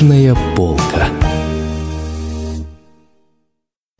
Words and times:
Книжная 0.00 0.34
полка. 0.56 1.10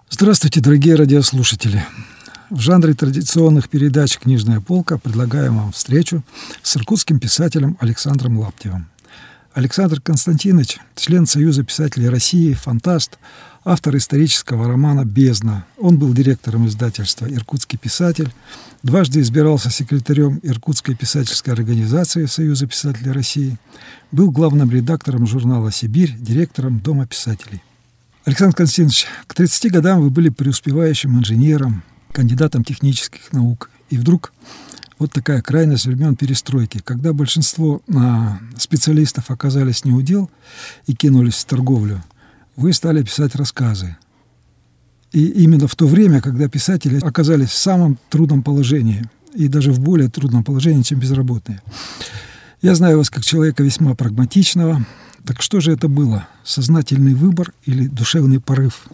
Здравствуйте, 0.08 0.62
дорогие 0.62 0.94
радиослушатели. 0.94 1.84
В 2.48 2.58
жанре 2.58 2.94
традиционных 2.94 3.68
передач 3.68 4.16
«Книжная 4.16 4.60
полка» 4.60 4.96
предлагаем 4.96 5.58
вам 5.58 5.72
встречу 5.72 6.22
с 6.62 6.74
иркутским 6.78 7.20
писателем 7.20 7.76
Александром 7.80 8.38
Лаптевым. 8.38 8.88
Александр 9.52 10.00
Константинович– 10.00 10.78
член 10.94 11.26
Союза 11.26 11.64
писателей 11.64 12.08
России, 12.08 12.52
фантаст, 12.52 13.18
автор 13.64 13.96
исторического 13.96 14.68
романа 14.68 15.04
«Бездна». 15.04 15.64
Он 15.76 15.98
был 15.98 16.14
директором 16.14 16.68
издательства 16.68 17.26
«Иркутский 17.26 17.76
писатель», 17.76 18.32
дважды 18.84 19.20
избирался 19.20 19.70
секретарем 19.70 20.38
Иркутской 20.44 20.94
писательской 20.94 21.52
организации 21.52 22.26
Союза 22.26 22.68
писателей 22.68 23.10
России, 23.10 23.58
был 24.12 24.30
главным 24.30 24.70
редактором 24.70 25.26
журнала 25.26 25.72
«Сибирь», 25.72 26.14
директором 26.16 26.78
Дома 26.78 27.08
писателей. 27.08 27.60
Александр 28.24 28.54
Константинович, 28.54 29.06
к 29.26 29.34
30 29.34 29.72
годам 29.72 30.00
вы 30.00 30.10
были 30.10 30.28
преуспевающим 30.28 31.18
инженером, 31.18 31.82
кандидатом 32.12 32.62
технических 32.62 33.32
наук, 33.32 33.68
и 33.88 33.98
вдруг 33.98 34.32
вот 35.00 35.10
такая 35.12 35.40
крайность 35.40 35.86
времен 35.86 36.14
перестройки, 36.14 36.80
когда 36.84 37.14
большинство 37.14 37.80
а, 37.92 38.38
специалистов 38.58 39.30
оказались 39.30 39.84
не 39.86 39.92
удел 39.92 40.30
и 40.86 40.94
кинулись 40.94 41.36
в 41.36 41.44
торговлю, 41.46 42.04
вы 42.54 42.74
стали 42.74 43.02
писать 43.02 43.34
рассказы. 43.34 43.96
И 45.12 45.24
именно 45.24 45.66
в 45.66 45.74
то 45.74 45.86
время, 45.86 46.20
когда 46.20 46.48
писатели 46.48 47.00
оказались 47.02 47.48
в 47.48 47.56
самом 47.56 47.98
трудном 48.10 48.42
положении, 48.42 49.08
и 49.34 49.48
даже 49.48 49.72
в 49.72 49.80
более 49.80 50.10
трудном 50.10 50.44
положении, 50.44 50.82
чем 50.82 51.00
безработные. 51.00 51.62
Я 52.62 52.74
знаю 52.74 52.98
вас 52.98 53.08
как 53.08 53.24
человека 53.24 53.62
весьма 53.62 53.94
прагматичного. 53.94 54.84
Так 55.24 55.40
что 55.40 55.60
же 55.60 55.72
это 55.72 55.88
было? 55.88 56.28
Сознательный 56.44 57.14
выбор 57.14 57.52
или 57.64 57.86
душевный 57.86 58.40
порыв 58.40 58.86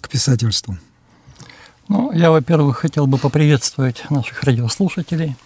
к 0.00 0.08
писательству? 0.08 0.78
Ну, 1.88 2.12
я, 2.12 2.30
во-первых, 2.30 2.78
хотел 2.78 3.06
бы 3.06 3.16
поприветствовать 3.16 4.04
наших 4.10 4.42
радиослушателей. 4.42 5.36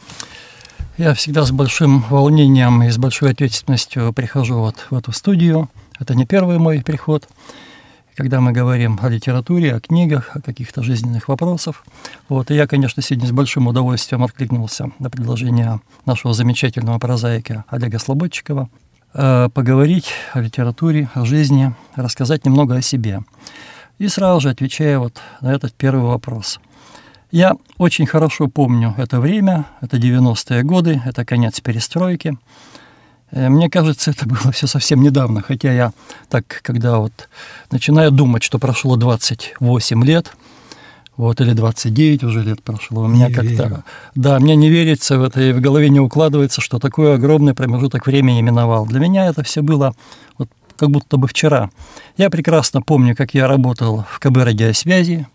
Я 0.99 1.15
всегда 1.15 1.45
с 1.45 1.53
большим 1.53 2.05
волнением 2.11 2.83
и 2.83 2.91
с 2.91 2.99
большой 2.99 3.31
ответственностью 3.31 4.13
прихожу 4.13 4.59
вот 4.59 4.87
в 4.91 4.97
эту 4.97 5.13
студию. 5.13 5.71
Это 6.01 6.17
не 6.17 6.27
первый 6.27 6.59
мой 6.59 6.83
приход, 6.83 7.29
когда 8.17 8.41
мы 8.41 8.51
говорим 8.51 8.99
о 9.01 9.09
литературе, 9.09 9.73
о 9.73 9.81
книгах, 9.81 10.31
о 10.35 10.41
каких-то 10.41 10.83
жизненных 10.83 11.29
вопросах. 11.29 11.85
Вот, 12.29 12.51
и 12.51 12.55
я, 12.55 12.67
конечно, 12.67 13.03
сегодня 13.03 13.29
с 13.29 13.33
большим 13.33 13.69
удовольствием 13.69 14.25
откликнулся 14.25 14.91
на 14.99 15.11
предложение 15.11 15.81
нашего 16.07 16.35
замечательного 16.35 16.99
прозаика 16.99 17.65
Олега 17.69 18.01
Слободчикова 18.01 18.69
э, 19.15 19.49
поговорить 19.55 20.11
о 20.33 20.41
литературе, 20.41 21.09
о 21.15 21.25
жизни, 21.25 21.73
рассказать 21.95 22.45
немного 22.45 22.75
о 22.75 22.83
себе. 22.83 23.21
И 24.03 24.09
сразу 24.09 24.41
же 24.41 24.51
отвечая 24.51 24.99
вот 24.99 25.21
на 25.43 25.55
этот 25.55 25.75
первый 25.75 26.03
вопрос. 26.03 26.59
Я 27.31 27.53
очень 27.79 28.05
хорошо 28.05 28.49
помню 28.49 28.97
это 28.99 29.21
время, 29.21 29.67
это 29.81 29.97
90-е 29.97 30.65
годы, 30.65 31.01
это 31.07 31.25
конец 31.25 31.61
перестройки. 31.61 32.37
Э, 33.31 33.49
мне 33.49 33.71
кажется, 33.71 34.11
это 34.11 34.29
было 34.29 34.51
все 34.51 34.67
совсем 34.67 35.03
недавно, 35.03 35.41
хотя 35.41 35.73
я 35.73 35.93
так, 36.29 36.63
когда 36.63 36.99
вот 36.99 37.29
начинаю 37.71 38.11
думать, 38.11 38.43
что 38.43 38.59
прошло 38.59 38.97
28 38.97 40.05
лет, 40.05 40.33
вот, 41.17 41.41
или 41.41 41.53
29 41.53 42.25
уже 42.25 42.43
лет 42.43 42.61
прошло, 42.61 43.03
у 43.03 43.07
меня 43.07 43.31
как-то... 43.33 43.85
Да, 44.17 44.41
мне 44.41 44.57
не 44.57 44.69
верится 44.69 45.17
в 45.17 45.23
это, 45.23 45.41
и 45.41 45.53
в 45.53 45.61
голове 45.61 45.91
не 45.91 46.01
укладывается, 46.01 46.61
что 46.61 46.81
такой 46.81 47.15
огромный 47.15 47.55
промежуток 47.55 48.09
времени 48.09 48.41
миновал. 48.41 48.85
Для 48.85 48.99
меня 48.99 49.27
это 49.27 49.45
все 49.45 49.63
было 49.63 49.95
вот 50.39 50.49
как 50.77 50.91
будто 50.91 51.17
бы 51.17 51.29
вчера. 51.29 51.71
Я 52.17 52.31
прекрасно 52.31 52.83
помню, 52.83 53.17
как 53.17 53.35
я 53.35 53.47
работал 53.47 54.05
в 54.09 54.19
КБ 54.19 54.37
радиосвязи. 54.39 55.27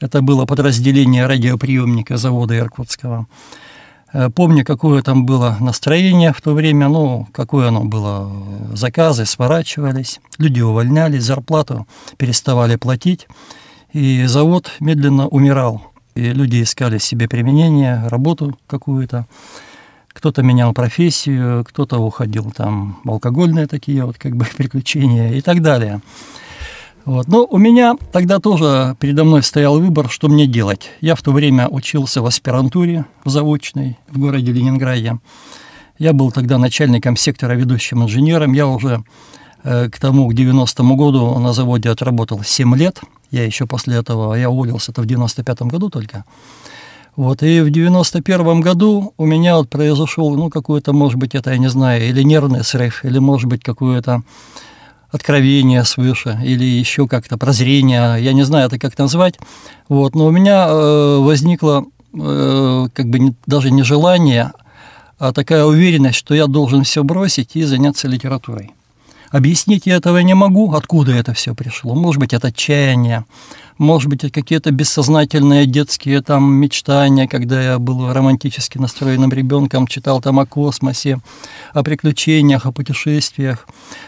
Это 0.00 0.22
было 0.22 0.46
подразделение 0.46 1.26
радиоприемника 1.26 2.16
завода 2.16 2.58
Иркутского. 2.58 3.26
Э, 4.12 4.30
помню, 4.30 4.64
какое 4.64 5.02
там 5.02 5.24
было 5.24 5.56
настроение 5.60 6.32
в 6.32 6.40
то 6.40 6.54
время, 6.54 6.88
ну, 6.88 7.28
какое 7.32 7.68
оно 7.68 7.84
было. 7.84 8.30
Заказы 8.74 9.26
сворачивались, 9.26 10.20
люди 10.38 10.60
увольнялись, 10.60 11.24
зарплату 11.24 11.86
переставали 12.16 12.76
платить, 12.76 13.28
и 13.92 14.24
завод 14.26 14.70
медленно 14.80 15.28
умирал. 15.28 15.82
И 16.14 16.32
люди 16.32 16.62
искали 16.62 16.98
себе 16.98 17.28
применение, 17.28 18.06
работу 18.08 18.58
какую-то 18.66 19.26
кто-то 20.22 20.44
менял 20.44 20.72
профессию, 20.72 21.64
кто-то 21.64 21.98
уходил 21.98 22.52
там 22.52 23.00
в 23.02 23.10
алкогольные 23.10 23.66
такие 23.66 24.04
вот 24.04 24.18
как 24.18 24.36
бы 24.36 24.44
приключения 24.56 25.32
и 25.32 25.40
так 25.40 25.62
далее. 25.62 26.00
Вот. 27.04 27.26
Но 27.26 27.44
у 27.44 27.58
меня 27.58 27.96
тогда 28.12 28.38
тоже 28.38 28.96
передо 29.00 29.24
мной 29.24 29.42
стоял 29.42 29.80
выбор, 29.80 30.08
что 30.08 30.28
мне 30.28 30.46
делать. 30.46 30.90
Я 31.00 31.16
в 31.16 31.22
то 31.22 31.32
время 31.32 31.66
учился 31.66 32.22
в 32.22 32.26
аспирантуре 32.26 33.04
в 33.24 33.30
заочной 33.30 33.98
в 34.08 34.20
городе 34.20 34.52
Ленинграде. 34.52 35.18
Я 35.98 36.12
был 36.12 36.30
тогда 36.30 36.56
начальником 36.56 37.16
сектора, 37.16 37.54
ведущим 37.54 38.04
инженером. 38.04 38.52
Я 38.52 38.68
уже 38.68 39.02
э, 39.64 39.88
к 39.90 39.98
тому, 39.98 40.28
к 40.28 40.34
90-му 40.34 40.94
году 40.94 41.36
на 41.40 41.52
заводе 41.52 41.90
отработал 41.90 42.44
7 42.44 42.76
лет. 42.76 43.00
Я 43.32 43.44
еще 43.44 43.66
после 43.66 43.96
этого, 43.96 44.34
я 44.34 44.48
уволился 44.48 44.92
это 44.92 45.02
в 45.02 45.06
95-м 45.06 45.68
году 45.68 45.90
только. 45.90 46.24
Вот, 47.14 47.42
и 47.42 47.60
в 47.60 47.70
91 47.70 48.60
году 48.62 49.12
у 49.18 49.26
меня 49.26 49.56
вот 49.56 49.68
произошел, 49.68 50.34
ну, 50.34 50.48
какой-то, 50.48 50.94
может 50.94 51.18
быть, 51.18 51.34
это, 51.34 51.50
я 51.50 51.58
не 51.58 51.68
знаю, 51.68 52.08
или 52.08 52.22
нервный 52.22 52.64
срыв, 52.64 53.04
или, 53.04 53.18
может 53.18 53.50
быть, 53.50 53.62
какое-то 53.62 54.22
откровение 55.10 55.84
свыше, 55.84 56.40
или 56.42 56.64
еще 56.64 57.06
как-то 57.06 57.36
прозрение, 57.36 58.16
я 58.18 58.32
не 58.32 58.44
знаю 58.44 58.66
это 58.68 58.78
как 58.78 58.96
назвать. 58.96 59.38
Вот, 59.90 60.14
но 60.14 60.26
у 60.26 60.30
меня 60.30 60.66
э, 60.68 61.18
возникло 61.18 61.84
э, 62.14 62.86
как 62.94 63.06
бы 63.10 63.18
не, 63.18 63.34
даже 63.46 63.70
не 63.70 63.82
желание, 63.82 64.52
а 65.18 65.34
такая 65.34 65.66
уверенность, 65.66 66.16
что 66.16 66.34
я 66.34 66.46
должен 66.46 66.82
все 66.82 67.04
бросить 67.04 67.56
и 67.56 67.62
заняться 67.62 68.08
литературой. 68.08 68.70
Объяснить 69.32 69.86
я 69.86 69.96
этого 69.96 70.18
не 70.18 70.34
могу, 70.34 70.74
откуда 70.74 71.12
это 71.12 71.32
все 71.32 71.54
пришло. 71.54 71.94
Может 71.94 72.20
быть, 72.20 72.34
это 72.34 72.48
отчаяние, 72.48 73.24
может 73.78 74.10
быть, 74.10 74.30
какие-то 74.30 74.70
бессознательные 74.70 75.64
детские 75.64 76.20
там 76.20 76.52
мечтания, 76.52 77.26
когда 77.26 77.62
я 77.62 77.78
был 77.78 78.12
романтически 78.12 78.76
настроенным 78.76 79.32
ребенком, 79.32 79.86
читал 79.86 80.20
там 80.20 80.38
о 80.38 80.44
космосе, 80.44 81.18
о 81.72 81.82
приключениях, 81.82 82.66
о 82.66 82.72
путешествиях. 82.72 83.66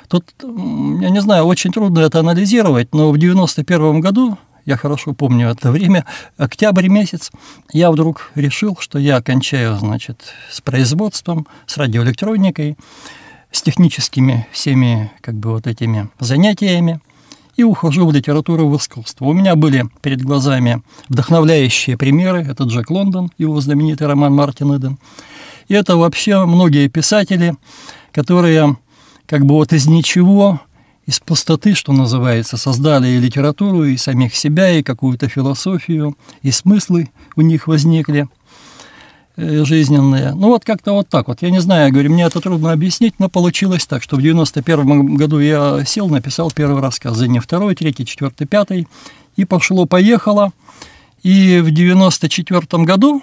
Тут, 0.08 0.26
я 0.42 1.08
не 1.08 1.22
знаю, 1.22 1.44
очень 1.44 1.72
трудно 1.72 2.00
это 2.00 2.20
анализировать, 2.20 2.94
но 2.94 3.10
в 3.10 3.16
91 3.16 4.00
году 4.00 4.36
я 4.66 4.76
хорошо 4.76 5.14
помню 5.14 5.48
это 5.48 5.70
время, 5.70 6.04
октябрь 6.36 6.88
месяц, 6.88 7.30
я 7.72 7.90
вдруг 7.90 8.30
решил, 8.34 8.76
что 8.78 8.98
я 8.98 9.22
кончаю, 9.22 9.76
значит, 9.78 10.22
с 10.50 10.60
производством, 10.60 11.46
с 11.66 11.78
радиоэлектроникой, 11.78 12.76
с 13.54 13.62
техническими 13.62 14.46
всеми 14.50 15.12
как 15.20 15.36
бы 15.36 15.52
вот 15.52 15.66
этими 15.66 16.08
занятиями 16.18 17.00
и 17.56 17.62
ухожу 17.62 18.04
в 18.04 18.12
литературу 18.12 18.68
в 18.68 18.76
искусство. 18.76 19.26
У 19.26 19.32
меня 19.32 19.54
были 19.54 19.88
перед 20.02 20.22
глазами 20.22 20.82
вдохновляющие 21.08 21.96
примеры. 21.96 22.42
Это 22.42 22.64
Джек 22.64 22.90
Лондон, 22.90 23.30
его 23.38 23.60
знаменитый 23.60 24.08
роман 24.08 24.34
«Мартин 24.34 24.76
Иден». 24.76 24.98
И 25.68 25.74
это 25.74 25.96
вообще 25.96 26.44
многие 26.44 26.88
писатели, 26.88 27.54
которые 28.10 28.76
как 29.26 29.46
бы 29.46 29.54
вот 29.54 29.72
из 29.72 29.86
ничего, 29.86 30.60
из 31.06 31.20
пустоты, 31.20 31.74
что 31.74 31.92
называется, 31.92 32.56
создали 32.56 33.06
и 33.06 33.20
литературу, 33.20 33.84
и 33.84 33.96
самих 33.96 34.34
себя, 34.34 34.70
и 34.70 34.82
какую-то 34.82 35.28
философию, 35.28 36.16
и 36.42 36.50
смыслы 36.50 37.10
у 37.36 37.40
них 37.40 37.68
возникли– 37.68 38.26
жизненные. 39.36 40.32
Ну 40.34 40.48
вот 40.48 40.64
как-то 40.64 40.92
вот 40.92 41.08
так 41.08 41.28
вот. 41.28 41.42
Я 41.42 41.50
не 41.50 41.60
знаю, 41.60 41.86
я 41.86 41.92
говорю, 41.92 42.12
мне 42.12 42.24
это 42.24 42.40
трудно 42.40 42.72
объяснить, 42.72 43.14
но 43.18 43.28
получилось 43.28 43.86
так, 43.86 44.02
что 44.02 44.16
в 44.16 44.22
91 44.22 45.16
году 45.16 45.40
я 45.40 45.84
сел, 45.84 46.08
написал 46.08 46.50
первый 46.50 46.80
рассказ, 46.80 47.16
за 47.16 47.26
не 47.26 47.40
второй, 47.40 47.74
третий, 47.74 48.06
четвертый, 48.06 48.46
пятый, 48.46 48.86
и 49.36 49.44
пошло-поехало. 49.44 50.52
И 51.22 51.60
в 51.60 51.70
94 51.72 52.84
году, 52.84 53.22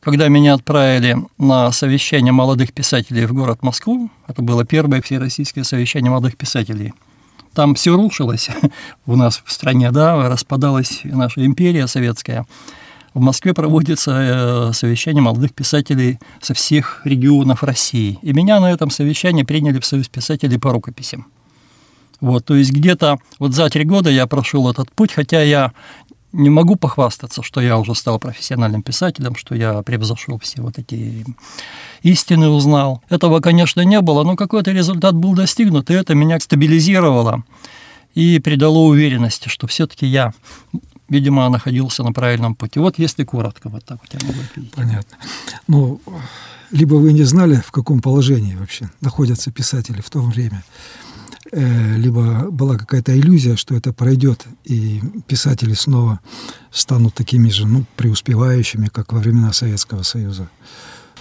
когда 0.00 0.28
меня 0.28 0.54
отправили 0.54 1.16
на 1.38 1.72
совещание 1.72 2.32
молодых 2.32 2.72
писателей 2.72 3.26
в 3.26 3.32
город 3.32 3.62
Москву, 3.62 4.10
это 4.28 4.42
было 4.42 4.64
первое 4.64 5.02
всероссийское 5.02 5.64
совещание 5.64 6.10
молодых 6.10 6.36
писателей, 6.36 6.94
там 7.54 7.74
все 7.74 7.96
рушилось 7.96 8.50
у 9.06 9.16
нас 9.16 9.42
в 9.44 9.50
стране, 9.50 9.90
да, 9.90 10.28
распадалась 10.28 11.00
наша 11.02 11.44
империя 11.44 11.88
советская– 11.88 12.46
в 13.18 13.20
Москве 13.20 13.52
проводится 13.52 14.70
э, 14.70 14.72
совещание 14.72 15.22
молодых 15.22 15.52
писателей 15.52 16.18
со 16.40 16.54
всех 16.54 17.02
регионов 17.04 17.62
России. 17.62 18.18
И 18.22 18.32
меня 18.32 18.60
на 18.60 18.70
этом 18.70 18.90
совещании 18.90 19.42
приняли 19.42 19.80
в 19.80 19.84
Союз 19.84 20.08
писателей 20.08 20.58
по 20.58 20.72
рукописям. 20.72 21.26
Вот, 22.20 22.44
то 22.44 22.54
есть 22.54 22.72
где-то 22.72 23.18
вот 23.38 23.54
за 23.54 23.68
три 23.70 23.84
года 23.84 24.10
я 24.10 24.26
прошел 24.26 24.68
этот 24.70 24.90
путь, 24.92 25.12
хотя 25.12 25.42
я 25.42 25.72
не 26.32 26.50
могу 26.50 26.76
похвастаться, 26.76 27.42
что 27.42 27.60
я 27.60 27.78
уже 27.78 27.94
стал 27.94 28.18
профессиональным 28.18 28.82
писателем, 28.82 29.34
что 29.34 29.54
я 29.54 29.82
превзошел 29.82 30.38
все 30.38 30.60
вот 30.60 30.78
эти 30.78 31.24
истины, 32.02 32.48
узнал. 32.48 33.02
Этого, 33.08 33.40
конечно, 33.40 33.80
не 33.80 34.00
было, 34.00 34.24
но 34.24 34.36
какой-то 34.36 34.72
результат 34.72 35.14
был 35.14 35.34
достигнут, 35.34 35.90
и 35.90 35.94
это 35.94 36.14
меня 36.14 36.38
стабилизировало 36.38 37.44
и 38.14 38.40
придало 38.40 38.78
уверенности, 38.78 39.48
что 39.48 39.66
все-таки 39.66 40.06
я 40.06 40.32
видимо, 41.08 41.48
находился 41.48 42.02
на 42.02 42.12
правильном 42.12 42.54
пути. 42.54 42.80
Вот 42.80 42.98
если 42.98 43.24
коротко, 43.24 43.68
вот 43.68 43.84
так 43.84 43.98
вот 44.00 44.20
я 44.20 44.26
могу 44.26 44.40
ответить. 44.40 44.74
Понятно. 44.74 45.16
Ну, 45.66 46.00
либо 46.70 46.94
вы 46.94 47.12
не 47.12 47.24
знали, 47.24 47.56
в 47.56 47.70
каком 47.70 48.00
положении 48.00 48.54
вообще 48.54 48.90
находятся 49.00 49.50
писатели 49.50 50.00
в 50.00 50.10
то 50.10 50.20
время, 50.20 50.62
э, 51.52 51.96
либо 51.96 52.50
была 52.50 52.76
какая-то 52.76 53.18
иллюзия, 53.18 53.56
что 53.56 53.74
это 53.74 53.92
пройдет, 53.92 54.44
и 54.64 55.00
писатели 55.26 55.74
снова 55.74 56.20
станут 56.70 57.14
такими 57.14 57.48
же, 57.48 57.66
ну, 57.66 57.84
преуспевающими, 57.96 58.88
как 58.88 59.12
во 59.12 59.18
времена 59.18 59.52
Советского 59.52 60.02
Союза. 60.02 60.48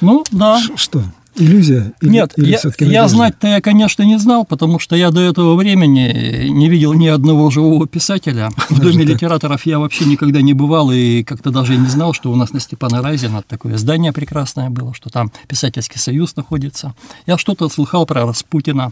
Ну, 0.02 0.24
да. 0.32 0.60
Что? 0.76 1.04
Иллюзия? 1.38 1.94
Или, 2.02 2.10
Нет, 2.10 2.34
или 2.36 2.52
я, 2.52 2.88
я 2.88 3.08
знать-то 3.08 3.48
я, 3.48 3.62
конечно, 3.62 4.02
не 4.04 4.18
знал, 4.18 4.44
потому 4.44 4.80
что 4.80 4.96
я 4.96 5.12
до 5.12 5.22
этого 5.22 5.56
времени 5.56 6.48
не 6.50 6.68
видел 6.68 6.94
ни 6.94 7.08
одного 7.08 7.50
живого 7.52 7.88
писателя. 7.88 8.50
В 8.70 8.80
Доме 8.80 9.06
литераторов 9.06 9.66
я 9.66 9.78
вообще 9.80 10.06
никогда 10.06 10.42
не 10.42 10.54
бывал 10.54 10.92
и 10.92 11.24
как-то 11.24 11.52
даже 11.52 11.76
не 11.78 11.88
знал, 11.88 12.14
что 12.14 12.32
у 12.32 12.36
нас 12.36 12.54
на 12.54 12.60
Степана 12.60 13.04
Разина 13.04 13.44
такое 13.48 13.78
здание 13.78 14.12
прекрасное 14.12 14.70
было, 14.70 14.94
что 14.96 15.10
там 15.10 15.32
писательский 15.48 16.00
союз 16.00 16.36
находится. 16.36 16.96
Я 17.28 17.38
что-то 17.38 17.70
слыхал 17.70 18.06
про 18.06 18.26
Распутина, 18.26 18.92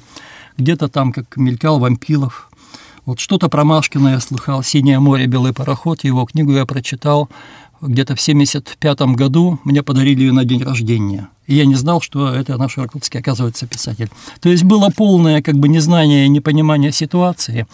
где-то 0.58 0.88
там 0.88 1.14
как 1.14 1.38
мелькал 1.38 1.80
Вампилов. 1.80 2.50
Вот 3.06 3.20
что-то 3.20 3.50
про 3.50 3.64
Машкина 3.64 4.10
я 4.10 4.20
слыхал, 4.20 4.64
«Синее 4.64 5.00
море, 5.00 5.28
белый 5.28 5.54
пароход», 5.54 6.04
его 6.04 6.26
книгу 6.26 6.54
я 6.54 6.66
прочитал 6.66 7.30
где-то 7.82 8.16
в 8.16 8.22
75 8.22 9.02
году, 9.16 9.60
мне 9.64 9.84
подарили 9.84 10.22
ее 10.22 10.32
на 10.32 10.46
день 10.46 10.64
рождения. 10.64 11.30
И 11.48 11.56
я 11.56 11.66
не 11.66 11.76
знал, 11.76 12.02
что 12.02 12.34
это 12.34 12.58
наш 12.58 12.78
иркутский, 12.78 13.20
оказывается, 13.20 13.68
писатель. 13.68 14.10
То 14.42 14.50
есть 14.50 14.64
было 14.64 14.90
полное 14.90 15.42
как 15.42 15.56
бы 15.56 15.68
незнание 15.68 16.26
и 16.26 16.30
непонимание 16.30 16.92
ситуации. 16.92 17.68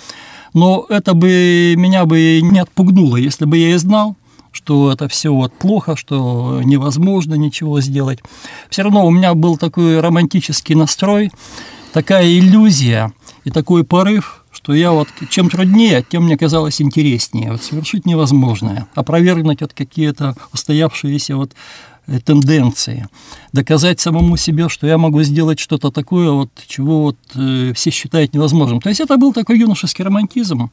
Но 0.53 0.85
это 0.89 1.13
бы 1.13 1.75
меня 1.77 2.05
бы 2.05 2.41
не 2.41 2.59
отпугнуло, 2.59 3.15
если 3.15 3.45
бы 3.45 3.57
я 3.57 3.73
и 3.73 3.77
знал, 3.77 4.15
что 4.51 4.91
это 4.91 5.07
все 5.07 5.33
вот 5.33 5.53
плохо, 5.53 5.95
что 5.95 6.61
невозможно 6.63 7.35
ничего 7.35 7.79
сделать. 7.79 8.19
Все 8.69 8.83
равно 8.83 9.05
у 9.05 9.11
меня 9.11 9.33
был 9.33 9.57
такой 9.57 10.01
романтический 10.01 10.75
настрой, 10.75 11.31
такая 11.93 12.25
иллюзия 12.25 13.13
и 13.45 13.51
такой 13.51 13.83
порыв– 13.83 14.39
что 14.61 14.73
я 14.73 14.91
вот 14.91 15.07
чем 15.29 15.49
труднее, 15.49 16.05
тем 16.07 16.25
мне 16.25 16.37
казалось 16.37 16.81
интереснее. 16.81 17.51
Вот 17.51 17.63
совершить 17.63 18.05
невозможное, 18.05 18.87
опровергнуть 18.95 19.61
вот 19.61 19.73
какие-то 19.73 20.35
устоявшиеся 20.53 21.35
вот 21.35 21.53
э, 22.07 22.19
тенденции, 22.19 23.07
доказать 23.53 23.99
самому 23.99 24.37
себе, 24.37 24.69
что 24.69 24.85
я 24.85 24.97
могу 24.97 25.23
сделать 25.23 25.59
что-то 25.59 25.89
такое, 25.89 26.31
вот, 26.31 26.49
чего 26.67 27.01
вот, 27.03 27.17
э, 27.35 27.73
все 27.75 27.89
считают 27.89 28.33
невозможным. 28.33 28.81
То 28.81 28.89
есть 28.89 29.01
это 29.01 29.17
был 29.17 29.33
такой 29.33 29.57
юношеский 29.57 30.05
романтизм. 30.05 30.69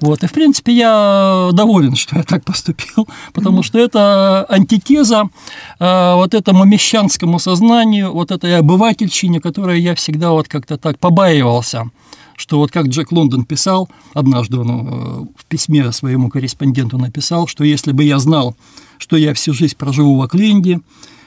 Вот. 0.00 0.22
И, 0.22 0.26
в 0.26 0.32
принципе, 0.32 0.72
я 0.72 1.48
доволен, 1.52 1.96
что 1.96 2.16
я 2.16 2.22
так 2.22 2.44
поступил, 2.44 3.08
потому 3.32 3.62
что 3.62 3.78
это 3.78 4.46
антитеза 4.48 5.30
э, 5.80 6.14
вот 6.14 6.34
этому 6.34 6.64
мещанскому 6.64 7.40
сознанию, 7.40 8.12
вот 8.12 8.30
этой 8.30 8.56
обывательщине, 8.58 9.40
которой 9.40 9.80
я 9.80 9.94
всегда 9.94 10.30
вот 10.30 10.46
как-то 10.46 10.76
так 10.76 10.98
побаивался 10.98 11.90
что 12.36 12.58
вот 12.58 12.70
как 12.70 12.86
Джек 12.86 13.12
Лондон 13.12 13.44
писал, 13.44 13.88
однажды 14.14 14.58
он 14.58 14.70
э, 14.70 15.26
в 15.36 15.44
письме 15.46 15.90
своему 15.92 16.28
корреспонденту 16.28 16.98
написал, 16.98 17.46
что 17.46 17.64
если 17.64 17.92
бы 17.92 18.04
я 18.04 18.18
знал, 18.18 18.56
что 18.98 19.16
я 19.16 19.34
всю 19.34 19.52
жизнь 19.52 19.76
проживу 19.76 20.16
в 20.16 20.22
Окленде, 20.22 20.80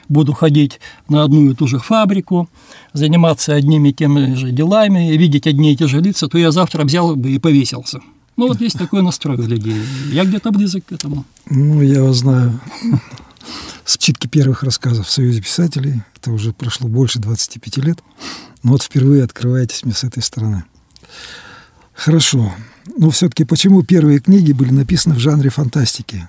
буду 0.08 0.32
ходить 0.32 0.80
на 1.08 1.22
одну 1.24 1.50
и 1.50 1.54
ту 1.54 1.66
же 1.66 1.78
фабрику, 1.78 2.48
заниматься 2.92 3.54
одними 3.54 3.90
и 3.90 3.92
теми 3.92 4.34
же 4.34 4.50
делами, 4.50 5.16
видеть 5.16 5.46
одни 5.46 5.72
и 5.72 5.76
те 5.76 5.86
же 5.86 6.00
лица, 6.00 6.28
то 6.28 6.38
я 6.38 6.50
завтра 6.50 6.84
взял 6.84 7.14
бы 7.16 7.30
и 7.30 7.38
повесился. 7.38 8.00
Ну, 8.36 8.48
вот 8.48 8.60
есть 8.60 8.78
такой 8.78 9.02
настрой 9.02 9.36
у 9.36 9.42
людей. 9.42 9.76
Я 10.12 10.24
где-то 10.24 10.50
близок 10.50 10.86
к 10.86 10.92
этому. 10.92 11.24
Ну, 11.48 11.82
я 11.82 12.02
вас 12.02 12.18
знаю 12.18 12.58
с 13.84 13.98
читки 13.98 14.26
первых 14.26 14.62
рассказов 14.62 15.06
в 15.06 15.10
Союзе 15.10 15.42
писателей. 15.42 16.02
Это 16.16 16.30
уже 16.30 16.52
прошло 16.52 16.88
больше 16.88 17.18
25 17.18 17.76
лет. 17.78 17.98
Но 18.62 18.72
вот 18.72 18.82
впервые 18.82 19.24
открываетесь 19.24 19.84
мне 19.84 19.94
с 19.94 20.04
этой 20.04 20.22
стороны. 20.22 20.64
Хорошо. 21.94 22.52
Но 22.96 23.10
все-таки 23.10 23.44
почему 23.44 23.82
первые 23.82 24.20
книги 24.20 24.52
были 24.52 24.70
написаны 24.70 25.14
в 25.14 25.18
жанре 25.18 25.50
фантастики? 25.50 26.28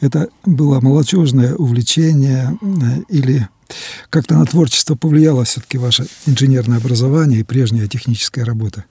Это 0.00 0.28
было 0.44 0.80
молодежное 0.80 1.54
увлечение 1.54 2.56
э, 2.60 3.02
или 3.08 3.48
как-то 4.10 4.36
на 4.36 4.44
творчество 4.44 4.94
повлияло 4.94 5.44
все-таки 5.44 5.78
ваше 5.78 6.06
инженерное 6.26 6.78
образование 6.78 7.40
и 7.40 7.44
прежняя 7.44 7.88
техническая 7.88 8.44
работа? 8.44 8.84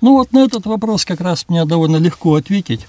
Ну 0.00 0.12
вот 0.14 0.32
на 0.32 0.44
этот 0.44 0.66
вопрос 0.66 1.04
как 1.04 1.20
раз 1.20 1.44
мне 1.48 1.64
довольно 1.66 1.96
легко 1.96 2.34
ответить, 2.34 2.86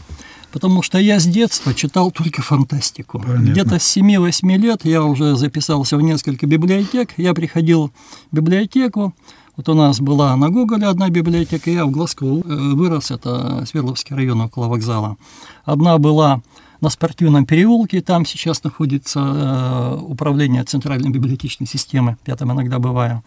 потому 0.52 0.82
что 0.82 0.98
я 0.98 1.20
с 1.20 1.26
детства 1.26 1.74
читал 1.74 2.10
только 2.12 2.42
фантастику. 2.42 3.20
Где-то 3.20 3.80
с 3.80 3.98
7-8 3.98 4.58
лет 4.58 4.86
я 4.86 5.04
уже 5.04 5.36
записался 5.36 5.98
в 5.98 6.02
несколько 6.02 6.48
библиотек, 6.48 7.12
я 7.18 7.34
приходил 7.34 7.92
в 8.32 8.36
библиотеку, 8.36 9.14
вот 9.58 9.70
у 9.70 9.74
нас 9.74 10.00
была 10.00 10.36
на 10.36 10.50
Гоголе 10.50 10.88
одна 10.88 11.10
библиотека, 11.10 11.70
я 11.70 11.86
в 11.86 11.92
Глазку 11.92 12.26
э, 12.26 12.42
вырос, 12.46 13.12
это 13.12 13.66
Свердловский 13.66 14.16
район 14.16 14.42
около 14.42 14.68
вокзала. 14.68 15.18
Одна 15.66 15.98
была 15.98 16.42
на 16.80 16.90
спортивном 16.90 17.46
переулке, 17.46 18.02
там 18.02 18.26
сейчас 18.26 18.64
находится 18.64 19.20
э, 19.20 19.98
управление 20.02 20.64
центральной 20.64 21.10
библиотечной 21.10 21.68
системы, 21.68 22.18
я 22.26 22.36
там 22.36 22.52
иногда 22.52 22.80
бываю. 22.80 23.24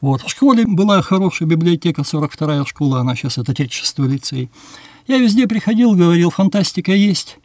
Вот. 0.00 0.22
В 0.22 0.28
школе 0.28 0.64
была 0.66 1.00
хорошая 1.02 1.48
библиотека, 1.48 2.02
42-я 2.02 2.64
школа, 2.64 3.00
она 3.00 3.14
сейчас 3.14 3.38
это 3.38 3.52
36-й 3.52 4.08
лицей. 4.08 4.50
Я 5.06 5.18
везде 5.18 5.46
приходил, 5.46 5.94
говорил, 5.94 6.30
фантастика 6.30 6.92
есть. 6.92 7.38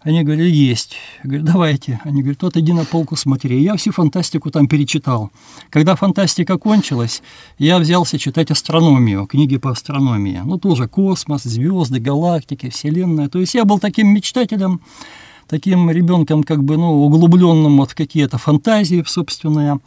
Они 0.00 0.22
говорили, 0.22 0.48
есть. 0.48 0.96
Я 1.24 1.28
говорю, 1.28 1.44
давайте. 1.44 2.00
Они 2.04 2.22
говорят, 2.22 2.42
вот 2.42 2.56
иди 2.56 2.72
на 2.72 2.84
полку 2.84 3.16
смотри. 3.16 3.60
Я 3.60 3.74
всю 3.76 3.90
фантастику 3.90 4.50
там 4.50 4.68
перечитал. 4.68 5.30
Когда 5.70 5.96
фантастика 5.96 6.56
кончилась, 6.56 7.20
я 7.58 7.78
взялся 7.78 8.16
читать 8.18 8.50
астрономию, 8.52 9.26
книги 9.26 9.56
по 9.56 9.70
астрономии. 9.70 10.40
Ну, 10.44 10.58
тоже 10.58 10.86
космос, 10.86 11.42
звезды, 11.42 11.98
галактики, 11.98 12.70
Вселенная. 12.70 13.28
То 13.28 13.40
есть 13.40 13.54
я 13.54 13.64
был 13.64 13.80
таким 13.80 14.08
мечтателем, 14.08 14.80
таким 15.48 15.90
ребенком, 15.90 16.44
как 16.44 16.62
бы, 16.62 16.76
ну, 16.76 17.04
углубленным 17.04 17.78
вот 17.78 17.90
в 17.90 17.94
какие-то 17.96 18.38
фантазии 18.38 19.02
собственные. 19.04 19.80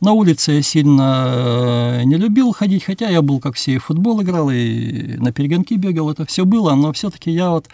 На 0.00 0.12
улице 0.12 0.52
я 0.52 0.62
сильно 0.62 1.32
э, 1.34 2.02
не 2.04 2.16
любил 2.16 2.52
ходить, 2.52 2.84
хотя 2.84 3.08
я 3.08 3.22
был, 3.22 3.40
как 3.40 3.54
все, 3.54 3.72
и 3.72 3.78
в 3.78 3.84
футбол 3.84 4.20
играл, 4.20 4.50
и 4.50 5.16
на 5.16 5.32
перегонки 5.32 5.72
бегал, 5.72 6.10
это 6.10 6.26
все 6.26 6.44
было, 6.44 6.74
но 6.74 6.92
все-таки 6.92 7.30
я 7.30 7.48
вот 7.48 7.66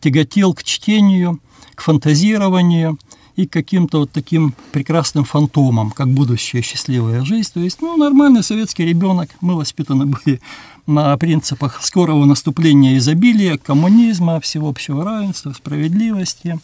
тяготел 0.00 0.54
к 0.54 0.62
чтению, 0.62 1.40
к 1.74 1.82
фантазированию 1.82 2.98
и 3.36 3.46
к 3.46 3.52
каким-то 3.52 4.00
вот 4.00 4.10
таким 4.10 4.54
прекрасным 4.72 5.24
фантомам, 5.24 5.90
как 5.90 6.08
будущая 6.08 6.62
счастливая 6.62 7.24
жизнь. 7.24 7.50
То 7.54 7.60
есть, 7.60 7.80
ну, 7.80 7.96
нормальный 7.96 8.42
советский 8.42 8.84
ребенок. 8.84 9.30
Мы 9.40 9.54
воспитаны 9.56 10.06
были 10.06 10.40
на 10.86 11.16
принципах 11.16 11.82
скорого 11.82 12.24
наступления 12.26 12.98
изобилия, 12.98 13.56
коммунизма, 13.56 14.40
всеобщего 14.40 15.04
равенства, 15.04 15.52
справедливости, 15.52 16.58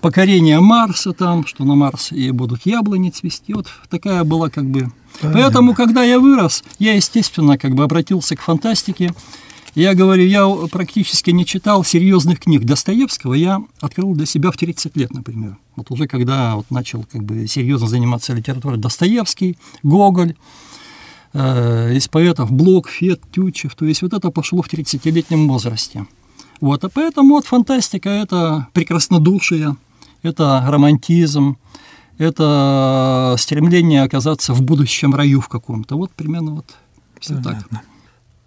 покорения 0.00 0.60
Марса 0.60 1.12
там, 1.12 1.46
что 1.46 1.64
на 1.64 1.74
Марсе 1.74 2.14
и 2.16 2.30
будут 2.30 2.66
яблони 2.66 3.10
цвести. 3.10 3.54
Вот 3.54 3.66
такая 3.88 4.24
была 4.24 4.50
как 4.50 4.66
бы... 4.66 4.90
Понятно. 5.20 5.42
Поэтому, 5.42 5.74
когда 5.74 6.04
я 6.04 6.20
вырос, 6.20 6.62
я, 6.78 6.94
естественно, 6.94 7.58
как 7.58 7.74
бы 7.74 7.82
обратился 7.82 8.36
к 8.36 8.40
фантастике, 8.40 9.12
я 9.78 9.94
говорю, 9.94 10.26
я 10.26 10.48
практически 10.70 11.30
не 11.30 11.46
читал 11.46 11.84
серьезных 11.84 12.40
книг 12.40 12.64
Достоевского, 12.64 13.34
я 13.34 13.62
открыл 13.80 14.12
для 14.12 14.26
себя 14.26 14.50
в 14.50 14.56
30 14.56 14.96
лет, 14.96 15.12
например. 15.14 15.56
Вот 15.76 15.92
уже 15.92 16.08
когда 16.08 16.56
вот 16.56 16.68
начал 16.70 17.04
как 17.04 17.22
бы 17.22 17.46
серьезно 17.46 17.86
заниматься 17.86 18.34
литературой 18.34 18.78
Достоевский, 18.78 19.56
Гоголь, 19.84 20.34
э, 21.32 21.94
из 21.94 22.08
поэтов 22.08 22.50
Блок, 22.50 22.88
Фет, 22.88 23.20
Тютчев, 23.30 23.76
то 23.76 23.84
есть 23.84 24.02
вот 24.02 24.12
это 24.14 24.30
пошло 24.30 24.62
в 24.62 24.68
30-летнем 24.68 25.46
возрасте. 25.46 26.06
Вот, 26.60 26.82
а 26.82 26.88
поэтому 26.88 27.36
вот 27.36 27.46
фантастика– 27.46 28.08
это 28.10 28.66
прекраснодушие, 28.72 29.76
это 30.22 30.64
романтизм, 30.66 31.56
это 32.18 33.36
стремление 33.38 34.02
оказаться 34.02 34.52
в 34.54 34.62
будущем 34.62 35.14
раю 35.14 35.40
в 35.40 35.48
каком-то. 35.48 35.94
Вот 35.94 36.10
примерно 36.10 36.56
вот 36.56 36.66
все 37.20 37.34
Понятно. 37.34 37.66
так. 37.70 37.97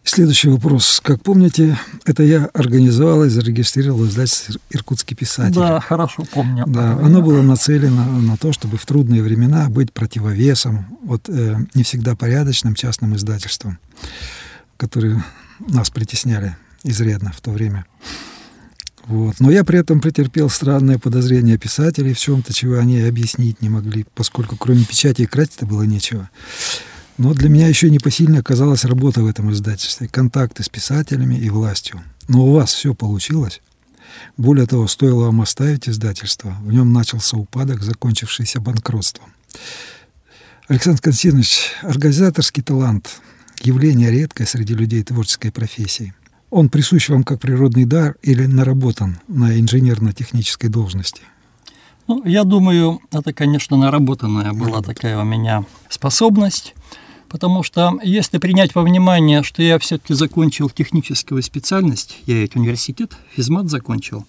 Следующий 0.03 0.49
вопрос. 0.49 0.99
Как 1.03 1.21
помните, 1.21 1.77
это 2.05 2.23
я 2.23 2.45
организовал 2.53 3.23
и 3.23 3.29
зарегистрировал 3.29 4.05
издательство 4.05 4.55
«Иркутский 4.71 5.15
писатель». 5.15 5.53
Да, 5.53 5.79
хорошо 5.79 6.25
помню. 6.31 6.65
Да, 6.67 6.93
оно 6.93 7.21
было 7.21 7.41
нацелено 7.41 8.03
на 8.03 8.35
то, 8.35 8.51
чтобы 8.51 8.77
в 8.77 8.85
трудные 8.85 9.21
времена 9.21 9.69
быть 9.69 9.93
противовесом 9.93 10.97
вот 11.03 11.29
э, 11.29 11.55
не 11.75 11.83
всегда 11.83 12.15
порядочным 12.15 12.73
частным 12.73 13.15
издательством, 13.15 13.77
которые 14.77 15.23
нас 15.59 15.91
притесняли 15.91 16.57
изрядно 16.83 17.31
в 17.31 17.39
то 17.39 17.51
время. 17.51 17.85
Вот. 19.05 19.39
Но 19.39 19.51
я 19.51 19.63
при 19.63 19.79
этом 19.79 19.99
претерпел 19.99 20.49
странное 20.49 20.97
подозрение 20.97 21.57
писателей 21.57 22.13
в 22.13 22.19
чем-то, 22.19 22.53
чего 22.53 22.77
они 22.77 23.01
объяснить 23.01 23.61
не 23.61 23.69
могли, 23.69 24.05
поскольку 24.15 24.57
кроме 24.57 24.83
печати 24.83 25.23
и 25.23 25.25
крать-то 25.25 25.65
было 25.65 25.83
нечего. 25.83 26.29
Но 27.21 27.35
для 27.35 27.49
меня 27.49 27.67
еще 27.67 27.91
непосильной 27.91 28.39
оказалась 28.39 28.83
работа 28.83 29.21
в 29.21 29.27
этом 29.27 29.51
издательстве, 29.51 30.07
контакты 30.07 30.63
с 30.63 30.69
писателями 30.69 31.35
и 31.35 31.51
властью. 31.51 32.01
Но 32.27 32.47
у 32.47 32.53
вас 32.53 32.73
все 32.73 32.95
получилось. 32.95 33.61
Более 34.37 34.65
того, 34.65 34.87
стоило 34.87 35.25
вам 35.25 35.41
оставить 35.41 35.87
издательство, 35.87 36.57
в 36.63 36.73
нем 36.73 36.91
начался 36.91 37.37
упадок, 37.37 37.83
закончившийся 37.83 38.59
банкротством. 38.59 39.31
Александр 40.67 40.99
Константинович, 40.99 41.73
организаторский 41.83 42.63
талант– 42.63 43.21
явление 43.61 44.09
редкое 44.09 44.47
среди 44.47 44.73
людей 44.73 45.03
творческой 45.03 45.51
профессии. 45.51 46.15
Он 46.49 46.69
присущ 46.69 47.09
вам 47.09 47.23
как 47.23 47.39
природный 47.39 47.85
дар 47.85 48.15
или 48.23 48.47
наработан 48.47 49.19
на 49.27 49.59
инженерно-технической 49.59 50.71
должности? 50.71 51.21
Ну, 52.07 52.25
я 52.25 52.45
думаю, 52.45 52.99
это, 53.11 53.31
конечно, 53.31 53.77
наработанная 53.77 54.53
была 54.53 54.81
такая 54.81 55.19
у 55.19 55.23
меня 55.23 55.65
способность, 55.87 56.73
потому 57.31 57.63
что 57.63 57.97
если 58.03 58.37
принять 58.39 58.75
во 58.75 58.81
внимание, 58.83 59.41
что 59.41 59.63
я 59.63 59.79
все-таки 59.79 60.13
закончил 60.13 60.69
техническую 60.69 61.41
специальность, 61.41 62.19
я 62.25 62.35
ведь 62.35 62.57
университет, 62.57 63.13
физмат 63.33 63.69
закончил, 63.69 64.25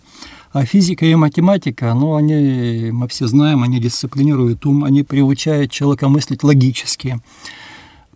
а 0.53 0.65
физика 0.65 1.05
и 1.05 1.15
математика, 1.17 1.93
ну, 1.95 2.15
они, 2.15 2.91
мы 2.93 3.09
все 3.09 3.27
знаем, 3.27 3.65
они 3.65 3.81
дисциплинируют 3.81 4.65
ум, 4.67 4.85
они 4.85 5.03
приучают 5.03 5.73
человека 5.73 6.09
мыслить 6.09 6.45
логически, 6.45 7.21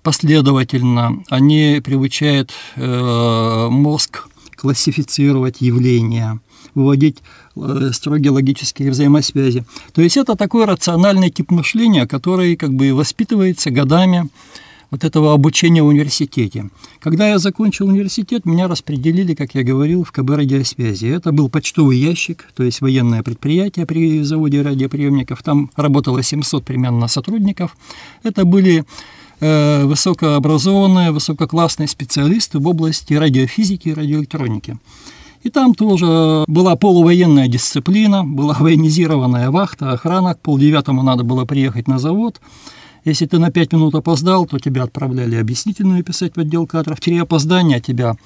последовательно, 0.03 1.25
они 1.31 1.83
приучают 1.85 2.53
э, 2.77 3.69
мозг 3.69 4.29
классифицировать 4.55 5.61
явления, 5.61 6.39
выводить 6.77 7.19
э, 7.57 7.91
строгие 7.93 8.31
логические 8.31 8.93
взаимосвязи. 8.93 9.65
То 9.93 10.01
есть 10.01 10.17
это 10.17 10.37
такой 10.37 10.65
рациональный 10.65 11.31
тип 11.31 11.51
мышления, 11.51 12.07
который 12.07 12.55
как 12.55 12.73
бы 12.73 12.95
воспитывается 12.95 13.73
годами 13.73 14.29
вот 14.91 15.05
этого 15.05 15.33
обучения 15.33 15.83
в 15.83 15.87
университете. 15.87 16.71
Когда 17.01 17.29
я 17.29 17.39
закончил 17.39 17.89
университет, 17.89 18.47
меня 18.47 18.69
распределили, 18.69 19.35
как 19.35 19.55
я 19.55 19.63
говорил, 19.63 20.05
в 20.05 20.13
КБ 20.13 20.31
радиосвязи. 20.31 21.07
Это 21.07 21.33
был 21.33 21.49
почтовый 21.49 21.99
ящик, 21.99 22.49
то 22.55 22.63
есть 22.63 22.81
военное 22.81 23.23
предприятие 23.23 23.87
при 23.87 24.23
заводе 24.23 24.63
радиоприемников. 24.63 25.43
Там 25.43 25.71
работало 25.77 26.23
700 26.23 26.65
примерно 26.65 27.09
сотрудников. 27.09 27.77
Это 28.23 28.45
были 28.45 28.85
Э, 29.39 29.85
высокообразованные, 29.85 31.11
высококлассные 31.11 31.89
специалисты 31.89 32.59
в 32.59 32.67
области 32.67 33.13
радиофизики 33.13 33.89
и 33.91 33.95
радиоэлектроники. 33.95 34.79
И 35.43 35.51
там 35.51 35.75
тоже 35.75 36.45
была 36.49 36.75
полувоенная 36.75 37.47
дисциплина, 37.47 38.25
была 38.25 38.57
военизированная 38.59 39.51
вахта, 39.51 39.93
охрана. 39.93 40.35
К 40.35 40.41
полдевятому 40.41 41.03
надо 41.03 41.23
было 41.23 41.45
приехать 41.45 41.87
на 41.87 41.99
завод. 41.99 42.41
Если 43.07 43.25
ты 43.27 43.39
на 43.39 43.53
пять 43.53 43.73
минут 43.73 43.95
опоздал, 43.95 44.47
то 44.47 44.59
тебя 44.59 44.83
отправляли 44.83 45.37
объяснительную 45.37 46.03
писать 46.03 46.35
в 46.35 46.41
отдел 46.41 46.67
кадров. 46.67 46.99
Три 46.99 47.17
опоздания 47.19 47.79
тебя 47.79 48.17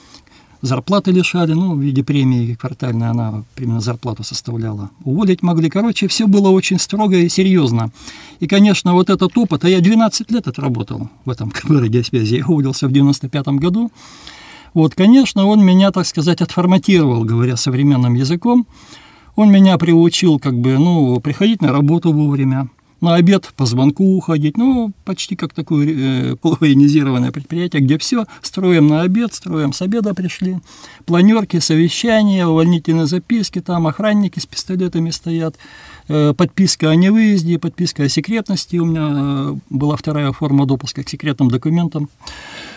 зарплаты 0.62 1.10
лишали, 1.10 1.52
ну, 1.52 1.74
в 1.74 1.80
виде 1.82 2.02
премии 2.02 2.54
квартальной 2.54 3.10
она 3.10 3.44
примерно 3.54 3.82
зарплату 3.82 4.24
составляла. 4.24 4.88
Уволить 5.04 5.42
могли. 5.42 5.68
Короче, 5.68 6.08
все 6.08 6.26
было 6.26 6.48
очень 6.48 6.78
строго 6.78 7.18
и 7.18 7.28
серьезно. 7.28 7.92
И, 8.40 8.46
конечно, 8.46 8.94
вот 8.94 9.10
этот 9.10 9.36
опыт, 9.36 9.66
а 9.66 9.68
я 9.68 9.80
12 9.80 10.30
лет 10.30 10.48
отработал 10.48 11.10
в 11.26 11.30
этом 11.30 11.50
КБ 11.50 11.72
радиосвязи, 11.72 12.36
я 12.36 12.46
уволился 12.46 12.88
в 12.88 12.92
95 12.92 13.48
году. 13.48 13.92
Вот, 14.72 14.94
конечно, 14.94 15.44
он 15.44 15.62
меня, 15.62 15.90
так 15.90 16.06
сказать, 16.06 16.40
отформатировал, 16.40 17.24
говоря 17.24 17.58
современным 17.58 18.14
языком. 18.14 18.66
Он 19.36 19.52
меня 19.52 19.76
приучил, 19.76 20.38
как 20.38 20.58
бы, 20.58 20.78
ну, 20.78 21.20
приходить 21.20 21.60
на 21.60 21.70
работу 21.70 22.14
вовремя, 22.14 22.70
на 23.00 23.14
обед 23.14 23.52
по 23.56 23.66
звонку 23.66 24.16
уходить, 24.16 24.56
ну, 24.56 24.92
почти 25.04 25.36
как 25.36 25.52
такое 25.54 25.86
э, 25.88 26.36
предприятие, 27.32 27.82
где 27.82 27.98
все 27.98 28.26
строим 28.42 28.88
на 28.88 29.02
обед, 29.02 29.34
строим. 29.34 29.72
С 29.72 29.82
обеда 29.82 30.14
пришли, 30.14 30.58
планерки, 31.06 31.58
совещания, 31.58 32.46
увольнительные 32.46 33.06
записки, 33.06 33.60
там 33.60 33.86
охранники 33.86 34.38
с 34.38 34.46
пистолетами 34.46 35.10
стоят, 35.10 35.56
э, 36.08 36.34
подписка 36.36 36.90
о 36.90 36.94
невыезде, 36.94 37.58
подписка 37.58 38.04
о 38.04 38.08
секретности, 38.08 38.76
у 38.76 38.84
меня 38.84 39.08
э, 39.10 39.56
была 39.70 39.96
вторая 39.96 40.32
форма 40.32 40.66
допуска 40.66 41.02
к 41.02 41.08
секретным 41.08 41.50
документам. 41.50 42.08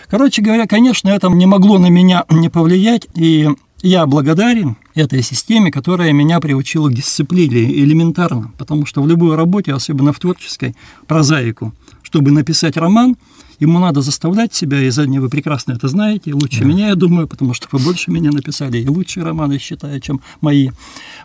Короче 0.08 0.42
говоря, 0.42 0.66
конечно, 0.66 1.08
это 1.08 1.28
не 1.28 1.46
могло 1.46 1.78
на 1.78 1.88
меня 1.88 2.24
не 2.30 2.48
повлиять, 2.48 3.08
и 3.14 3.48
я 3.84 4.06
благодарен 4.06 4.76
этой 4.94 5.22
системе, 5.22 5.70
которая 5.70 6.12
меня 6.12 6.40
приучила 6.40 6.88
к 6.88 6.94
дисциплине 6.94 7.64
элементарно, 7.64 8.50
потому 8.56 8.86
что 8.86 9.02
в 9.02 9.06
любой 9.06 9.36
работе, 9.36 9.74
особенно 9.74 10.14
в 10.14 10.18
творческой, 10.18 10.74
прозаику, 11.06 11.74
чтобы 12.02 12.30
написать 12.30 12.78
роман, 12.78 13.16
ему 13.60 13.78
надо 13.78 14.00
заставлять 14.00 14.54
себя, 14.54 14.80
и 14.80 14.88
заднее 14.88 15.20
вы 15.20 15.28
прекрасно 15.28 15.72
это 15.72 15.88
знаете, 15.88 16.32
лучше 16.32 16.60
да. 16.60 16.64
меня, 16.64 16.88
я 16.88 16.94
думаю, 16.94 17.28
потому 17.28 17.52
что 17.52 17.68
вы 17.72 17.78
больше 17.78 18.10
меня 18.10 18.30
написали, 18.30 18.78
и 18.78 18.88
лучшие 18.88 19.22
романы, 19.22 19.58
считаю, 19.58 20.00
чем 20.00 20.22
мои, 20.40 20.70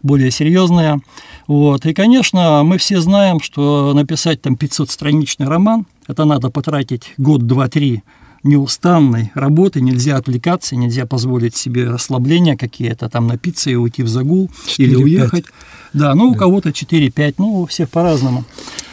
более 0.03 0.29
серьезные. 0.29 0.99
Вот. 1.47 1.85
И, 1.85 1.93
конечно, 1.93 2.63
мы 2.65 2.77
все 2.77 2.99
знаем, 2.99 3.39
что 3.39 3.93
написать 3.93 4.41
там 4.41 4.55
500-страничный 4.55 5.47
роман, 5.47 5.85
это 6.07 6.25
надо 6.25 6.49
потратить 6.49 7.13
год, 7.17 7.47
два, 7.47 7.69
три 7.69 8.03
неустанной 8.43 9.31
работы, 9.33 9.81
нельзя 9.81 10.17
отвлекаться, 10.17 10.75
нельзя 10.75 11.05
позволить 11.05 11.55
себе 11.55 11.89
расслабления 11.89 12.55
какие-то, 12.55 13.09
там 13.09 13.27
напиться 13.27 13.69
и 13.69 13.75
уйти 13.75 14.03
в 14.03 14.07
загул 14.07 14.49
4, 14.67 14.87
или 14.87 14.95
уехать. 14.95 15.45
5. 15.45 15.53
Да, 15.93 16.15
ну 16.15 16.29
да. 16.29 16.35
у 16.35 16.39
кого-то 16.39 16.69
4-5, 16.69 17.35
ну 17.37 17.61
у 17.61 17.65
всех 17.65 17.89
по-разному. 17.89 18.45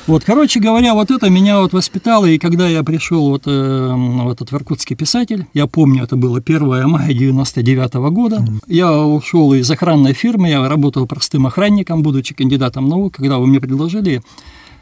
Вот, 0.06 0.22
короче 0.24 0.60
говоря, 0.60 0.94
вот 0.94 1.10
это 1.10 1.28
меня 1.28 1.60
вот 1.60 1.72
воспитало, 1.72 2.26
и 2.26 2.38
когда 2.38 2.68
я 2.68 2.84
пришел 2.84 3.28
вот 3.28 3.42
э, 3.46 3.50
в 3.50 4.30
этот 4.30 4.52
иркутский 4.52 4.94
писатель, 4.94 5.46
я 5.52 5.66
помню, 5.66 6.04
это 6.04 6.14
было 6.14 6.38
1 6.38 6.88
мая 6.88 7.12
99 7.12 7.94
-го 7.94 8.10
года, 8.10 8.36
mm-hmm. 8.36 8.62
я 8.68 8.96
ушел 8.96 9.52
из 9.52 9.68
охранной 9.68 10.12
фирмы, 10.12 10.48
я 10.48 10.68
работал 10.68 11.06
простым 11.06 11.46
охранником, 11.46 12.02
будучи 12.02 12.34
кандидатом 12.34 12.88
наук, 12.88 13.16
когда 13.16 13.38
вы 13.38 13.48
мне 13.48 13.60
предложили 13.60 14.22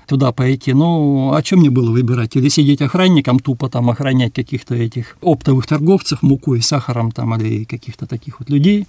туда 0.06 0.32
пойти. 0.32 0.72
Ну, 0.72 1.32
о 1.32 1.42
чем 1.42 1.60
мне 1.60 1.70
было 1.70 1.90
выбирать? 1.90 2.36
Или 2.36 2.48
сидеть 2.48 2.82
охранником, 2.82 3.38
тупо 3.38 3.68
там 3.68 3.90
охранять 3.90 4.32
каких-то 4.32 4.74
этих 4.74 5.16
оптовых 5.20 5.66
торговцев 5.66 6.22
мукой, 6.22 6.62
сахаром 6.62 7.12
там, 7.12 7.34
или 7.36 7.64
каких-то 7.64 8.06
таких 8.06 8.40
вот 8.40 8.50
людей, 8.50 8.86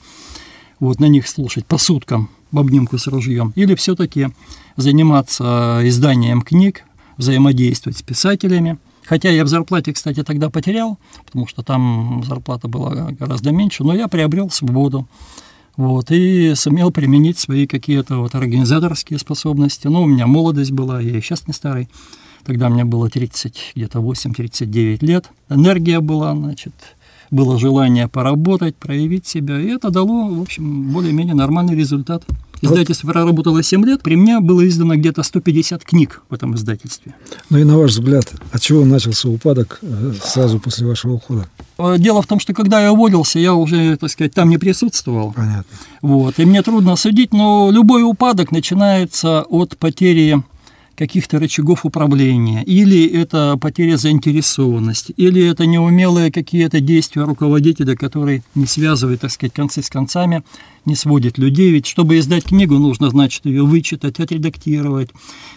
вот 0.79 1.00
на 1.00 1.05
них 1.05 1.27
слушать 1.27 1.65
по 1.65 1.77
суткам 1.77 2.29
в 2.51 2.60
обнимку 2.60 2.98
с 2.98 3.07
ружьем. 3.07 3.53
Или 3.55 3.75
все-таки 3.75 4.29
заниматься 4.77 5.81
изданием 5.84 6.41
книг, 6.41 6.84
взаимодействовать 7.17 7.98
с 7.98 8.01
писателями. 8.01 8.77
Хотя 9.05 9.29
я 9.29 9.45
в 9.45 9.48
зарплате, 9.48 9.93
кстати, 9.93 10.24
тогда 10.24 10.50
потерял, 10.50 10.98
потому 11.25 11.48
что 11.48 11.62
там 11.62 12.24
зарплата 12.25 12.67
была 12.67 13.12
гораздо 13.12 13.51
меньше, 13.51 13.84
но 13.84 13.93
я 13.93 14.07
приобрел 14.07 14.50
свободу 14.50 15.07
вот, 15.77 16.12
и 16.12 16.53
сумел 16.55 16.91
применить 16.91 17.38
свои 17.38 17.67
какие-то 17.67 18.17
вот 18.17 18.36
организаторские 18.36 19.20
способности. 19.20 19.88
Ну, 19.88 20.03
у 20.03 20.05
меня 20.05 20.27
молодость 20.27 20.72
была, 20.72 21.01
я 21.01 21.17
и 21.17 21.22
сейчас 21.22 21.48
не 21.48 21.53
старый. 21.53 21.89
Тогда 22.46 22.70
мне 22.70 22.86
было 22.86 23.10
30, 23.10 23.74
где-то 23.75 24.00
8-39 24.00 25.05
лет. 25.05 25.29
Энергия 25.50 26.00
была, 26.00 26.36
значит, 26.36 26.74
было 27.32 27.60
желание 27.60 28.08
поработать, 28.08 28.75
проявить 28.75 29.25
себя. 29.25 29.60
И 29.60 29.67
это 29.67 29.89
дало, 29.89 30.27
в 30.27 30.41
общем, 30.41 30.91
более-менее 30.91 31.36
нормальный 31.36 31.75
результат. 31.75 32.24
Издательство 32.65 33.07
проработало 33.07 33.63
7 33.63 33.86
лет. 33.86 34.01
При 34.01 34.15
мне 34.15 34.39
было 34.39 34.67
издано 34.67 34.95
где-то 34.95 35.24
150 35.24 35.84
книг 35.84 36.22
в 36.29 36.34
этом 36.34 36.55
издательстве. 36.55 37.15
Ну 37.50 37.57
и 37.57 37.63
на 37.63 37.77
ваш 37.77 37.91
взгляд, 37.91 38.31
от 38.51 38.62
чего 38.62 38.86
начался 38.86 39.29
упадок 39.29 39.79
э, 39.81 40.13
сразу 40.24 40.60
после 40.60 40.86
вашего 40.86 41.13
ухода? 41.13 41.48
Э, 41.77 41.95
дело 41.98 42.22
в 42.22 42.27
том, 42.27 42.39
что 42.39 42.53
когда 42.53 42.81
я 42.81 42.91
уволился, 42.91 43.39
я 43.39 43.53
уже, 43.53 43.98
так 43.98 44.10
сказать, 44.10 44.34
там 44.34 44.50
не 44.50 44.57
присутствовал. 44.57 45.34
Понятно. 45.34 45.65
Вот, 46.01 46.39
и 46.39 46.45
мне 46.45 46.62
трудно 46.62 46.95
судить, 46.95 47.34
но 47.34 47.69
любой 47.72 48.03
упадок 48.03 48.51
начинается 48.51 49.41
от 49.43 49.77
потери 49.77 50.41
каких-то 50.95 51.39
рычагов 51.39 51.85
управления, 51.85 52.63
или 52.63 53.05
это 53.05 53.57
потеря 53.59 53.97
заинтересованности, 53.97 55.13
или 55.17 55.45
это 55.45 55.65
неумелые 55.65 56.31
какие-то 56.31 56.79
действия 56.79 57.23
руководителя, 57.23 57.95
который 57.95 58.43
не 58.55 58.65
связывает, 58.65 59.21
так 59.21 59.31
сказать, 59.31 59.53
концы 59.53 59.81
с 59.81 59.89
концами, 59.89 60.43
не 60.85 60.95
сводит 60.95 61.37
людей. 61.37 61.71
Ведь 61.71 61.85
чтобы 61.85 62.17
издать 62.19 62.45
книгу, 62.45 62.77
нужно, 62.77 63.09
значит, 63.09 63.45
ее 63.45 63.63
вычитать, 63.63 64.19
отредактировать, 64.19 65.09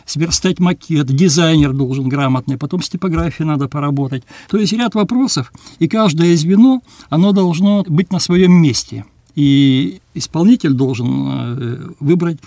сверстать 0.04 0.58
макет, 0.58 1.06
дизайнер 1.06 1.72
должен 1.72 2.08
грамотный, 2.08 2.58
потом 2.58 2.82
с 2.82 2.88
типографией 2.88 3.46
надо 3.46 3.68
поработать. 3.68 4.24
То 4.50 4.58
есть 4.58 4.72
ряд 4.72 4.94
вопросов, 4.94 5.52
и 5.78 5.88
каждое 5.88 6.36
звено, 6.36 6.82
оно 7.10 7.32
должно 7.32 7.84
быть 7.86 8.12
на 8.12 8.18
своем 8.18 8.52
месте– 8.52 9.04
и 9.38 10.00
исполнитель 10.14 10.72
должен 10.72 11.06
э, 11.28 11.90
выбрать, 12.00 12.38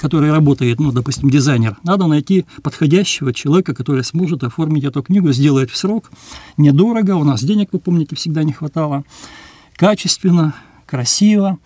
который 0.00 0.30
работает, 0.30 0.78
ну, 0.78 0.92
допустим, 0.92 1.28
дизайнер. 1.28 1.76
Надо 1.82 2.06
найти 2.06 2.44
подходящего 2.62 3.34
человека, 3.34 3.74
который 3.74 4.04
сможет 4.04 4.44
оформить 4.44 4.84
эту 4.84 5.02
книгу, 5.02 5.32
сделать 5.32 5.72
в 5.72 5.76
срок, 5.76 6.12
недорого, 6.56 7.16
у 7.16 7.24
нас 7.24 7.42
денег, 7.42 7.70
вы 7.72 7.80
помните, 7.80 8.14
всегда 8.14 8.44
не 8.44 8.52
хватало, 8.52 9.02
качественно, 9.74 10.54
красиво. 10.86 11.58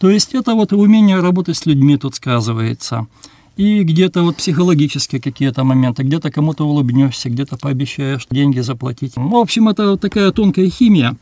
То 0.00 0.10
есть 0.10 0.34
это 0.34 0.54
вот 0.54 0.72
умение 0.72 1.20
работать 1.20 1.56
с 1.56 1.64
людьми 1.64 1.96
тут 1.96 2.16
сказывается. 2.16 3.06
И 3.56 3.84
где-то 3.84 4.24
вот 4.24 4.38
психологические 4.38 5.20
какие-то 5.20 5.62
моменты, 5.62 6.02
где-то 6.02 6.32
кому-то 6.32 6.64
улыбнешься, 6.64 7.30
где-то 7.30 7.56
пообещаешь 7.56 8.26
деньги 8.32 8.58
заплатить. 8.58 9.12
В 9.14 9.36
общем, 9.36 9.68
это 9.68 9.90
вот 9.90 10.00
такая 10.00 10.32
тонкая 10.32 10.68
химия. 10.70 11.16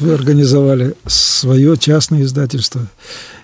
Вы 0.00 0.14
организовали 0.14 0.94
свое 1.06 1.76
частное 1.76 2.22
издательство, 2.22 2.86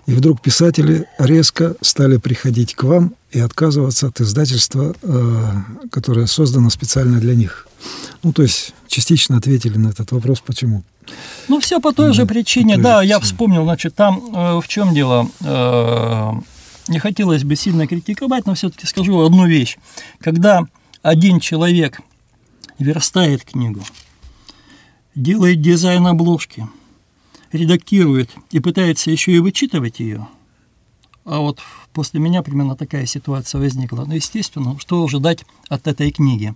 и 0.07 0.13
вдруг 0.13 0.41
писатели 0.41 1.07
резко 1.19 1.75
стали 1.81 2.19
приходить 2.19 2.75
к 2.75 2.85
вам 2.85 3.15
и 3.33 3.41
отказываться 3.41 4.09
от 4.09 4.21
издательства, 4.21 4.95
э, 5.03 5.53
которое 5.91 6.27
создано 6.27 6.71
специально 6.71 7.19
для 7.19 7.35
них. 7.35 7.67
Ну, 8.23 8.33
то 8.33 8.43
есть 8.43 8.75
частично 8.87 9.37
ответили 9.37 9.77
на 9.79 9.89
этот 9.89 10.13
вопрос, 10.13 10.41
почему. 10.41 10.85
Ну, 11.49 11.61
все 11.61 11.81
по 11.81 11.93
той 11.93 12.13
же 12.13 12.27
причине, 12.27 12.79
да, 12.79 13.03
же 13.03 13.09
я 13.09 13.19
вспомнил, 13.19 13.65
значит, 13.65 13.95
там 13.95 14.23
э, 14.35 14.61
в 14.61 14.69
чем 14.69 14.95
дело, 14.95 15.29
э, 15.41 16.31
не 16.89 16.99
хотелось 16.99 17.45
бы 17.45 17.57
сильно 17.57 17.87
критиковать, 17.87 18.47
но 18.47 18.55
все-таки 18.55 18.87
скажу 18.87 19.21
одну 19.21 19.47
вещь. 19.47 19.77
Когда 20.21 20.63
один 21.03 21.41
человек 21.41 22.01
верстает 22.79 23.45
книгу, 23.45 23.83
делает 25.15 25.61
дизайн 25.61 26.07
обложки, 26.07 26.69
редактирует 27.53 28.31
и 28.51 28.61
пытается 28.61 29.11
еще 29.11 29.33
и 29.33 29.39
вычитывать 29.39 30.01
ее, 30.01 30.27
а 31.25 31.39
вот 31.39 31.61
после 31.93 32.21
меня 32.21 32.43
примерно 32.43 32.77
такая 32.77 33.07
ситуация 33.07 33.61
возникла. 33.61 34.05
Ну, 34.07 34.15
естественно, 34.15 34.79
что 34.79 35.03
ожидать 35.03 35.45
от 35.69 35.87
этой 35.87 36.11
книги? 36.11 36.55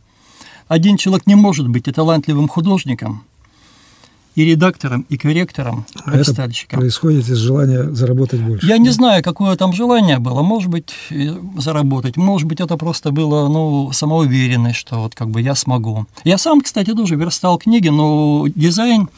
Один 0.66 0.98
человек 0.98 1.26
не 1.26 1.34
может 1.34 1.68
быть 1.68 1.88
и 1.88 1.92
талантливым 1.92 2.48
художником, 2.48 3.24
и 4.38 4.44
редактором, 4.44 5.04
и 5.08 5.18
корректором, 5.18 5.84
а 6.04 6.16
это 6.16 6.48
происходит 6.70 7.28
из 7.28 7.38
желания 7.38 7.82
заработать 7.90 8.40
больше. 8.40 8.64
Я 8.68 8.78
не 8.78 8.90
знаю, 8.90 9.24
какое 9.24 9.56
там 9.56 9.72
желание 9.72 10.20
было. 10.20 10.42
Может 10.42 10.70
быть, 10.70 10.94
заработать. 11.56 12.16
Может 12.16 12.46
быть, 12.46 12.60
это 12.60 12.76
просто 12.76 13.10
было, 13.10 13.48
ну, 13.48 13.90
самоуверенность, 13.90 14.78
что 14.78 15.00
вот 15.00 15.16
как 15.16 15.30
бы 15.30 15.40
я 15.42 15.56
смогу. 15.56 16.06
Я 16.22 16.38
сам, 16.38 16.60
кстати, 16.60 16.94
тоже 16.94 17.16
верстал 17.16 17.58
книги, 17.58 17.88
но 17.88 18.46
дизайн 18.54 19.08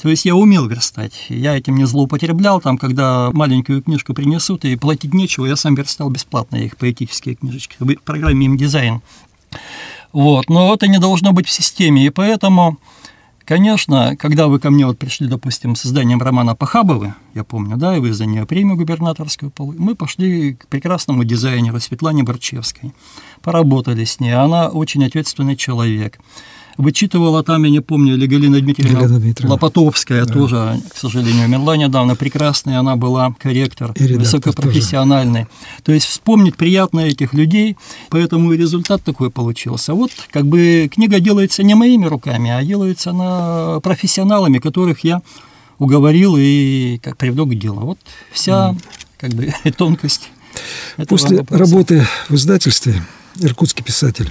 то 0.00 0.08
есть 0.08 0.24
я 0.24 0.36
умел 0.36 0.68
верстать. 0.68 1.26
Я 1.28 1.58
этим 1.58 1.74
не 1.74 1.84
злоупотреблял. 1.84 2.60
Там, 2.60 2.78
когда 2.78 3.30
маленькую 3.32 3.82
книжку 3.82 4.14
принесут 4.14 4.64
и 4.64 4.76
платить 4.76 5.12
нечего, 5.12 5.46
я 5.46 5.56
сам 5.56 5.74
верстал 5.74 6.08
бесплатно 6.10 6.54
их 6.54 6.76
поэтические 6.76 7.34
книжечки 7.34 7.74
в 7.80 7.96
программе 8.04 8.46
им 8.46 8.56
дизайн. 8.56 9.00
Вот. 10.12 10.48
Но 10.48 10.72
это 10.72 10.86
не 10.86 10.98
должно 10.98 11.32
быть 11.32 11.48
в 11.48 11.50
системе. 11.50 12.06
И 12.06 12.10
поэтому 12.10 12.78
Конечно, 13.50 14.14
когда 14.16 14.46
вы 14.46 14.60
ко 14.60 14.70
мне 14.70 14.86
вот 14.86 14.96
пришли, 14.96 15.26
допустим, 15.26 15.74
с 15.74 15.84
изданием 15.84 16.22
романа 16.22 16.54
Пахабовы, 16.54 17.14
я 17.34 17.42
помню, 17.42 17.76
да, 17.76 17.96
и 17.96 17.98
вы 17.98 18.12
за 18.12 18.24
нее 18.24 18.46
премию 18.46 18.76
губернаторскую 18.76 19.50
получили, 19.50 19.82
мы 19.82 19.96
пошли 19.96 20.54
к 20.54 20.68
прекрасному 20.68 21.24
дизайнеру 21.24 21.80
Светлане 21.80 22.22
Борчевской, 22.22 22.92
поработали 23.42 24.04
с 24.04 24.20
ней, 24.20 24.36
она 24.36 24.68
очень 24.68 25.04
ответственный 25.04 25.56
человек 25.56 26.20
вычитывала 26.76 27.42
там, 27.42 27.64
я 27.64 27.70
не 27.70 27.80
помню, 27.80 28.14
или 28.14 28.26
Галина 28.26 28.60
Дмитриевна, 28.60 29.00
Галина 29.00 29.20
Дмитриевна. 29.20 29.54
Лопатовская 29.54 30.24
да. 30.24 30.32
тоже, 30.32 30.80
к 30.92 30.96
сожалению, 30.96 31.46
умерла 31.46 31.76
недавно, 31.76 32.16
прекрасная 32.16 32.78
она 32.78 32.96
была, 32.96 33.34
корректор, 33.38 33.92
высокопрофессиональный. 33.98 35.44
Тоже. 35.44 35.82
То 35.84 35.92
есть 35.92 36.06
вспомнить 36.06 36.56
приятно 36.56 37.00
этих 37.00 37.34
людей, 37.34 37.76
поэтому 38.08 38.52
и 38.52 38.56
результат 38.56 39.02
такой 39.02 39.30
получился. 39.30 39.94
Вот 39.94 40.10
как 40.30 40.46
бы 40.46 40.90
книга 40.92 41.20
делается 41.20 41.62
не 41.62 41.74
моими 41.74 42.06
руками, 42.06 42.50
а 42.50 42.62
делается 42.64 43.12
на 43.12 43.80
профессионалами, 43.80 44.58
которых 44.58 45.04
я 45.04 45.22
уговорил 45.78 46.36
и 46.38 46.98
как 47.02 47.16
приведу 47.16 47.46
к 47.46 47.54
делу. 47.54 47.80
Вот 47.80 47.98
вся 48.30 48.70
mm. 48.70 48.82
как 49.18 49.30
бы 49.34 49.52
тонкость. 49.76 50.30
После 51.08 51.44
работы 51.48 52.06
в 52.28 52.34
издательстве 52.34 53.02
«Иркутский 53.40 53.84
писатель» 53.84 54.30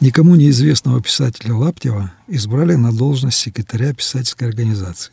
Никому 0.00 0.34
неизвестного 0.34 1.02
писателя 1.02 1.54
Лаптева 1.54 2.10
избрали 2.26 2.74
на 2.74 2.90
должность 2.90 3.36
секретаря 3.36 3.92
писательской 3.92 4.48
организации. 4.48 5.12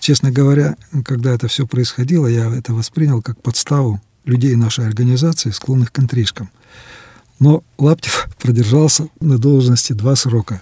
Честно 0.00 0.30
говоря, 0.30 0.76
когда 1.02 1.32
это 1.32 1.48
все 1.48 1.66
происходило, 1.66 2.26
я 2.26 2.54
это 2.54 2.74
воспринял 2.74 3.22
как 3.22 3.40
подставу 3.40 4.02
людей 4.26 4.54
нашей 4.54 4.86
организации, 4.86 5.50
склонных 5.50 5.92
к 5.92 5.98
интрижкам. 5.98 6.50
Но 7.38 7.64
Лаптев 7.78 8.28
продержался 8.38 9.08
на 9.20 9.38
должности 9.38 9.94
два 9.94 10.14
срока. 10.14 10.60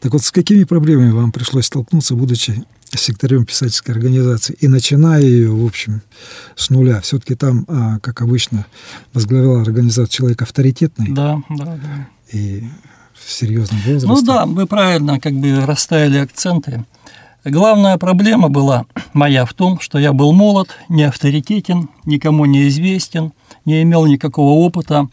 Так 0.00 0.12
вот, 0.12 0.22
с 0.22 0.30
какими 0.30 0.64
проблемами 0.64 1.10
вам 1.10 1.32
пришлось 1.32 1.66
столкнуться, 1.66 2.14
будучи 2.14 2.62
секретарем 2.90 3.46
писательской 3.46 3.94
организации 3.94 4.54
и 4.60 4.68
начиная 4.68 5.22
ее, 5.22 5.50
в 5.50 5.64
общем, 5.64 6.02
с 6.56 6.68
нуля. 6.68 7.00
Все-таки 7.00 7.34
там, 7.34 7.64
а, 7.68 7.98
как 8.00 8.20
обычно, 8.20 8.66
возглавлял 9.14 9.60
организацию 9.60 10.12
человек 10.12 10.42
авторитетный. 10.42 11.12
Да, 11.12 11.42
да, 11.48 11.64
да 11.64 12.08
и 12.32 12.64
в 13.14 13.30
серьезном 13.30 13.80
возрасте. 13.80 14.06
Ну 14.06 14.22
да, 14.22 14.46
вы 14.46 14.66
правильно 14.66 15.20
как 15.20 15.34
бы 15.34 15.64
расставили 15.66 16.18
акценты. 16.18 16.84
Главная 17.44 17.96
проблема 17.98 18.48
была 18.48 18.86
моя 19.12 19.44
в 19.44 19.54
том, 19.54 19.80
что 19.80 19.98
я 19.98 20.12
был 20.12 20.32
молод, 20.32 20.70
не 20.88 21.04
авторитетен, 21.04 21.88
никому 22.04 22.44
не 22.44 22.68
известен, 22.68 23.32
не 23.64 23.82
имел 23.82 24.06
никакого 24.06 24.50
опыта. 24.50 25.08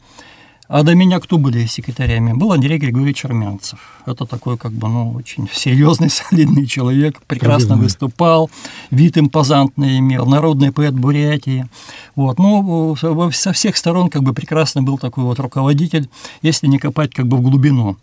А 0.68 0.82
до 0.82 0.96
меня 0.96 1.20
кто 1.20 1.38
были 1.38 1.68
секретарями? 1.68 2.34
Был 2.34 2.52
Андрей 2.52 2.80
Григорьевич 2.80 3.24
Армянцев. 3.26 3.80
Это 4.08 4.26
такой, 4.26 4.58
как 4.58 4.72
бы, 4.72 4.88
ну, 4.88 5.12
очень 5.12 5.48
серьезный, 5.54 6.10
солидный 6.10 6.66
человек, 6.66 7.22
прекрасно 7.28 7.68
Проблемный. 7.70 7.84
выступал, 7.84 8.50
вид 8.90 9.18
импозантный 9.18 10.00
имел, 10.00 10.26
народный 10.26 10.72
поэт 10.72 10.96
Бурятии. 10.96 11.68
Вот, 12.16 12.40
ну, 12.40 12.96
со 13.32 13.54
всех 13.54 13.78
сторон, 13.78 14.10
как 14.10 14.24
бы, 14.24 14.34
прекрасно 14.34 14.82
был 14.82 14.98
такой 14.98 15.24
вот 15.24 15.40
руководитель, 15.40 16.10
если 16.42 16.66
не 16.66 16.80
копать, 16.80 17.14
как 17.14 17.28
бы, 17.28 17.38
в 17.38 17.42
глубину. 17.42 17.98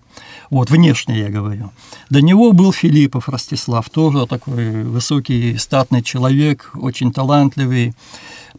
Вот, 0.51 0.71
внешне 0.71 1.19
я 1.19 1.31
говорю. 1.31 1.73
До 2.11 2.23
него 2.23 2.53
был 2.53 2.73
Филиппов 2.73 3.29
Ростислав, 3.29 3.91
тоже 3.91 4.27
такой 4.27 4.85
высокий, 4.85 5.57
статный 5.57 6.03
человек, 6.03 6.71
очень 6.75 7.13
талантливый, 7.13 7.95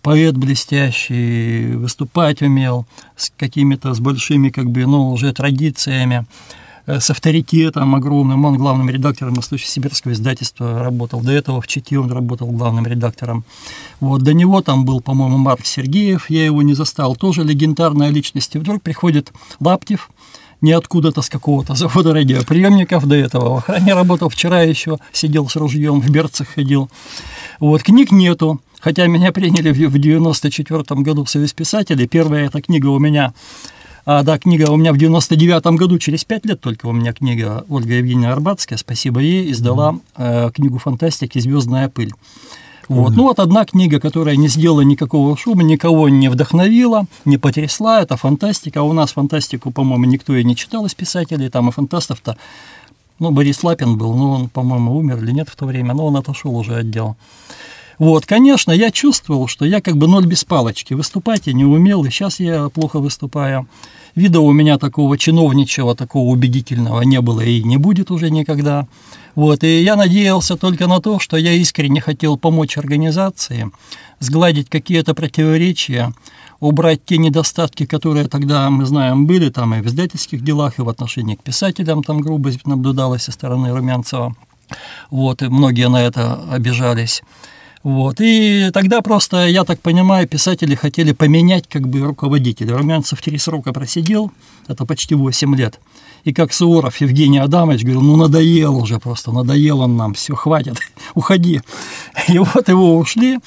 поэт 0.03 0.37
блестящий, 0.37 1.75
выступать 1.75 2.41
умел 2.43 2.85
с 3.15 3.31
какими-то, 3.35 3.93
с 3.93 3.99
большими, 3.99 4.49
как 4.49 4.69
бы, 4.69 4.85
ну, 4.85 5.11
уже 5.11 5.33
традициями, 5.33 6.25
э, 6.85 6.99
с 6.99 7.09
авторитетом 7.09 7.95
огромным. 7.95 8.45
Он 8.45 8.57
главным 8.57 8.89
редактором 8.89 9.33
Восточно-Сибирского 9.33 10.11
издательства 10.11 10.83
работал. 10.83 11.21
До 11.21 11.31
этого 11.31 11.61
в 11.61 11.67
Чите 11.67 11.97
он 11.97 12.11
работал 12.11 12.51
главным 12.51 12.85
редактором. 12.85 13.45
Вот, 14.01 14.21
до 14.21 14.33
него 14.33 14.61
там 14.61 14.85
был, 14.85 14.99
по-моему, 14.99 15.37
Марк 15.37 15.65
Сергеев, 15.65 16.29
я 16.29 16.45
его 16.45 16.61
не 16.61 16.73
застал, 16.73 17.15
тоже 17.15 17.43
легендарная 17.43 18.09
личность. 18.09 18.55
И 18.55 18.59
вдруг 18.59 18.83
приходит 18.83 19.31
Лаптев, 19.61 20.09
не 20.59 20.71
откуда-то 20.71 21.21
с 21.21 21.29
какого-то 21.29 21.75
завода 21.75 22.13
радиоприемников 22.13 23.05
до 23.05 23.15
этого. 23.15 23.49
В 23.49 23.57
охране 23.59 23.93
работал 23.93 24.29
вчера 24.29 24.61
еще, 24.61 24.97
сидел 25.13 25.47
с 25.47 25.55
ружьем, 25.55 26.01
в 26.01 26.09
берцах 26.09 26.47
ходил. 26.49 26.89
Вот, 27.59 27.83
книг 27.83 28.11
нету. 28.11 28.59
Хотя 28.83 29.07
меня 29.07 29.31
приняли 29.31 29.71
в 29.71 29.97
94 29.97 30.83
году 31.01 31.23
в 31.23 31.29
Союз 31.29 31.53
писателей. 31.53 32.05
Первая 32.05 32.47
эта 32.47 32.61
книга 32.61 32.87
у 32.87 32.99
меня 32.99 33.33
а, 34.05 34.23
да, 34.23 34.37
книга 34.37 34.69
у 34.69 34.75
меня 34.75 34.91
в 34.91 34.97
99 34.97 35.65
году, 35.77 35.97
через 35.99 36.25
5 36.25 36.45
лет 36.45 36.59
только 36.59 36.87
у 36.87 36.91
меня 36.91 37.13
книга 37.13 37.63
Ольга 37.69 37.93
Евгеньевна 37.93 38.33
Арбатская, 38.33 38.77
спасибо 38.77 39.21
ей, 39.21 39.49
издала 39.53 39.99
э, 40.17 40.51
книгу 40.53 40.79
фантастики 40.79 41.39
«Звездная 41.39 41.87
пыль». 41.87 42.11
Вот. 42.89 43.15
Ну 43.15 43.23
вот 43.23 43.39
одна 43.39 43.63
книга, 43.63 44.01
которая 44.01 44.35
не 44.35 44.49
сделала 44.49 44.81
никакого 44.81 45.37
шума, 45.37 45.63
никого 45.63 46.09
не 46.09 46.27
вдохновила, 46.27 47.05
не 47.23 47.37
потрясла, 47.37 48.01
это 48.01 48.17
фантастика. 48.17 48.81
А 48.81 48.83
у 48.83 48.91
нас 48.91 49.13
фантастику, 49.13 49.71
по-моему, 49.71 50.03
никто 50.03 50.35
и 50.35 50.43
не 50.43 50.57
читал 50.57 50.85
из 50.85 50.93
писателей, 50.93 51.47
там 51.47 51.69
и 51.69 51.71
фантастов-то, 51.71 52.35
ну, 53.19 53.31
Борис 53.31 53.63
Лапин 53.63 53.97
был, 53.97 54.13
но 54.13 54.31
он, 54.31 54.49
по-моему, 54.49 54.97
умер 54.97 55.23
или 55.23 55.31
нет 55.31 55.47
в 55.47 55.55
то 55.55 55.65
время, 55.65 55.93
но 55.93 56.07
он 56.07 56.17
отошел 56.17 56.53
уже 56.57 56.79
от 56.79 56.89
дела. 56.89 57.15
Вот, 57.99 58.25
конечно, 58.25 58.71
я 58.71 58.91
чувствовал, 58.91 59.47
что 59.47 59.65
я 59.65 59.81
как 59.81 59.97
бы 59.97 60.07
ноль 60.07 60.25
без 60.25 60.43
палочки. 60.43 60.93
Выступать 60.93 61.47
я 61.47 61.53
не 61.53 61.65
умел, 61.65 62.03
и 62.05 62.09
сейчас 62.09 62.39
я 62.39 62.69
плохо 62.69 62.99
выступаю. 62.99 63.67
Вида 64.15 64.39
у 64.41 64.51
меня 64.51 64.77
такого 64.77 65.17
чиновничего, 65.17 65.95
такого 65.95 66.29
убедительного 66.29 67.01
не 67.01 67.19
было 67.21 67.41
и 67.41 67.63
не 67.63 67.77
будет 67.77 68.11
уже 68.11 68.29
никогда. 68.29 68.87
Вот, 69.35 69.63
и 69.63 69.81
я 69.81 69.95
надеялся 69.95 70.55
только 70.55 70.87
на 70.87 70.99
то, 70.99 71.17
что 71.19 71.37
я 71.37 71.53
искренне 71.53 71.99
хотел 72.01 72.37
помочь 72.37 72.77
организации, 72.77 73.71
сгладить 74.19 74.69
какие-то 74.69 75.15
противоречия, 75.15 76.13
убрать 76.59 77.03
те 77.05 77.17
недостатки, 77.17 77.87
которые 77.87 78.27
тогда, 78.27 78.69
мы 78.69 78.85
знаем, 78.85 79.25
были 79.25 79.49
там 79.49 79.73
и 79.73 79.81
в 79.81 79.87
издательских 79.87 80.43
делах, 80.43 80.77
и 80.77 80.83
в 80.83 80.89
отношении 80.89 81.35
к 81.35 81.41
писателям 81.41 82.03
там 82.03 82.21
грубость 82.21 82.67
наблюдалась 82.67 83.23
со 83.23 83.31
стороны 83.31 83.73
Румянцева. 83.73 84.35
Вот, 85.09 85.41
и 85.41 85.47
многие 85.47 85.89
на 85.89 86.01
это 86.03 86.39
обижались. 86.51 87.23
Вот. 87.83 88.21
И 88.21 88.69
тогда 88.73 89.01
просто, 89.01 89.45
я 89.47 89.65
так 89.65 89.81
понимаю, 89.81 90.27
писатели 90.27 90.73
хотели 90.73 91.11
поменять 91.11 91.67
как 91.67 91.87
бы 91.87 91.99
руководителя. 91.99 92.77
Румянцев 92.77 93.21
три 93.21 93.37
срока 93.37 93.73
просидел, 93.73 94.31
это 94.67 94.85
почти 94.85 95.15
8 95.15 95.55
лет. 95.55 95.79
И 96.23 96.33
как 96.33 96.53
Суворов 96.53 97.01
Евгений 97.01 97.39
Адамович 97.39 97.81
говорил, 97.83 98.01
ну 98.01 98.15
надоел 98.15 98.77
уже 98.77 98.99
просто, 98.99 99.33
надоел 99.33 99.81
он 99.81 99.97
нам, 99.97 100.13
все, 100.13 100.33
хватит, 100.33 100.77
уходи. 101.13 101.59
И 102.29 102.39
вот 102.39 102.69
его 102.69 102.97
ушли. 102.97 103.39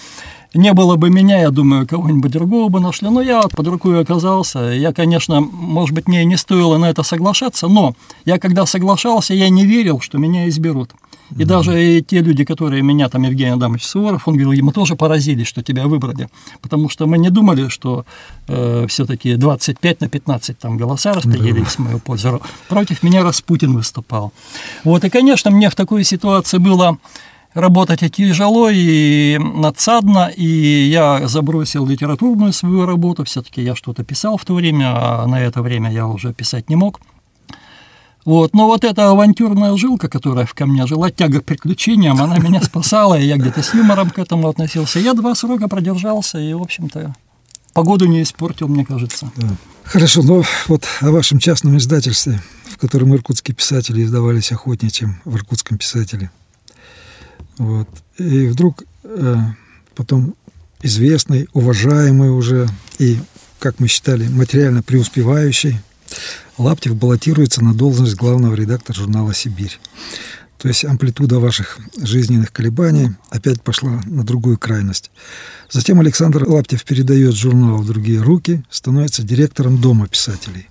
Не 0.52 0.72
было 0.72 0.96
бы 0.96 1.10
меня, 1.10 1.40
я 1.40 1.50
думаю, 1.50 1.86
кого-нибудь 1.86 2.30
другого 2.30 2.68
бы 2.68 2.80
нашли. 2.80 3.08
Но 3.08 3.20
я 3.20 3.42
под 3.42 3.66
рукой 3.66 4.00
оказался. 4.00 4.60
Я, 4.70 4.92
конечно, 4.92 5.40
может 5.40 5.94
быть, 5.94 6.08
мне 6.08 6.24
не 6.24 6.36
стоило 6.36 6.78
на 6.78 6.88
это 6.88 7.02
соглашаться, 7.02 7.68
но 7.68 7.94
я 8.24 8.38
когда 8.38 8.64
соглашался, 8.64 9.34
я 9.34 9.50
не 9.50 9.66
верил, 9.66 10.00
что 10.00 10.18
меня 10.18 10.48
изберут. 10.48 10.92
И 11.30 11.34
mm-hmm. 11.34 11.44
даже 11.44 12.00
те 12.00 12.20
люди, 12.20 12.44
которые 12.44 12.82
меня, 12.82 13.08
там, 13.08 13.22
Евгений 13.22 13.52
Адамович 13.52 13.84
Суворов, 13.84 14.28
он 14.28 14.36
говорил, 14.36 14.64
мы 14.64 14.72
тоже 14.72 14.96
поразились, 14.96 15.46
что 15.46 15.62
тебя 15.62 15.86
выбрали, 15.86 16.28
потому 16.60 16.88
что 16.88 17.06
мы 17.06 17.18
не 17.18 17.30
думали, 17.30 17.68
что 17.68 18.04
э, 18.48 18.86
все-таки 18.88 19.36
25 19.36 20.00
на 20.00 20.08
15 20.08 20.58
там 20.58 20.76
голоса 20.76 21.12
распределились 21.14 21.76
в 21.76 21.78
мою 21.80 21.98
пользу. 21.98 22.40
Против 22.68 23.02
меня 23.02 23.22
Распутин 23.22 23.74
выступал. 23.74 24.32
Вот, 24.84 25.04
и, 25.04 25.10
конечно, 25.10 25.50
мне 25.50 25.68
в 25.68 25.74
такой 25.74 26.04
ситуации 26.04 26.58
было 26.58 26.98
работать 27.56 28.02
и 28.02 28.10
тяжело, 28.10 28.68
и 28.70 29.38
надсадно, 29.38 30.28
и 30.28 30.46
я 30.46 31.26
забросил 31.26 31.86
литературную 31.86 32.52
свою 32.52 32.86
работу, 32.86 33.24
все-таки 33.24 33.62
я 33.62 33.74
что-то 33.74 34.04
писал 34.04 34.36
в 34.36 34.44
то 34.44 34.54
время, 34.54 34.92
а 34.94 35.26
на 35.26 35.40
это 35.40 35.62
время 35.62 35.90
я 35.90 36.06
уже 36.06 36.34
писать 36.34 36.68
не 36.68 36.76
мог. 36.76 37.00
Вот. 38.26 38.54
Но 38.54 38.66
вот 38.66 38.82
эта 38.82 39.08
авантюрная 39.08 39.76
жилка, 39.76 40.08
которая 40.08 40.46
в 40.46 40.52
ко 40.52 40.66
мне 40.66 40.84
жила, 40.86 41.10
тяга 41.12 41.40
к 41.40 41.44
приключениям, 41.44 42.20
она 42.20 42.38
меня 42.38 42.60
спасала, 42.60 43.14
и 43.18 43.24
я 43.24 43.36
где-то 43.36 43.62
с 43.62 43.72
юмором 43.72 44.10
к 44.10 44.18
этому 44.18 44.48
относился. 44.48 44.98
Я 44.98 45.14
два 45.14 45.36
срока 45.36 45.68
продержался, 45.68 46.38
и, 46.38 46.52
в 46.52 46.60
общем-то, 46.60 47.14
погоду 47.72 48.06
не 48.06 48.24
испортил, 48.24 48.66
мне 48.66 48.84
кажется. 48.84 49.30
Да. 49.36 49.48
Хорошо, 49.84 50.22
но 50.22 50.42
вот 50.66 50.84
о 51.00 51.12
вашем 51.12 51.38
частном 51.38 51.78
издательстве, 51.78 52.42
в 52.68 52.78
котором 52.78 53.14
иркутские 53.14 53.54
писатели 53.54 54.02
издавались 54.02 54.50
охотнее, 54.50 54.90
чем 54.90 55.20
в 55.24 55.36
иркутском 55.36 55.78
писателе. 55.78 56.32
Вот. 57.58 57.88
И 58.18 58.48
вдруг 58.48 58.82
э, 59.04 59.36
потом 59.94 60.34
известный, 60.82 61.46
уважаемый 61.52 62.30
уже 62.30 62.68
и, 62.98 63.20
как 63.60 63.78
мы 63.78 63.86
считали, 63.86 64.26
материально 64.26 64.82
преуспевающий 64.82 65.78
Лаптев 66.58 66.96
баллотируется 66.96 67.62
на 67.62 67.74
должность 67.74 68.16
главного 68.16 68.54
редактора 68.54 68.96
журнала 68.96 69.34
«Сибирь». 69.34 69.78
То 70.58 70.68
есть 70.68 70.84
амплитуда 70.86 71.38
ваших 71.38 71.78
жизненных 71.98 72.50
колебаний 72.50 73.10
опять 73.28 73.60
пошла 73.62 74.00
на 74.06 74.24
другую 74.24 74.58
крайность. 74.58 75.10
Затем 75.70 76.00
Александр 76.00 76.48
Лаптев 76.48 76.82
передает 76.84 77.34
журнал 77.34 77.78
в 77.78 77.86
другие 77.86 78.22
руки, 78.22 78.64
становится 78.70 79.22
директором 79.22 79.80
Дома 79.80 80.08
писателей. 80.08 80.68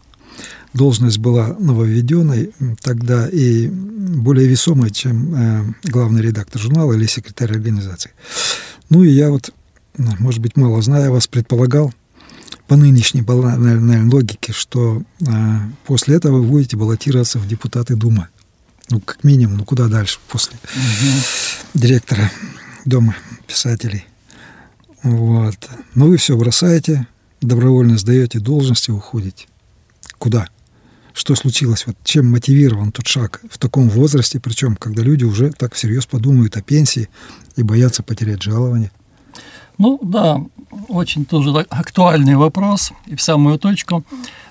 Должность 0.74 1.20
была 1.20 1.56
нововведенной 1.60 2.52
тогда 2.82 3.30
и 3.30 3.68
более 3.68 4.48
весомой, 4.48 4.90
чем 4.90 5.36
э, 5.36 5.64
главный 5.84 6.22
редактор 6.22 6.60
журнала 6.60 6.94
или 6.94 7.06
секретарь 7.06 7.52
организации. 7.52 8.12
Ну 8.90 9.04
и 9.04 9.10
я 9.10 9.30
вот, 9.30 9.54
может 9.98 10.42
быть, 10.42 10.58
мало 10.58 10.82
зная 10.82 11.12
вас, 11.12 11.28
предполагал, 11.28 11.94
по 12.68 12.76
нынешней 12.76 13.22
банальной 13.22 14.10
логике, 14.10 14.52
что 14.52 15.04
э, 15.22 15.26
после 15.86 16.16
этого 16.16 16.40
вы 16.40 16.48
будете 16.48 16.78
баллотироваться 16.78 17.40
в 17.40 17.48
депутаты 17.48 17.96
Думы. 17.96 18.28
Ну, 18.90 19.00
как 19.00 19.24
минимум, 19.24 19.58
ну 19.58 19.66
куда 19.66 19.88
дальше 19.88 20.20
после 20.28 20.58
угу. 20.64 21.22
директора 21.74 22.32
Дома 22.86 23.16
писателей. 23.48 24.06
Вот. 25.04 25.58
Но 25.94 26.08
вы 26.08 26.18
все 26.18 26.36
бросаете, 26.36 27.08
добровольно 27.42 27.98
сдаете 27.98 28.40
должность 28.40 28.90
и 28.90 28.92
уходите. 28.92 29.48
Куда? 30.18 30.48
Что 31.14 31.36
случилось? 31.36 31.86
Вот 31.88 31.96
чем 32.04 32.30
мотивирован 32.30 32.92
тот 32.92 33.08
шаг 33.08 33.42
в 33.50 33.58
таком 33.58 33.90
возрасте, 33.90 34.40
причем 34.40 34.76
когда 34.76 35.02
люди 35.02 35.24
уже 35.24 35.52
так 35.52 35.74
всерьез 35.74 36.06
подумают 36.06 36.58
о 36.58 36.62
пенсии 36.62 37.10
и 37.56 37.64
боятся 37.64 38.04
потерять 38.04 38.42
жалование? 38.42 38.92
Ну 39.78 40.00
да, 40.02 40.42
очень 40.88 41.26
тоже 41.26 41.52
актуальный 41.70 42.36
вопрос 42.36 42.92
и 43.06 43.16
в 43.16 43.22
самую 43.22 43.60
точку. 43.60 44.04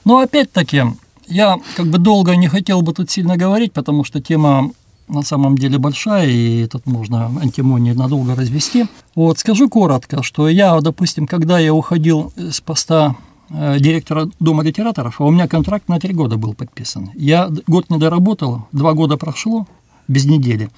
Но 0.04 0.18
опять-таки, 0.18 0.82
я 1.26 1.58
как 1.76 1.86
бы 1.86 1.98
долго 1.98 2.36
не 2.36 2.48
хотел 2.48 2.82
бы 2.82 2.92
тут 2.92 3.10
сильно 3.10 3.36
говорить, 3.36 3.72
потому 3.72 4.04
что 4.04 4.20
тема 4.20 4.70
на 5.08 5.22
самом 5.22 5.56
деле 5.56 5.78
большая, 5.78 6.26
и 6.28 6.66
тут 6.66 6.86
можно 6.86 7.26
антимонии 7.40 7.92
надолго 7.92 8.34
развести. 8.34 8.86
Вот, 9.14 9.38
скажу 9.38 9.68
коротко, 9.68 10.22
что 10.22 10.48
я, 10.48 10.80
допустим, 10.80 11.26
когда 11.26 11.58
я 11.58 11.74
уходил 11.74 12.32
с 12.36 12.60
поста 12.60 13.16
э, 13.50 13.78
директора 13.80 14.30
Дома 14.40 14.62
литераторов, 14.62 15.20
а 15.20 15.24
у 15.24 15.30
меня 15.30 15.46
контракт 15.46 15.88
на 15.88 16.00
три 16.00 16.14
года 16.14 16.36
был 16.36 16.54
подписан. 16.54 17.10
Я 17.14 17.50
год 17.66 17.90
не 17.90 17.98
доработал, 17.98 18.66
два 18.72 18.94
года 18.94 19.16
прошло, 19.16 19.66
без 20.08 20.24
недели. 20.24 20.70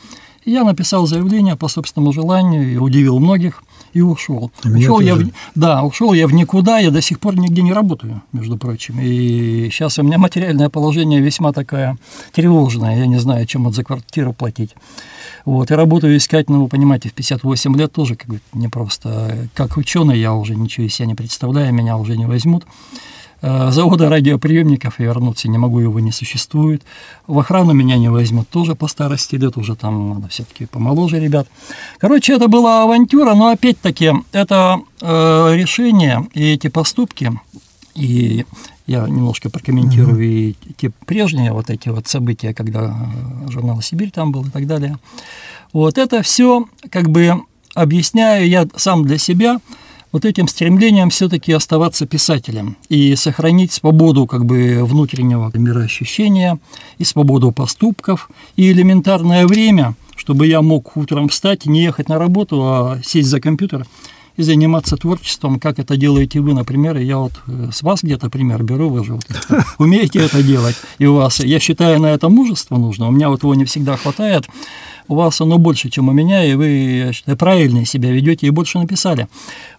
Я 0.44 0.64
написал 0.64 1.06
заявление 1.06 1.56
по 1.56 1.68
собственному 1.68 2.12
желанию 2.12 2.72
и 2.72 2.76
удивил 2.76 3.18
многих 3.18 3.62
и 3.96 4.02
ушел. 4.02 4.50
ушел 4.64 5.00
я 5.00 5.14
в, 5.14 5.22
да, 5.54 5.82
ушел 5.82 6.12
я 6.12 6.26
в 6.26 6.32
никуда, 6.35 6.78
я 6.78 6.90
до 6.90 7.00
сих 7.00 7.18
пор 7.18 7.37
нигде 7.38 7.62
не 7.62 7.72
работаю, 7.72 8.22
между 8.32 8.59
прочим. 8.59 9.00
И 9.00 9.70
сейчас 9.70 9.98
у 9.98 10.02
меня 10.02 10.18
материальное 10.18 10.68
положение 10.68 11.20
весьма 11.20 11.52
такое 11.52 11.96
тревожное. 12.32 12.98
Я 12.98 13.06
не 13.06 13.18
знаю, 13.18 13.46
чем 13.46 13.64
вот 13.64 13.74
за 13.74 13.85
квартиру 13.85 14.35
платить. 14.35 14.74
Вот, 15.46 15.70
и 15.70 15.74
работаю 15.74 16.16
искать, 16.16 16.50
ну, 16.50 16.64
вы 16.64 16.68
понимаете, 16.68 17.09
в 17.09 17.14
58 17.14 17.76
лет 17.76 17.92
тоже 17.92 18.16
как 18.16 18.28
бы 18.28 18.40
непросто. 18.52 19.48
Как 19.54 19.78
ученый 19.78 20.18
я 20.18 20.35
уже 20.35 20.54
ничего 20.54 20.87
из 20.87 20.94
себя 20.94 21.06
не 21.06 21.14
представляю, 21.14 21.72
меня 21.72 21.96
уже 21.96 22.18
не 22.18 22.26
возьмут. 22.26 22.66
Э, 23.46 23.70
завода 23.70 24.09
радиоприемников 24.09 24.98
я 24.98 25.06
вернуться 25.06 25.48
не 25.48 25.56
могу, 25.56 25.78
его 25.78 26.00
не 26.00 26.11
существует. 26.11 26.82
В 27.28 27.38
охрану 27.38 27.72
меня 27.74 27.96
не 27.96 28.09
возьмут 28.09 28.48
тоже 28.48 28.74
по 28.74 28.88
старости 28.88 29.37
лет, 29.37 29.56
уже 29.56 29.76
там 29.76 30.14
надо 30.14 30.26
все-таки 30.28 30.66
помоложе 30.66 31.20
ребят. 31.20 31.46
Короче, 31.98 32.35
это 32.35 32.48
была 32.48 32.82
авантюра, 32.82 33.35
но 33.35 33.50
опять-таки 33.50 34.12
это 34.32 34.80
э, 35.00 35.54
решение 35.54 36.26
и 36.35 36.54
эти 36.54 36.66
поступки, 36.66 37.30
и 37.94 38.44
я 38.88 39.06
немножко 39.06 39.48
прокомментирую 39.48 40.20
mm-hmm. 40.20 40.56
и 40.68 40.74
те 40.76 40.90
прежние 41.06 41.52
вот 41.52 41.70
эти 41.70 41.88
вот 41.88 42.09
события, 42.09 42.52
когда 42.52 42.96
э, 43.46 43.50
журнал 43.50 43.80
«Сибирь» 43.80 44.11
там 44.11 44.32
был 44.32 44.44
и 44.44 44.50
так 44.50 44.66
далее. 44.66 44.98
Вот 45.72 45.98
это 45.98 46.22
все 46.22 46.66
как 46.90 47.11
бы 47.11 47.42
объясняю 47.74 48.48
я 48.48 48.66
сам 48.74 49.04
для 49.04 49.18
себя– 49.18 49.61
вот 50.12 50.25
этим 50.25 50.49
стремлением 50.49 51.11
все-таки 51.11 51.53
оставаться 51.53 52.07
писателем 52.07 52.77
и 52.88 53.16
сохранить 53.16 53.73
свободу 53.73 54.27
как 54.27 54.45
бы 54.45 54.81
внутреннего 54.83 55.51
мироощущения 55.55 56.59
и 56.99 57.05
свободу 57.05 57.53
поступков. 57.53 58.31
И 58.57 58.71
элементарное 58.71 59.47
время, 59.47 59.95
чтобы 60.16 60.47
я 60.47 60.62
мог 60.62 60.97
утром 60.97 61.29
встать 61.29 61.66
и 61.66 61.71
не 61.71 61.83
ехать 61.83 62.09
на 62.09 62.19
работу, 62.19 62.62
а 62.62 63.01
сесть 63.05 63.29
за 63.29 63.40
компьютер 63.40 63.87
и 64.37 64.42
заниматься 64.42 64.97
творчеством, 64.97 65.59
как 65.59 65.79
это 65.79 65.97
делаете 65.97 66.40
вы, 66.40 66.55
например, 66.55 66.99
я 66.99 67.19
вот 67.19 67.33
э, 67.47 67.71
с 67.73 67.83
вас 67.83 68.03
где-то 68.03 68.29
пример 68.29 68.62
беру, 68.62 68.90
вы 68.90 69.05
же 69.05 69.14
вот 69.14 69.27
умеете 69.79 70.21
это 70.21 70.42
делать, 70.42 70.77
и 70.99 71.07
у 71.07 71.14
вас, 71.14 71.40
я 71.40 71.59
считаю, 71.59 72.01
на 72.01 72.07
это 72.07 72.29
мужество 72.29 72.77
нужно, 72.77 73.09
у 73.09 73.11
меня 73.11 73.31
вот 73.31 73.42
его 73.42 73.55
не 73.55 73.64
всегда 73.64 73.97
хватает, 73.97 74.47
у 75.09 75.14
вас 75.14 75.40
оно 75.40 75.59
больше, 75.59 75.90
чем 75.90 76.09
у 76.09 76.12
меня, 76.12 76.45
и 76.45 76.55
вы, 76.55 77.11
считаю, 77.12 77.37
правильно 77.37 77.85
себя 77.85 78.11
ведете 78.11 78.47
и 78.47 78.51
больше 78.51 78.79
написали. 78.79 79.29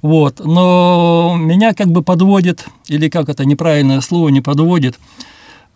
Вот. 0.02 0.42
Но 0.44 1.36
меня 1.38 1.74
как 1.74 1.88
бы 1.88 2.02
подводит, 2.02 2.66
или 2.88 3.10
как 3.10 3.30
это 3.30 3.46
неправильное 3.46 4.02
слово 4.02 4.30
не 4.30 4.42
подводит, 4.42 4.98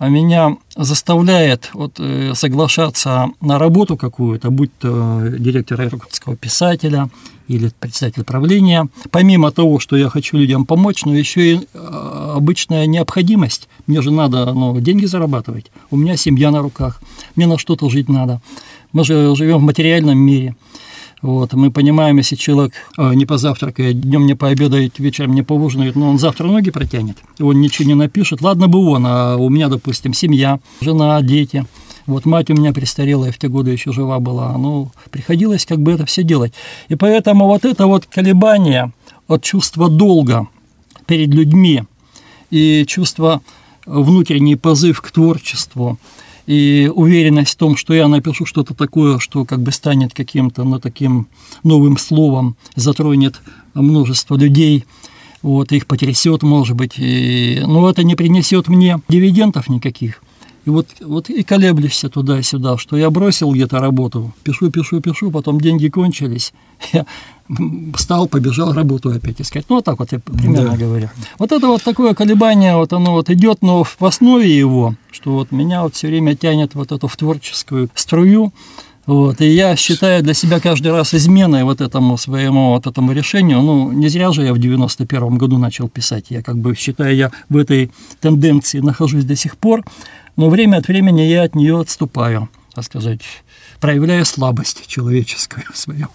а 0.02 0.10
меня 0.10 0.58
заставляет 0.76 1.70
вот, 1.74 2.00
э, 2.00 2.34
соглашаться 2.34 3.28
на 3.40 3.60
работу 3.60 3.98
какую-то, 3.98 4.50
будь 4.50 4.76
то 4.80 5.22
директор 5.38 5.80
иркутского 5.80 6.36
писателя 6.36 7.08
или 7.48 7.72
председатель 7.80 8.24
правления, 8.24 8.88
помимо 9.12 9.52
того, 9.52 9.80
что 9.80 9.96
я 9.96 10.10
хочу 10.10 10.38
людям 10.38 10.66
помочь, 10.66 11.06
но 11.06 11.14
еще 11.14 11.54
и 11.54 11.60
э, 11.72 12.34
обычная 12.36 12.88
необходимость. 12.88 13.70
Мне 13.86 14.02
же 14.02 14.10
надо 14.10 14.52
ну, 14.54 14.80
деньги 14.80 15.06
зарабатывать, 15.06 15.72
у 15.92 15.98
меня 15.98 16.18
семья 16.18 16.50
на 16.50 16.62
руках, 16.62 17.00
мне 17.36 17.46
на 17.46 17.60
что-то 17.60 17.88
жить 17.92 18.10
надо. 18.10 18.42
Мы 18.94 19.06
же 19.06 19.36
живем 19.36 19.60
в 19.60 19.64
материальном 19.64 20.18
мире. 20.18 20.56
Вот, 21.22 21.54
мы 21.54 21.70
понимаем, 21.70 22.18
если 22.18 22.36
человек 22.36 22.74
э, 22.98 23.14
не 23.14 23.28
позавтракает, 23.28 24.02
днем 24.02 24.26
не 24.26 24.34
пообедает, 24.34 24.98
вечером 24.98 25.36
не 25.36 25.44
поужинает, 25.44 25.96
но 25.96 26.10
он 26.10 26.18
завтра 26.18 26.48
ноги 26.48 26.72
протянет, 26.72 27.18
он 27.40 27.62
ничего 27.62 27.88
не 27.88 27.94
напишет. 27.94 28.42
Ладно 28.42 28.68
бы 28.68 28.80
он, 28.80 29.06
а 29.06 29.38
у 29.38 29.50
меня, 29.50 29.68
допустим, 29.68 30.16
семья, 30.16 30.60
жена, 30.82 31.22
дети. 31.22 31.66
Вот 32.08 32.26
мать 32.26 32.50
у 32.50 32.56
меня 32.56 32.74
престарелая 32.74 33.32
в 33.32 33.38
те 33.38 33.48
годы 33.50 33.70
еще 33.70 33.92
жива 33.92 34.20
была. 34.20 34.58
Ну, 34.58 34.92
приходилось 35.12 35.68
как 35.68 35.80
бы 35.80 35.92
это 35.92 36.08
все 36.08 36.24
делать. 36.24 36.54
И 36.90 36.96
поэтому 36.96 37.46
вот 37.46 37.66
это 37.66 37.86
вот 37.86 38.08
колебание 38.08 38.92
от 39.28 39.44
чувства 39.44 39.90
долга 39.90 40.48
перед 41.06 41.30
людьми 41.30 41.84
и 42.50 42.84
чувство 42.88 43.42
внутренний 43.86 44.56
позыв 44.56 45.02
к 45.02 45.12
творчеству– 45.12 46.00
и 46.52 46.92
уверенность 46.94 47.54
в 47.54 47.56
том, 47.56 47.78
что 47.78 47.94
я 47.94 48.10
напишу 48.10 48.46
что-то 48.46 48.74
такое, 48.74 49.20
что 49.20 49.46
как 49.46 49.62
бы 49.62 49.72
станет 49.72 50.14
каким-то 50.14 50.66
ну, 50.66 50.80
таким 50.82 51.28
новым 51.64 51.98
словом, 51.98 52.58
затронет 52.76 53.40
множество 53.74 54.36
людей, 54.36 54.84
вот, 55.42 55.72
их 55.72 55.88
потрясет, 55.88 56.44
может 56.44 56.76
быть, 56.76 56.96
и, 56.98 57.64
но 57.66 57.90
это 57.90 58.04
не 58.04 58.16
принесет 58.16 58.68
мне 58.68 59.00
дивидендов 59.08 59.70
никаких. 59.70 60.22
И 60.66 60.70
вот, 60.70 60.88
вот 61.02 61.30
и 61.30 61.42
колеблешься 61.44 62.10
туда-сюда, 62.10 62.78
что 62.78 62.96
я 62.96 63.10
бросил 63.10 63.52
где-то 63.52 63.80
работу, 63.80 64.32
пишу, 64.44 64.70
пишу, 64.70 65.02
пишу, 65.02 65.32
потом 65.32 65.60
деньги 65.60 65.88
кончились, 65.88 66.54
я 66.94 67.06
встал, 67.96 68.28
побежал 68.28 68.72
работу 68.72 69.10
опять 69.10 69.42
искать. 69.42 69.66
Ну, 69.70 69.78
вот 69.78 69.86
так 69.86 69.98
вот 70.00 70.12
я 70.12 70.20
примерно 70.20 70.72
да. 70.72 70.78
говорю. 70.78 71.10
Вот 71.40 71.52
это 71.52 71.68
вот 71.68 71.84
такое 71.84 72.14
колебание, 72.14 72.76
вот 72.76 72.94
оно 72.94 73.14
вот 73.14 73.30
идет, 73.30 73.62
но 73.62 73.84
в 73.84 74.02
основе 74.02 74.56
его, 74.56 74.96
что 75.12 75.32
вот 75.32 75.52
меня 75.52 75.82
вот 75.82 75.96
все 75.96 76.08
время 76.08 76.36
тянет 76.36 76.76
вот 76.76 76.92
эту 76.92 77.08
в 77.08 77.18
творческую 77.18 77.90
струю, 77.96 78.54
вот, 79.08 79.42
и 79.42 79.48
я 79.48 79.76
считаю 79.76 80.22
для 80.22 80.36
себя 80.36 80.60
каждый 80.60 80.92
раз 80.92 81.16
изменой 81.16 81.64
вот 81.64 81.82
этому 81.82 82.18
своему 82.18 82.70
вот 82.70 82.86
этому 82.86 83.14
решению. 83.14 83.62
Ну, 83.62 83.92
не 83.92 84.10
зря 84.10 84.32
же 84.32 84.44
я 84.44 84.54
в 84.54 84.60
91 84.60 85.38
году 85.38 85.58
начал 85.58 85.90
писать. 85.90 86.28
Я 86.30 86.44
как 86.44 86.58
бы 86.58 86.76
считаю, 86.76 87.16
я 87.16 87.32
в 87.50 87.58
этой 87.58 87.92
тенденции 88.20 88.80
нахожусь 88.80 89.24
до 89.24 89.36
сих 89.36 89.58
пор 89.58 89.84
но 90.36 90.50
время 90.50 90.78
от 90.78 90.88
времени 90.88 91.22
я 91.22 91.44
от 91.44 91.56
нее 91.56 91.80
отступаю, 91.80 92.50
так 92.74 92.84
сказать, 92.84 93.22
проявляя 93.80 94.24
слабость 94.24 94.88
человеческую 94.88 95.66
свою. 95.74 96.08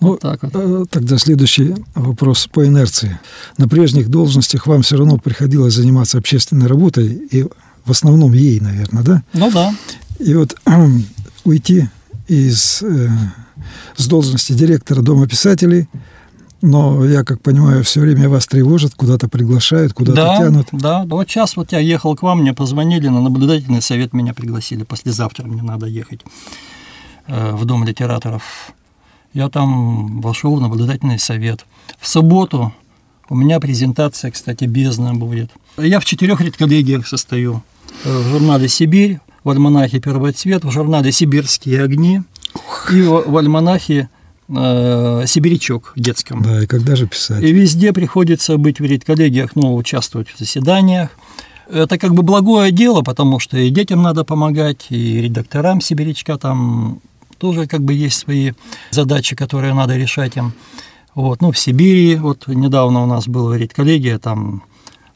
Ну, 0.00 0.08
вот 0.08 0.20
так 0.20 0.42
вот. 0.42 0.52
Э, 0.54 0.84
тогда 0.90 1.18
следующий 1.18 1.74
вопрос 1.94 2.46
по 2.46 2.66
инерции. 2.66 3.18
На 3.58 3.68
прежних 3.68 4.08
должностях 4.08 4.66
вам 4.66 4.82
все 4.82 4.96
равно 4.96 5.18
приходилось 5.18 5.74
заниматься 5.74 6.18
общественной 6.18 6.66
работой, 6.66 7.06
и 7.30 7.44
в 7.84 7.90
основном 7.90 8.32
ей, 8.32 8.60
наверное, 8.60 9.02
да? 9.02 9.22
Ну 9.32 9.50
да. 9.50 9.74
И 10.18 10.34
вот 10.34 10.56
уйти 11.44 11.88
из 12.28 12.82
э, 12.82 13.08
с 13.96 14.06
должности 14.06 14.52
директора 14.52 15.02
Дома 15.02 15.26
писателей– 15.26 15.88
но 16.64 17.04
я, 17.04 17.24
как 17.24 17.42
понимаю, 17.42 17.84
все 17.84 18.00
время 18.00 18.30
вас 18.30 18.46
тревожат, 18.46 18.94
куда-то 18.94 19.28
приглашают, 19.28 19.92
куда-то 19.92 20.16
да, 20.16 20.38
тянут. 20.38 20.68
Да, 20.72 21.04
вот 21.04 21.28
сейчас 21.28 21.56
вот 21.56 21.72
я 21.72 21.78
ехал 21.78 22.16
к 22.16 22.22
вам, 22.22 22.40
мне 22.40 22.54
позвонили, 22.54 23.08
на 23.08 23.20
наблюдательный 23.20 23.82
совет 23.82 24.14
меня 24.14 24.32
пригласили. 24.32 24.82
Послезавтра 24.82 25.44
мне 25.44 25.62
надо 25.62 25.84
ехать 25.84 26.22
э, 27.26 27.52
в 27.52 27.66
Дом 27.66 27.84
литераторов. 27.84 28.72
Я 29.34 29.50
там 29.50 30.22
вошел 30.22 30.56
в 30.56 30.60
наблюдательный 30.62 31.18
совет. 31.18 31.66
В 32.00 32.08
субботу 32.08 32.72
у 33.28 33.34
меня 33.34 33.60
презентация, 33.60 34.30
кстати, 34.30 34.64
бездна 34.64 35.12
будет. 35.12 35.50
Я 35.76 36.00
в 36.00 36.06
четырех 36.06 36.40
редколлегиях 36.40 37.06
состою. 37.06 37.62
Э, 38.04 38.18
в 38.18 38.28
журнале 38.30 38.68
«Сибирь», 38.68 39.20
в 39.44 39.50
альманахе 39.50 40.00
«Первый 40.00 40.32
цвет», 40.32 40.64
в 40.64 40.70
журнале 40.70 41.12
«Сибирские 41.12 41.82
огни» 41.82 42.22
и 42.90 43.02
в 43.02 43.36
альманахе 43.36 44.08
э, 44.48 45.24
сибирячок 45.26 45.92
детском. 45.96 46.42
Да, 46.42 46.62
и 46.62 46.66
когда 46.66 46.96
же 46.96 47.06
писать? 47.06 47.42
И 47.42 47.52
везде 47.52 47.92
приходится 47.92 48.56
быть 48.56 48.80
в 48.80 48.84
редколлегиях, 48.84 49.56
ну, 49.56 49.74
участвовать 49.74 50.28
в 50.28 50.38
заседаниях. 50.38 51.10
Это 51.70 51.98
как 51.98 52.14
бы 52.14 52.22
благое 52.22 52.70
дело, 52.72 53.02
потому 53.02 53.38
что 53.38 53.56
и 53.56 53.70
детям 53.70 54.02
надо 54.02 54.24
помогать, 54.24 54.86
и 54.90 55.20
редакторам 55.22 55.80
сибирячка 55.80 56.36
там 56.36 57.00
тоже 57.38 57.66
как 57.66 57.82
бы 57.82 57.94
есть 57.94 58.18
свои 58.18 58.52
задачи, 58.90 59.34
которые 59.34 59.74
надо 59.74 59.96
решать 59.96 60.36
им. 60.36 60.52
Вот, 61.14 61.40
ну, 61.40 61.52
в 61.52 61.58
Сибири, 61.58 62.16
вот 62.16 62.48
недавно 62.48 63.02
у 63.02 63.06
нас 63.06 63.28
была 63.28 63.56
редколлегия, 63.56 64.18
там 64.18 64.62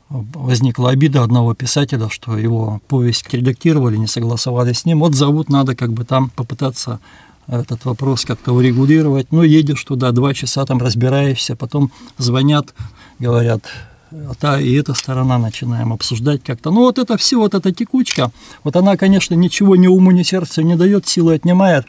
возникла 0.08 0.90
обида 0.90 1.22
одного 1.22 1.54
писателя, 1.54 2.08
что 2.08 2.38
его 2.38 2.80
повесть 2.88 3.32
редактировали, 3.32 3.96
не 3.96 4.06
согласовали 4.06 4.72
с 4.72 4.84
ним. 4.84 5.00
Вот 5.00 5.14
зовут 5.14 5.48
надо 5.48 5.74
как 5.74 5.92
бы 5.92 6.04
там 6.04 6.30
попытаться 6.30 7.00
этот 7.48 7.84
вопрос 7.84 8.24
как-то 8.24 8.52
урегулировать. 8.52 9.32
Ну, 9.32 9.42
едешь 9.42 9.82
туда, 9.84 10.12
два 10.12 10.34
часа 10.34 10.64
там 10.66 10.78
разбираешься, 10.78 11.56
потом 11.56 11.90
звонят, 12.18 12.74
говорят, 13.18 13.62
а 14.10 14.34
та 14.38 14.60
и 14.60 14.72
эта 14.74 14.94
сторона 14.94 15.38
начинаем 15.38 15.92
обсуждать 15.92 16.42
как-то. 16.44 16.70
Ну, 16.70 16.80
вот 16.80 16.98
это 16.98 17.16
все, 17.16 17.38
вот 17.38 17.54
эта 17.54 17.72
текучка, 17.72 18.30
вот 18.64 18.76
она, 18.76 18.96
конечно, 18.96 19.34
ничего 19.34 19.76
ни 19.76 19.86
уму, 19.86 20.10
ни 20.10 20.22
сердцу 20.22 20.62
не 20.62 20.76
дает, 20.76 21.06
силы 21.06 21.34
отнимает. 21.34 21.86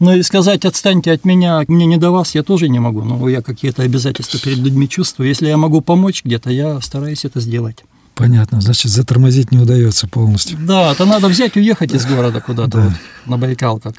Но 0.00 0.14
и 0.14 0.22
сказать, 0.22 0.64
отстаньте 0.64 1.12
от 1.12 1.24
меня, 1.24 1.64
мне 1.68 1.86
не 1.86 1.96
до 1.96 2.10
вас, 2.10 2.34
я 2.34 2.42
тоже 2.42 2.68
не 2.68 2.78
могу. 2.78 3.02
Ну, 3.02 3.28
я 3.28 3.42
какие-то 3.42 3.82
обязательства 3.82 4.40
перед 4.40 4.58
людьми 4.58 4.88
чувствую. 4.88 5.28
Если 5.28 5.46
я 5.46 5.56
могу 5.56 5.80
помочь 5.80 6.24
где-то, 6.24 6.50
я 6.50 6.80
стараюсь 6.80 7.24
это 7.24 7.40
сделать. 7.40 7.84
Понятно, 8.14 8.60
значит, 8.60 8.92
затормозить 8.92 9.50
не 9.50 9.58
удается 9.58 10.06
полностью. 10.06 10.56
Да, 10.58 10.92
это 10.92 11.04
надо 11.04 11.28
взять, 11.28 11.56
уехать 11.56 11.92
из 11.92 12.06
города 12.06 12.40
куда-то, 12.40 12.70
да. 12.70 12.82
вот, 12.84 12.92
на 13.26 13.38
Байкал, 13.38 13.80
как 13.80 13.96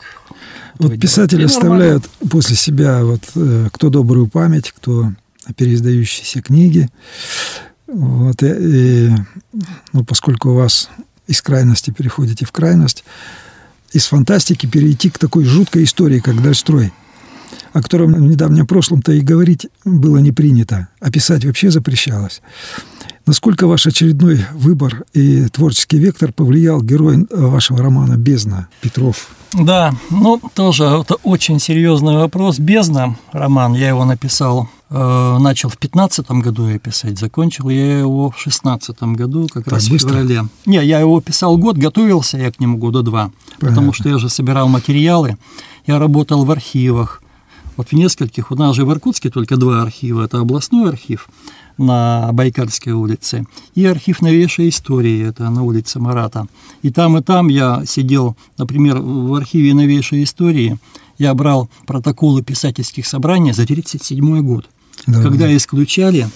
вот 0.77 0.99
писатели 0.99 1.43
оставляют 1.43 2.03
нормально. 2.03 2.29
после 2.29 2.55
себя 2.55 3.03
вот 3.03 3.21
э, 3.35 3.69
кто 3.71 3.89
добрую 3.89 4.27
память, 4.27 4.71
кто 4.71 5.11
переиздающиеся 5.55 6.41
книги. 6.41 6.89
Вот, 7.87 8.41
и, 8.41 8.47
и, 8.47 9.09
ну, 9.93 10.03
поскольку 10.03 10.49
у 10.49 10.55
вас 10.55 10.89
из 11.27 11.41
крайности 11.41 11.91
переходите 11.91 12.45
в 12.45 12.51
крайность, 12.51 13.03
из 13.93 14.07
фантастики 14.07 14.65
перейти 14.65 15.09
к 15.09 15.17
такой 15.17 15.45
жуткой 15.45 15.83
истории, 15.83 16.19
как 16.19 16.41
«Дальстрой», 16.41 16.91
о 17.75 17.81
котором 17.81 18.13
в 18.13 18.21
недавнем 18.21 18.65
прошлом-то 18.65 19.11
и 19.11 19.19
говорить 19.19 19.67
было 19.83 20.19
не 20.19 20.31
принято, 20.31 20.87
а 21.01 21.11
писать 21.11 21.43
вообще 21.43 21.69
запрещалось. 21.71 22.41
Насколько 23.25 23.67
ваш 23.67 23.85
очередной 23.85 24.45
выбор 24.53 25.03
и 25.13 25.47
творческий 25.47 25.97
вектор 25.97 26.31
повлиял 26.31 26.81
герой 26.81 27.27
вашего 27.29 27.79
романа 27.79 28.15
«Бездна» 28.15 28.69
Петров? 28.79 29.27
Да, 29.51 29.93
ну 30.09 30.41
тоже 30.53 30.85
это 30.85 31.15
очень 31.23 31.59
серьезный 31.59 32.15
вопрос. 32.15 32.59
«Бездна» 32.59 33.17
роман, 33.33 33.73
я 33.73 33.89
его 33.89 34.05
написал, 34.05 34.69
э, 34.89 35.37
начал 35.39 35.67
в 35.67 35.77
15 35.77 36.31
году 36.31 36.69
я 36.69 36.79
писать, 36.79 37.19
закончил 37.19 37.67
я 37.67 37.99
его 37.99 38.31
в 38.31 38.39
16 38.39 39.03
году, 39.17 39.49
как 39.53 39.65
так 39.65 39.73
раз 39.73 39.89
быстро? 39.89 40.07
в 40.07 40.11
феврале. 40.11 40.43
Не, 40.65 40.81
я 40.85 41.01
его 41.01 41.19
писал 41.19 41.57
год, 41.57 41.75
готовился 41.75 42.37
я 42.37 42.53
к 42.53 42.61
нему 42.61 42.77
года 42.77 43.01
два, 43.01 43.31
Понятно. 43.59 43.67
потому 43.67 43.91
что 43.91 44.07
я 44.07 44.17
же 44.17 44.29
собирал 44.29 44.69
материалы, 44.69 45.35
я 45.85 45.99
работал 45.99 46.45
в 46.45 46.51
архивах, 46.51 47.21
вот 47.77 47.89
в 47.89 47.93
нескольких, 47.93 48.51
у 48.51 48.55
нас 48.55 48.75
же 48.75 48.85
в 48.85 48.91
Иркутске 48.91 49.29
только 49.29 49.57
два 49.57 49.81
архива, 49.81 50.23
это 50.23 50.39
областной 50.39 50.89
архив– 50.89 51.29
на 51.77 52.31
Байкальской 52.31 52.93
улице, 52.93 53.45
и 53.73 53.85
архив 53.85 54.21
новейшей 54.21 54.69
истории, 54.69 55.27
это 55.27 55.49
на 55.49 55.63
улице 55.63 55.99
Марата. 55.99 56.47
И 56.81 56.91
там, 56.91 57.17
и 57.17 57.21
там 57.21 57.47
я 57.47 57.83
сидел, 57.85 58.35
например, 58.57 58.99
в 58.99 59.33
архиве 59.35 59.73
новейшей 59.73 60.23
истории, 60.23 60.77
я 61.17 61.33
брал 61.33 61.69
протоколы 61.85 62.43
писательских 62.43 63.05
собраний 63.05 63.53
за 63.53 63.63
1937 63.63 64.41
год, 64.41 64.69
да. 65.07 65.21
когда 65.21 65.55
исключали 65.55 66.27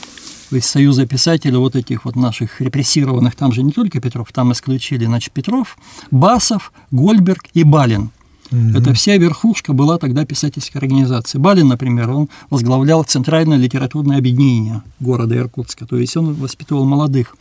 из 0.52 0.66
Союза 0.66 1.06
писателей 1.06 1.58
вот 1.58 1.76
этих 1.76 2.06
вот 2.06 2.16
наших 2.16 2.60
репрессированных, 2.60 3.36
там 3.36 3.52
же 3.54 3.62
не 3.62 3.72
только 3.72 4.02
Петров, 4.02 4.32
там 4.32 4.52
исключили, 4.52 5.06
значит, 5.06 5.32
Петров, 5.32 5.78
Басов, 6.12 6.74
Гольберг 6.92 7.46
и 7.54 7.64
Балин. 7.64 8.10
Угу. 8.52 8.78
Это 8.78 8.94
вся 8.94 9.18
верхушка 9.18 9.74
была 9.74 9.98
тогда 9.98 10.26
писательской 10.26 10.80
организации. 10.80 11.38
Балин, 11.38 11.68
например, 11.68 12.10
он 12.10 12.30
возглавлял 12.50 13.04
Центральное 13.04 13.58
литературное 13.58 14.18
объединение 14.18 14.82
города 15.00 15.36
Иркутска, 15.38 15.86
то 15.86 15.98
есть 15.98 16.18
он 16.18 16.34
воспитывал 16.34 16.86
молодых. 16.86 17.36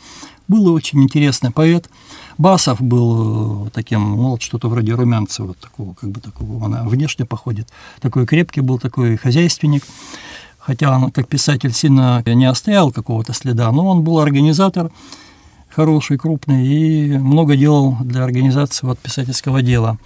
Был 0.49 0.73
очень 0.73 1.03
интересный 1.03 1.51
поэт. 1.51 1.91
Басов 2.39 2.81
был 2.81 3.67
э, 3.67 3.71
таким, 3.71 4.17
ну, 4.17 4.31
вот 4.31 4.43
что-то 4.43 4.69
вроде 4.69 4.95
Румянцева, 4.95 5.55
такого, 5.55 5.95
как 5.95 6.11
бы 6.11 6.21
такого, 6.21 6.65
он 6.65 6.89
внешне 6.89 7.27
походит. 7.27 7.69
Такой 8.01 8.27
крепкий 8.27 8.63
был, 8.63 8.79
такой 8.79 9.17
хозяйственник. 9.17 9.85
Хотя 10.59 10.95
он, 10.95 11.11
как 11.11 11.29
писатель, 11.29 11.73
сильно 11.73 12.23
не 12.27 12.45
оставил 12.45 12.93
какого-то 12.93 13.33
следа, 13.33 13.71
но 13.73 13.89
он 13.89 14.03
был 14.03 14.19
организатор 14.19 14.91
хороший, 15.71 16.19
крупный 16.19 16.67
и 16.67 17.19
много 17.19 17.57
делал 17.57 17.97
для 18.01 18.25
организации 18.25 18.87
вот, 18.87 18.99
писательского 18.99 19.63
дела. 19.63 19.99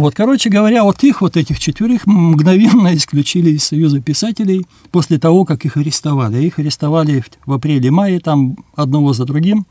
Вот, 0.00 0.14
короче 0.14 0.48
говоря, 0.48 0.82
вот 0.84 1.04
их, 1.04 1.20
вот 1.20 1.36
этих 1.36 1.58
четверых, 1.58 2.06
мгновенно 2.06 2.94
исключили 2.96 3.50
из 3.50 3.64
Союза 3.64 4.00
писателей 4.00 4.66
после 4.90 5.18
того, 5.18 5.44
как 5.44 5.66
их 5.66 5.76
арестовали. 5.76 6.42
Их 6.42 6.58
арестовали 6.58 7.22
в 7.44 7.52
апреле-мае, 7.52 8.18
там 8.20 8.56
одного 8.74 9.12
за 9.12 9.26
другим, 9.26 9.66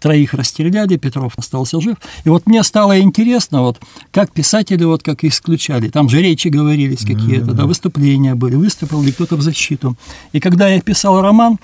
троих 0.00 0.32
расстреляли, 0.32 0.96
Петров 0.96 1.34
остался 1.36 1.82
жив. 1.82 1.98
И 2.24 2.30
вот 2.30 2.46
мне 2.46 2.62
стало 2.62 2.98
интересно, 2.98 3.60
вот 3.60 3.78
как 4.10 4.32
писатели 4.32 4.84
вот 4.84 5.02
как 5.02 5.22
исключали. 5.22 5.90
Там 5.90 6.08
же 6.08 6.22
речи 6.22 6.48
говорились 6.48 7.04
какие-то, 7.04 7.52
да, 7.52 7.66
выступления 7.66 8.34
были, 8.34 8.54
выступил 8.54 9.02
ли 9.02 9.12
кто-то 9.12 9.36
в 9.36 9.42
защиту. 9.42 9.96
И 10.32 10.40
когда 10.40 10.68
я 10.68 10.80
писал 10.80 11.20
роман, 11.20 11.58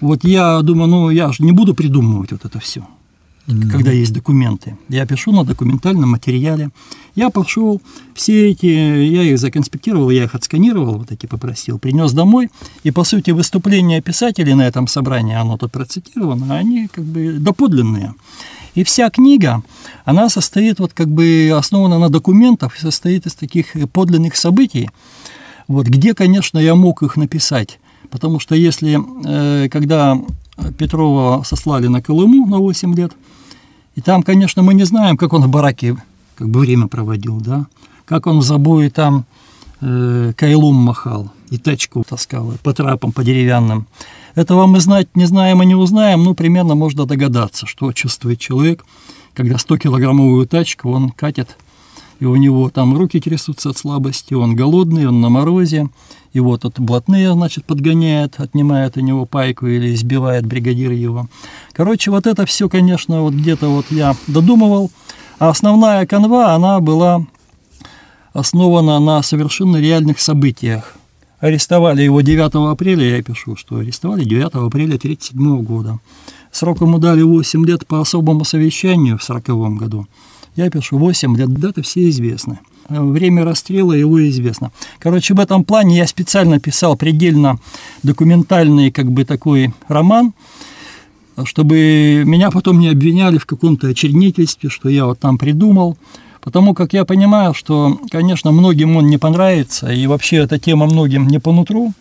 вот 0.00 0.24
я 0.24 0.60
думаю, 0.62 0.88
ну 0.88 1.10
я 1.10 1.30
же 1.30 1.44
не 1.44 1.52
буду 1.52 1.72
придумывать 1.72 2.32
вот 2.32 2.44
это 2.44 2.58
все 2.58 2.84
mm-hmm. 3.46 3.70
когда 3.70 3.92
есть 3.92 4.12
документы. 4.12 4.76
Я 4.88 5.06
пишу 5.06 5.32
на 5.32 5.44
документальном 5.44 6.10
материале. 6.10 6.70
Я 7.14 7.30
пошел, 7.30 7.80
все 8.14 8.50
эти, 8.50 8.66
я 8.66 9.22
их 9.22 9.38
законспектировал, 9.38 10.10
я 10.10 10.24
их 10.24 10.34
отсканировал, 10.34 10.98
вот 10.98 11.12
эти 11.12 11.26
попросил, 11.26 11.78
принес 11.78 12.12
домой. 12.12 12.50
И, 12.84 12.90
по 12.90 13.04
сути, 13.04 13.30
выступления 13.32 14.00
писателей 14.00 14.54
на 14.54 14.62
этом 14.62 14.86
собрании, 14.86 15.34
оно 15.34 15.58
тут 15.58 15.72
процитировано, 15.72 16.56
они 16.56 16.88
как 16.88 17.04
бы 17.04 17.38
доподлинные. 17.38 18.14
И 18.74 18.84
вся 18.84 19.10
книга, 19.10 19.62
она 20.04 20.30
состоит 20.30 20.78
вот 20.78 20.94
как 20.94 21.08
бы 21.08 21.52
основана 21.54 21.98
на 21.98 22.08
документах, 22.08 22.76
состоит 22.76 23.26
из 23.26 23.34
таких 23.34 23.76
подлинных 23.92 24.36
событий, 24.36 24.88
вот, 25.68 25.86
где, 25.86 26.14
конечно, 26.14 26.58
я 26.58 26.74
мог 26.74 27.02
их 27.02 27.16
написать. 27.16 27.78
Потому 28.10 28.40
что 28.40 28.54
если, 28.54 28.98
э, 29.24 29.68
когда 29.68 30.18
Петрова 30.78 31.42
сослали 31.44 31.88
на 31.88 32.02
Колыму 32.02 32.46
на 32.46 32.58
8 32.58 32.94
лет, 32.94 33.12
и 33.94 34.00
там, 34.00 34.22
конечно, 34.22 34.62
мы 34.62 34.74
не 34.74 34.84
знаем, 34.84 35.16
как 35.16 35.32
он 35.32 35.42
в 35.42 35.48
бараке 35.48 35.96
как 36.34 36.48
бы 36.48 36.60
время 36.60 36.88
проводил, 36.88 37.40
да, 37.40 37.66
как 38.04 38.26
он 38.26 38.38
в 38.38 38.42
забое 38.42 38.90
там 38.90 39.24
э, 39.80 40.32
кайлом 40.36 40.76
махал 40.76 41.30
и 41.50 41.58
тачку 41.58 42.04
таскал 42.08 42.54
по 42.62 42.72
трапам, 42.72 43.12
по 43.12 43.22
деревянным. 43.22 43.86
Этого 44.34 44.66
мы 44.66 44.80
знать 44.80 45.08
не 45.14 45.26
знаем 45.26 45.62
и 45.62 45.66
не 45.66 45.74
узнаем, 45.74 46.22
ну, 46.22 46.34
примерно 46.34 46.74
можно 46.74 47.04
догадаться, 47.04 47.66
что 47.66 47.92
чувствует 47.92 48.38
человек, 48.38 48.84
когда 49.34 49.56
100-килограммовую 49.56 50.46
тачку 50.46 50.90
он 50.90 51.10
катит, 51.10 51.56
и 52.22 52.24
у 52.24 52.36
него 52.36 52.70
там 52.70 52.96
руки 52.96 53.18
трясутся 53.18 53.70
от 53.70 53.78
слабости, 53.78 54.32
он 54.32 54.54
голодный, 54.54 55.08
он 55.08 55.20
на 55.20 55.28
морозе, 55.28 55.88
и 56.32 56.38
вот 56.38 56.60
тут 56.60 56.78
блатные, 56.78 57.32
значит, 57.32 57.64
подгоняет, 57.64 58.38
отнимает 58.38 58.96
у 58.96 59.00
него 59.00 59.26
пайку 59.26 59.66
или 59.66 59.92
избивает 59.92 60.46
бригадир 60.46 60.92
его. 60.92 61.26
Короче, 61.72 62.12
вот 62.12 62.28
это 62.28 62.46
все, 62.46 62.68
конечно, 62.68 63.22
вот 63.22 63.34
где-то 63.34 63.66
вот 63.66 63.86
я 63.90 64.14
додумывал, 64.28 64.92
а 65.40 65.48
основная 65.48 66.06
канва, 66.06 66.54
она 66.54 66.78
была 66.78 67.26
основана 68.34 69.00
на 69.00 69.20
совершенно 69.24 69.78
реальных 69.78 70.20
событиях. 70.20 70.94
Арестовали 71.40 72.02
его 72.02 72.20
9 72.20 72.70
апреля, 72.70 73.16
я 73.16 73.22
пишу, 73.24 73.56
что 73.56 73.78
арестовали 73.78 74.22
9 74.22 74.44
апреля 74.44 74.94
1937 74.94 75.62
года. 75.64 75.98
Срок 76.52 76.82
ему 76.82 76.98
дали 76.98 77.22
8 77.22 77.66
лет 77.66 77.84
по 77.84 78.00
особому 78.00 78.44
совещанию 78.44 79.18
в 79.18 79.28
1940 79.28 79.76
году. 79.76 80.06
Я 80.54 80.70
пишу 80.70 80.98
8 80.98 81.36
лет, 81.36 81.52
даты 81.54 81.82
все 81.82 82.08
известны. 82.10 82.58
Время 82.88 83.44
расстрела 83.44 83.92
его 83.92 84.28
известно. 84.28 84.70
Короче, 84.98 85.34
в 85.34 85.40
этом 85.40 85.64
плане 85.64 85.96
я 85.96 86.06
специально 86.06 86.60
писал 86.60 86.96
предельно 86.96 87.58
документальный 88.02 88.90
как 88.90 89.10
бы 89.10 89.24
такой 89.24 89.72
роман, 89.88 90.34
чтобы 91.44 92.24
меня 92.26 92.50
потом 92.50 92.80
не 92.80 92.88
обвиняли 92.88 93.38
в 93.38 93.46
каком-то 93.46 93.86
очернительстве, 93.86 94.68
что 94.68 94.88
я 94.90 95.06
вот 95.06 95.20
там 95.20 95.38
придумал. 95.38 95.96
Потому 96.42 96.74
как 96.74 96.92
я 96.92 97.04
понимаю, 97.04 97.54
что, 97.54 98.00
конечно, 98.10 98.50
многим 98.50 98.96
он 98.96 99.06
не 99.06 99.16
понравится, 99.16 99.92
и 99.92 100.06
вообще 100.08 100.38
эта 100.38 100.58
тема 100.58 100.86
многим 100.86 101.28
не 101.28 101.38
по 101.38 101.52
нутру. 101.52 101.92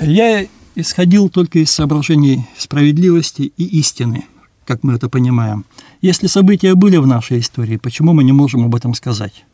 Я 0.00 0.46
исходил 0.74 1.30
только 1.30 1.58
из 1.58 1.70
соображений 1.70 2.46
справедливости 2.56 3.52
и 3.56 3.64
истины, 3.80 4.24
как 4.66 4.82
мы 4.82 4.94
это 4.94 5.08
понимаем. 5.08 5.64
Если 6.00 6.26
события 6.26 6.74
были 6.74 6.96
в 6.96 7.06
нашей 7.06 7.40
истории, 7.40 7.76
почему 7.76 8.12
мы 8.12 8.24
не 8.24 8.32
можем 8.32 8.64
об 8.64 8.74
этом 8.74 8.94
сказать? 8.94 9.44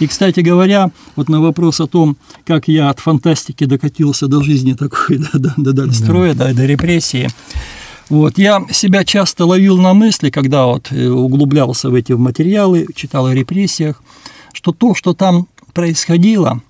И, 0.00 0.06
кстати 0.06 0.40
говоря, 0.40 0.90
вот 1.16 1.28
на 1.28 1.40
вопрос 1.40 1.80
о 1.80 1.86
том, 1.86 2.16
как 2.46 2.68
я 2.68 2.88
от 2.88 3.00
фантастики 3.00 3.64
докатился 3.64 4.28
до 4.28 4.42
жизни 4.42 4.74
такой, 4.74 5.18
до, 5.32 5.38
до, 5.38 5.54
до, 5.56 5.72
до 5.86 5.92
строя, 5.92 6.34
да. 6.34 6.48
до, 6.48 6.54
до 6.54 6.66
репрессии, 6.66 7.28
вот, 8.08 8.38
я 8.38 8.64
себя 8.70 9.04
часто 9.04 9.44
ловил 9.44 9.76
на 9.76 9.92
мысли, 9.92 10.30
когда 10.30 10.66
вот 10.66 10.90
э, 10.92 11.08
углублялся 11.08 11.90
в 11.90 11.94
эти 11.94 12.12
материалы, 12.12 12.86
читал 12.94 13.26
о 13.26 13.34
репрессиях, 13.34 14.02
что 14.52 14.72
то, 14.72 14.94
что 14.94 15.12
там 15.12 15.46
происходило, 15.74 16.62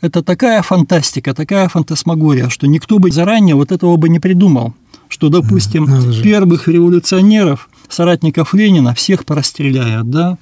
это 0.00 0.22
такая 0.22 0.62
фантастика, 0.62 1.32
такая 1.32 1.68
фантасмагория, 1.68 2.48
что 2.48 2.66
никто 2.66 2.98
бы 2.98 3.12
заранее 3.12 3.54
вот 3.54 3.72
этого 3.72 3.96
бы 3.96 4.08
не 4.08 4.18
придумал, 4.18 4.74
что, 5.14 5.28
допустим, 5.28 5.86
первых 6.24 6.66
революционеров, 6.66 7.68
соратников 7.88 8.52
Ленина, 8.52 8.94
всех 8.94 9.24
порастреляют, 9.24 10.10
да, 10.10 10.38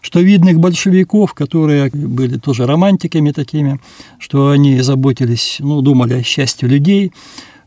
что 0.00 0.20
видных 0.20 0.60
большевиков, 0.60 1.34
которые 1.34 1.90
были 1.92 2.38
тоже 2.38 2.64
романтиками 2.64 3.32
такими, 3.32 3.80
что 4.20 4.50
они 4.50 4.80
заботились, 4.80 5.56
ну, 5.58 5.80
думали 5.80 6.14
о 6.14 6.22
счастье 6.22 6.68
людей, 6.68 7.12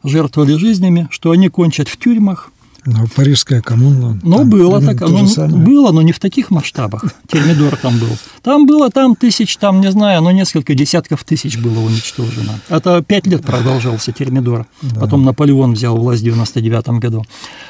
жертвовали 0.05 0.55
жизнями, 0.55 1.09
что 1.11 1.31
они 1.31 1.49
кончат 1.49 1.89
в 1.89 1.97
тюрьмах. 1.97 2.51
Но 2.85 3.07
парижская 3.15 3.61
коммуна. 3.61 4.19
Ну, 4.21 4.45
было 4.45 4.79
так, 4.79 5.01
ну, 5.01 5.25
было, 5.57 5.91
но 5.91 6.03
не 6.03 6.11
в 6.11 6.19
таких 6.19 6.51
масштабах. 6.51 7.03
Термидор 7.27 7.75
там 7.77 7.97
был. 7.97 8.09
Там 8.43 8.67
было 8.67 8.91
там 8.91 9.15
тысяч, 9.15 9.57
там, 9.57 9.81
не 9.81 9.91
знаю, 9.91 10.21
но 10.21 10.29
несколько 10.31 10.75
десятков 10.75 11.23
тысяч 11.23 11.57
было 11.57 11.79
уничтожено. 11.79 12.59
Это 12.69 13.01
пять 13.01 13.25
лет 13.25 13.43
продолжался 13.43 14.11
Термидор. 14.11 14.67
Да. 14.83 14.99
Потом 14.99 15.23
Наполеон 15.23 15.73
взял 15.73 15.97
власть 15.97 16.21
в 16.21 16.25
99 16.25 16.87
году. 16.99 17.25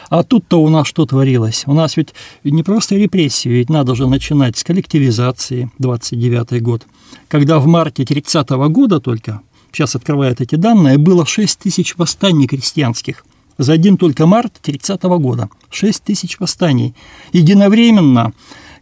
А 0.09 0.23
тут-то 0.23 0.61
у 0.61 0.67
нас 0.67 0.85
что 0.85 1.05
творилось? 1.05 1.63
У 1.65 1.73
нас 1.73 1.95
ведь 1.95 2.13
не 2.43 2.63
просто 2.63 2.95
репрессии, 2.95 3.49
ведь 3.49 3.69
надо 3.69 3.95
же 3.95 4.07
начинать 4.07 4.57
с 4.57 4.65
коллективизации, 4.65 5.71
29 5.79 6.61
год. 6.61 6.85
Когда 7.29 7.59
в 7.59 7.67
марте 7.67 8.03
30 8.03 8.51
-го 8.51 8.67
года 8.67 8.99
только 8.99 9.39
сейчас 9.71 9.95
открывают 9.95 10.41
эти 10.41 10.55
данные, 10.55 10.97
было 10.97 11.25
6 11.25 11.59
тысяч 11.59 11.95
восстаний 11.95 12.47
крестьянских. 12.47 13.23
За 13.57 13.73
один 13.73 13.97
только 13.97 14.25
март 14.25 14.53
30 14.61 15.03
-го 15.03 15.19
года. 15.19 15.49
6 15.69 16.03
тысяч 16.03 16.39
восстаний. 16.39 16.93
Единовременно, 17.33 18.33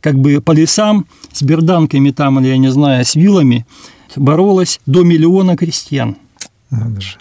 как 0.01 0.15
бы 0.15 0.41
по 0.41 0.51
лесам, 0.51 1.05
с 1.31 1.41
берданками 1.43 2.11
там, 2.11 2.39
или, 2.39 2.47
я 2.47 2.57
не 2.57 2.71
знаю, 2.71 3.05
с 3.05 3.15
вилами, 3.15 3.65
боролось 4.15 4.79
до 4.85 5.03
миллиона 5.03 5.55
крестьян. 5.55 6.15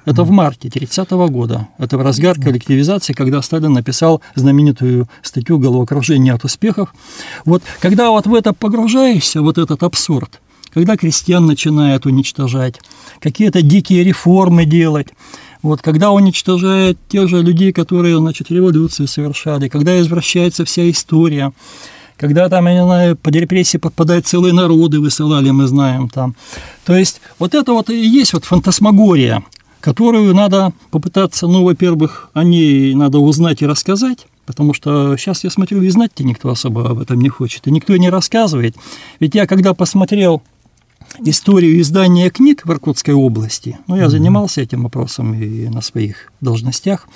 Это 0.07 0.25
в 0.25 0.31
марте 0.31 0.71
30 0.71 1.13
-го 1.13 1.29
года. 1.29 1.69
Это 1.79 1.99
в 1.99 2.03
разгар 2.03 2.41
коллективизации, 2.41 3.13
когда 3.13 3.43
Сталин 3.43 3.73
написал 3.73 4.23
знаменитую 4.35 5.09
статью 5.23 5.59
«Головокружение 5.59 6.33
от 6.35 6.45
успехов». 6.45 6.95
Вот 7.45 7.63
когда 7.81 8.11
вот 8.11 8.27
в 8.27 8.35
это 8.35 8.55
погружаешься, 8.55 9.43
вот 9.43 9.59
этот 9.59 9.83
абсурд, 9.83 10.41
когда 10.73 10.97
крестьян 10.97 11.47
начинают 11.47 12.07
уничтожать, 12.07 12.81
какие-то 13.21 13.61
дикие 13.61 14.05
реформы 14.05 14.65
делать, 14.65 15.09
вот, 15.63 15.81
когда 15.81 16.11
уничтожают 16.11 16.99
тех 17.09 17.29
же 17.29 17.43
людей, 17.43 17.73
которые, 17.73 18.19
значит, 18.19 18.51
революции 18.51 19.07
совершали, 19.07 19.69
когда 19.69 20.01
извращается 20.01 20.65
вся 20.65 20.91
история, 20.91 21.53
когда 22.17 22.49
там, 22.49 22.67
я 22.67 22.75
не 22.75 22.85
знаю, 22.85 23.17
под 23.17 23.35
репрессии 23.37 23.79
подпадают 23.79 24.27
целые 24.27 24.53
народы, 24.53 25.01
высылали, 25.01 25.51
мы 25.51 25.67
знаем 25.67 26.09
там. 26.09 26.35
То 26.85 26.97
есть 26.97 27.21
вот 27.39 27.55
это 27.55 27.73
вот 27.73 27.91
и 27.91 27.97
есть 27.97 28.33
вот 28.33 28.45
фантасмагория, 28.45 29.43
которую 29.81 30.35
надо 30.35 30.73
попытаться, 30.91 31.47
ну, 31.47 31.65
во-первых, 31.65 32.31
о 32.35 32.45
ней 32.45 32.95
надо 32.95 33.19
узнать 33.19 33.63
и 33.63 33.67
рассказать, 33.67 34.27
Потому 34.45 34.75
что 34.75 35.17
сейчас 35.17 35.45
я 35.45 35.51
смотрю, 35.51 35.83
и 35.83 35.89
знать-то 35.89 36.25
никто 36.25 36.51
особо 36.51 36.91
об 36.91 36.99
этом 36.99 37.21
не 37.21 37.29
хочет, 37.29 37.67
и 37.69 37.71
никто 37.71 37.97
не 37.97 38.11
рассказывает. 38.11 38.75
Ведь 39.21 39.37
я 39.37 39.47
когда 39.47 39.73
посмотрел 39.73 40.43
историю 41.25 41.81
издания 41.81 42.31
книг 42.31 42.63
в 42.65 42.71
Иркутской 42.71 43.15
области. 43.15 43.79
Ну, 43.87 43.97
я 43.97 44.09
занимался 44.09 44.61
этим 44.61 44.83
вопросом 44.83 45.35
и 45.35 45.69
на 45.69 45.81
своих 45.81 46.33
должностях. 46.41 47.09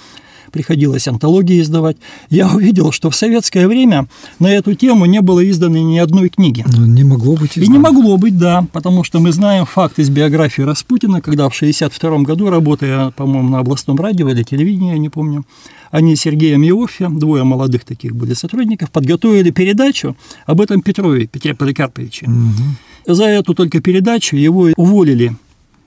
Приходилось 0.52 1.08
антологии 1.08 1.60
издавать. 1.60 1.96
Я 2.30 2.48
увидел, 2.48 2.92
что 2.92 3.10
в 3.10 3.16
советское 3.16 3.66
время 3.66 4.06
на 4.38 4.46
эту 4.46 4.74
тему 4.74 5.04
не 5.06 5.20
было 5.20 5.48
издано 5.48 5.76
ни 5.76 5.98
одной 5.98 6.28
книги. 6.28 6.64
Но 6.66 6.80
ну, 6.80 6.86
не 6.86 7.04
могло 7.04 7.34
быть 7.34 7.58
издано. 7.58 7.66
И 7.66 7.68
не 7.68 7.78
могло 7.78 8.16
быть, 8.16 8.38
да, 8.38 8.66
потому 8.72 9.04
что 9.04 9.18
мы 9.18 9.32
знаем 9.32 9.66
факт 9.66 9.98
из 9.98 10.08
биографии 10.08 10.62
Распутина, 10.62 11.20
когда 11.20 11.48
в 11.48 11.54
1962 11.56 12.18
году, 12.18 12.48
работая, 12.48 13.10
по-моему, 13.10 13.50
на 13.50 13.58
областном 13.58 13.96
радио 13.96 14.28
или 14.28 14.42
телевидении, 14.44 14.92
я 14.92 14.98
не 14.98 15.08
помню, 15.08 15.44
они 15.90 16.16
с 16.16 16.20
Сергеем 16.20 16.62
Иоффе, 16.64 17.08
двое 17.08 17.44
молодых 17.44 17.84
таких 17.84 18.14
были 18.14 18.34
сотрудников, 18.34 18.90
подготовили 18.90 19.50
передачу 19.50 20.16
об 20.44 20.60
этом 20.60 20.82
Петрове, 20.82 21.26
Петре 21.26 21.54
Поликарповиче. 21.54 22.26
Угу. 22.26 22.62
За 23.06 23.24
эту 23.24 23.54
только 23.54 23.80
передачу 23.80 24.36
его 24.36 24.68
уволили 24.76 25.36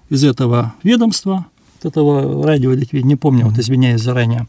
из 0.10 0.24
этого 0.24 0.74
ведомства, 0.84 1.46
от 1.80 1.86
этого 1.86 2.46
радио, 2.46 2.74
не 2.74 3.16
помню, 3.16 3.46
вот 3.46 3.58
извиняюсь 3.58 4.02
заранее. 4.02 4.48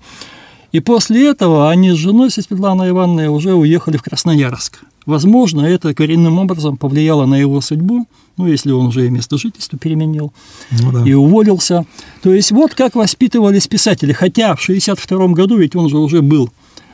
И 0.72 0.78
после 0.78 1.28
этого 1.28 1.68
они 1.68 1.90
с 1.90 1.96
женой, 1.96 2.30
со 2.30 2.42
Светланой 2.42 2.90
Ивановной, 2.90 3.26
уже 3.26 3.54
уехали 3.54 3.96
в 3.96 4.02
Красноярск. 4.02 4.83
Возможно, 5.04 5.62
это 5.62 5.92
коренным 5.94 6.38
образом 6.38 6.76
повлияло 6.76 7.26
на 7.26 7.35
его 7.35 7.61
судьбу, 7.61 8.06
ну, 8.37 8.46
если 8.46 8.70
он 8.70 8.87
уже 8.87 9.06
и 9.06 9.11
место 9.11 9.37
жительства 9.37 9.78
переменил 9.78 10.33
ну, 10.70 10.92
да. 10.92 11.02
и 11.04 11.12
уволился. 11.12 11.87
То 12.22 12.33
есть 12.33 12.52
вот 12.52 12.74
как 12.74 12.94
воспитывались 12.94 13.66
писатели. 13.66 14.12
Хотя 14.12 14.54
в 14.54 14.62
1962 14.62 15.28
году 15.28 15.56
ведь 15.56 15.74
он 15.74 15.88
же 15.88 15.98
уже 15.98 16.22
был 16.22 16.50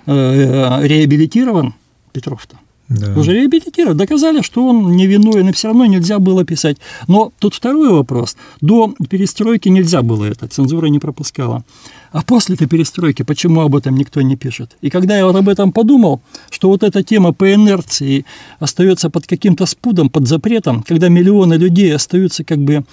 э, 0.07 0.13
э 0.13 0.87
реабилитирован, 0.87 1.75
Петров-то. 2.13 2.57
Да. 2.89 3.19
Уже 3.19 3.33
реабилитировали, 3.33 3.97
доказали, 3.97 4.43
что 4.43 4.67
он 4.67 4.97
невиновен, 4.97 5.49
и 5.49 5.53
все 5.53 5.69
равно 5.69 5.87
нельзя 5.87 6.19
было 6.19 6.45
писать. 6.45 6.77
Но 7.09 7.33
тут 7.41 7.55
второй 7.55 7.91
вопрос. 7.91 8.37
До 8.61 8.95
перестройки 9.11 9.69
нельзя 9.69 10.03
было 10.03 10.25
это, 10.25 10.47
цензура 10.47 10.87
не 10.87 11.01
пропускала. 11.01 11.65
А 12.13 12.23
после 12.23 12.55
этой 12.55 12.69
перестройки 12.69 13.23
почему 13.23 13.61
об 13.61 13.75
этом 13.75 13.97
никто 13.97 14.23
не 14.23 14.37
пишет? 14.37 14.77
И 14.81 14.91
когда 14.91 15.17
я 15.17 15.27
вот 15.27 15.37
об 15.37 15.49
этом 15.49 15.73
подумал, 15.73 16.21
что 16.51 16.69
вот 16.69 16.83
эта 16.83 17.03
тема 17.03 17.33
по 17.33 17.53
инерции 17.53 18.25
остается 18.61 19.11
под 19.11 19.27
каким-то 19.27 19.67
спудом, 19.67 20.09
под 20.09 20.29
запретом, 20.29 20.83
когда 20.83 21.09
миллионы 21.09 21.55
людей 21.55 21.95
остаются 21.95 22.45
как 22.45 22.59
бы 22.59 22.85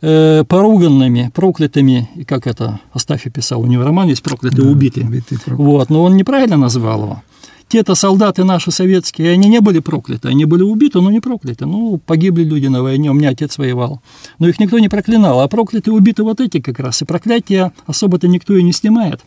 э, 0.00 0.44
поруганными, 0.48 1.30
проклятыми, 1.34 2.08
и 2.16 2.24
как 2.24 2.46
это 2.46 2.80
Астафий 2.92 3.30
писал, 3.30 3.60
у 3.60 3.66
него 3.66 3.84
роман 3.84 4.08
есть 4.08 4.22
«Проклятые 4.22 4.64
да, 4.64 4.70
убитые». 4.70 5.06
убитые 5.06 5.40
вот, 5.46 5.90
но 5.90 6.02
он 6.02 6.16
неправильно 6.16 6.56
назвал 6.56 7.02
его. 7.02 7.22
Те-то 7.68 7.94
солдаты 7.94 8.44
наши 8.44 8.70
советские, 8.70 9.32
они 9.32 9.48
не 9.48 9.60
были 9.60 9.80
прокляты, 9.80 10.28
они 10.28 10.44
были 10.44 10.62
убиты, 10.62 11.00
но 11.00 11.10
не 11.10 11.20
прокляты. 11.20 11.66
Ну, 11.66 11.98
погибли 11.98 12.44
люди 12.44 12.68
на 12.68 12.82
войне, 12.82 13.10
у 13.10 13.14
меня 13.14 13.30
отец 13.30 13.58
воевал. 13.58 14.00
Но 14.38 14.48
их 14.48 14.60
никто 14.60 14.78
не 14.78 14.88
проклинал, 14.88 15.40
а 15.40 15.48
прокляты 15.48 15.90
убиты 15.90 16.22
вот 16.22 16.40
эти 16.40 16.60
как 16.60 16.78
раз. 16.78 17.02
И 17.02 17.04
проклятия 17.04 17.72
особо-то 17.86 18.28
никто 18.28 18.56
и 18.56 18.62
не 18.62 18.72
снимает. 18.72 19.20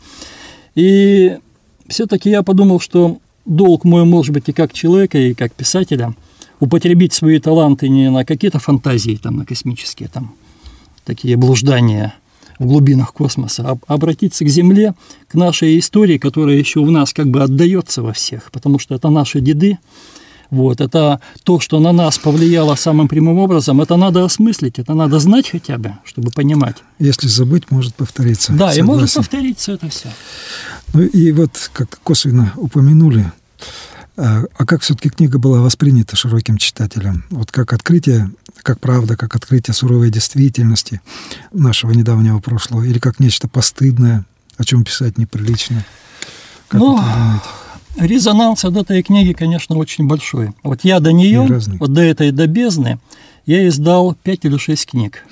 И 0.76 1.38
все-таки 1.88 2.30
я 2.30 2.42
подумал, 2.44 2.80
что 2.80 3.18
долг 3.46 3.84
мой, 3.84 4.06
может 4.06 4.34
быть, 4.34 4.48
и 4.48 4.54
как 4.54 4.72
человека, 4.72 5.18
и 5.18 5.34
как 5.34 5.54
писателя, 5.54 6.16
употребить 6.60 7.14
свои 7.14 7.40
таланты 7.40 7.90
не 7.90 8.10
на 8.10 8.24
какие-то 8.24 8.60
фантазии, 8.60 9.20
там, 9.22 9.38
на 9.38 9.46
космические, 9.46 10.08
там, 10.08 10.34
такие 11.04 11.36
блуждания 11.36 12.16
в 12.60 12.66
глубинах 12.66 13.14
космоса, 13.14 13.64
а 13.68 13.94
обратиться 13.94 14.46
к 14.46 14.50
Земле, 14.50 14.94
к 15.28 15.34
нашей 15.34 15.80
истории, 15.80 16.18
которая 16.18 16.58
еще 16.58 16.84
в 16.84 16.92
нас 16.92 17.14
как 17.14 17.28
бы 17.28 17.42
отдается 17.42 18.02
во 18.04 18.14
всех, 18.14 18.52
потому 18.52 18.80
что 18.80 18.96
это 18.96 19.10
наши 19.10 19.40
деды, 19.40 19.80
вот, 20.52 20.82
это 20.82 21.20
то, 21.44 21.60
что 21.60 21.80
на 21.80 21.92
нас 21.92 22.18
повлияло 22.18 22.74
самым 22.76 23.08
прямым 23.08 23.38
образом, 23.38 23.82
это 23.82 23.98
надо 23.98 24.26
осмыслить, 24.26 24.80
это 24.80 24.96
надо 24.96 25.20
знать 25.20 25.50
хотя 25.50 25.78
бы, 25.78 25.94
чтобы 26.04 26.32
понимать. 26.32 26.78
Если 26.98 27.28
забыть, 27.28 27.70
может 27.70 27.94
повториться. 27.96 28.52
Да, 28.54 28.72
Согласен. 28.72 28.84
и 28.84 28.84
может 28.84 29.14
повториться 29.14 29.72
это 29.74 29.90
все. 29.90 30.10
Ну 30.94 31.02
и 31.02 31.32
вот, 31.32 31.70
как 31.72 32.00
косвенно 32.04 32.52
упомянули, 32.58 33.32
а, 34.20 34.44
а 34.58 34.66
как 34.66 34.82
все-таки 34.82 35.10
книга 35.10 35.40
была 35.40 35.62
воспринята 35.62 36.18
широким 36.18 36.58
читателем? 36.58 37.24
Вот 37.30 37.52
как 37.52 37.72
открытие, 37.72 38.30
как 38.64 38.80
правда, 38.80 39.16
как 39.16 39.36
открытие 39.36 39.74
суровой 39.74 40.10
действительности 40.10 41.00
нашего 41.54 41.92
недавнего 41.92 42.40
прошлого, 42.40 42.84
или 42.84 43.00
как 43.00 43.20
нечто 43.20 43.48
постыдное, 43.48 44.26
о 44.58 44.66
чем 44.66 44.84
писать 44.84 45.18
неприлично? 45.18 45.86
Как 46.68 46.82
ну, 46.82 47.00
резонанс 47.96 48.66
от 48.66 48.76
этой 48.76 49.02
книги, 49.04 49.32
конечно, 49.32 49.78
очень 49.78 50.06
большой. 50.06 50.52
Вот 50.64 50.82
я 50.84 51.00
до 51.00 51.14
нее, 51.14 51.62
вот 51.80 51.94
до 51.94 52.02
этой, 52.02 52.32
до 52.32 52.46
бездны, 52.46 53.00
я 53.46 53.66
издал 53.70 54.16
пять 54.16 54.44
или 54.44 54.58
шесть 54.58 54.88
книг. 54.88 55.24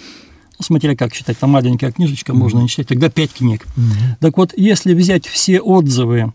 Ну, 0.58 0.64
смотря 0.64 0.96
как 0.96 1.12
читать, 1.12 1.38
там 1.38 1.52
маленькая 1.52 1.92
книжечка, 1.92 2.32
mm-hmm. 2.32 2.36
можно 2.36 2.60
не 2.60 2.70
читать, 2.70 2.88
тогда 2.88 3.10
пять 3.10 3.34
книг. 3.34 3.68
Mm-hmm. 3.76 4.16
Так 4.22 4.38
вот, 4.38 4.54
если 4.56 4.94
взять 4.94 5.28
все 5.28 5.60
отзывы 5.60 6.34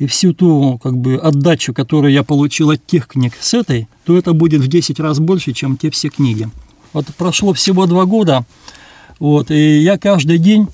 и 0.00 0.06
всю 0.06 0.32
ту 0.32 0.80
как 0.82 0.96
бы 0.96 1.16
отдачу, 1.16 1.74
которую 1.74 2.12
я 2.12 2.24
получил 2.24 2.70
от 2.70 2.84
тех 2.86 3.06
книг 3.06 3.34
с 3.38 3.52
этой, 3.52 3.86
то 4.04 4.16
это 4.16 4.32
будет 4.32 4.62
в 4.62 4.66
10 4.66 4.98
раз 4.98 5.20
больше, 5.20 5.52
чем 5.52 5.76
те 5.76 5.90
все 5.90 6.08
книги. 6.08 6.48
Вот 6.94 7.06
прошло 7.18 7.52
всего 7.52 7.86
два 7.86 8.06
года, 8.06 8.46
вот, 9.18 9.50
и 9.50 9.78
я 9.80 9.98
каждый 9.98 10.38
день 10.38 10.68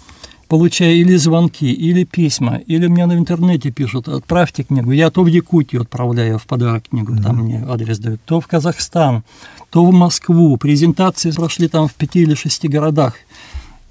получаю 0.46 0.94
или 0.96 1.16
звонки, 1.16 1.72
или 1.72 2.04
письма, 2.04 2.58
или 2.68 2.86
мне 2.86 3.06
на 3.06 3.14
интернете 3.14 3.72
пишут, 3.72 4.06
отправьте 4.06 4.62
книгу. 4.62 4.92
Я 4.92 5.10
то 5.10 5.24
в 5.24 5.26
Якутию 5.26 5.82
отправляю 5.82 6.38
в 6.38 6.46
подарок 6.46 6.84
книгу, 6.88 7.12
mm-hmm. 7.12 7.22
там 7.22 7.36
мне 7.38 7.66
адрес 7.68 7.98
дают, 7.98 8.20
то 8.24 8.40
в 8.40 8.46
Казахстан, 8.46 9.24
то 9.70 9.84
в 9.84 9.92
Москву. 9.92 10.56
Презентации 10.56 11.32
прошли 11.32 11.66
там 11.66 11.88
в 11.88 11.94
пяти 11.94 12.20
или 12.20 12.34
шести 12.34 12.68
городах 12.68 13.14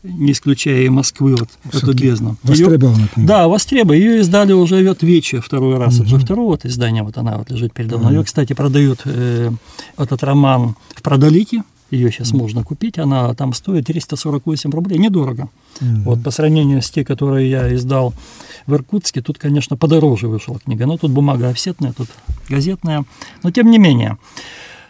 не 0.05 0.31
исключая 0.31 0.83
и 0.83 0.89
Москвы, 0.89 1.35
вот 1.35 1.49
эту 1.73 1.93
бездну. 1.93 2.37
Востребована 2.43 3.07
книга. 3.07 3.27
Да, 3.27 3.47
востребована. 3.47 3.97
Ее 3.97 4.19
издали 4.21 4.53
уже 4.53 4.87
вот 4.87 5.03
Вече 5.03 5.41
второй 5.41 5.77
раз. 5.77 5.95
Угу. 5.95 6.03
Это 6.03 6.09
же 6.09 6.19
второе 6.19 6.47
вот 6.47 6.65
издание, 6.65 7.03
вот 7.03 7.17
она 7.17 7.37
вот 7.37 7.49
лежит 7.49 7.73
передо 7.73 7.97
мной. 7.97 8.11
Угу. 8.11 8.17
Ее, 8.17 8.23
кстати, 8.23 8.53
продают 8.53 9.01
э, 9.05 9.51
этот 9.97 10.23
роман 10.23 10.75
в 10.95 11.01
Продолите. 11.01 11.63
Ее 11.91 12.11
сейчас 12.11 12.33
mm. 12.33 12.37
можно 12.37 12.63
купить, 12.63 12.97
она 12.97 13.33
там 13.35 13.53
стоит 13.53 13.85
348 13.85 14.71
рублей, 14.71 14.97
недорого. 14.97 15.49
Mm. 15.79 16.03
Вот 16.03 16.23
по 16.23 16.31
сравнению 16.31 16.81
с 16.81 16.89
тем, 16.89 17.05
которые 17.05 17.47
я 17.47 17.73
издал 17.75 18.15
в 18.65 18.73
Иркутске, 18.73 19.21
тут, 19.21 19.37
конечно, 19.37 19.77
подороже 19.77 20.27
вышла 20.27 20.57
книга. 20.59 20.87
Но 20.87 20.97
тут 20.97 21.11
бумага 21.11 21.49
офсетная, 21.49 21.93
тут 21.93 22.09
газетная. 22.49 23.05
Но 23.43 23.51
тем 23.51 23.69
не 23.69 23.77
менее. 23.77 24.17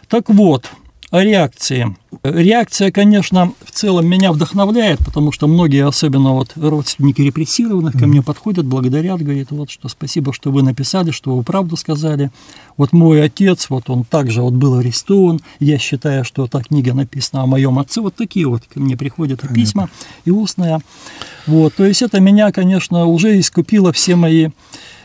Так 0.08 0.30
вот, 0.30 0.70
о 1.10 1.22
реакции. 1.22 1.96
Реакция, 2.22 2.90
конечно, 2.90 3.52
в 3.64 3.70
целом 3.70 4.06
меня 4.06 4.32
вдохновляет, 4.32 4.98
потому 5.04 5.30
что 5.30 5.46
многие, 5.46 5.86
особенно 5.86 6.32
вот 6.32 6.52
родственники 6.56 7.22
репрессированных, 7.22 7.92
ко 7.92 8.06
мне 8.06 8.22
подходят, 8.22 8.66
благодарят, 8.66 9.22
говорят, 9.22 9.50
вот 9.50 9.70
что 9.70 9.88
спасибо, 9.88 10.32
что 10.32 10.50
вы 10.50 10.62
написали, 10.62 11.10
что 11.10 11.36
вы 11.36 11.42
правду 11.42 11.76
сказали. 11.76 12.30
Вот 12.76 12.92
мой 12.92 13.22
отец, 13.22 13.70
вот 13.70 13.88
он 13.88 14.04
также 14.04 14.42
вот 14.42 14.54
был 14.54 14.74
арестован, 14.78 15.40
я 15.60 15.78
считаю, 15.78 16.24
что 16.24 16.46
эта 16.46 16.62
книга 16.62 16.94
написана 16.94 17.42
о 17.42 17.46
моем 17.46 17.78
отце, 17.78 18.00
вот 18.00 18.16
такие 18.16 18.46
вот 18.46 18.62
ко 18.66 18.80
мне 18.80 18.96
приходят 18.96 19.40
Понятно. 19.40 19.62
письма 19.62 19.90
и 20.24 20.30
устные. 20.30 20.80
Вот, 21.46 21.74
то 21.74 21.84
есть 21.84 22.02
это 22.02 22.18
меня, 22.20 22.50
конечно, 22.50 23.06
уже 23.06 23.38
искупило 23.38 23.92
все 23.92 24.16
мои 24.16 24.48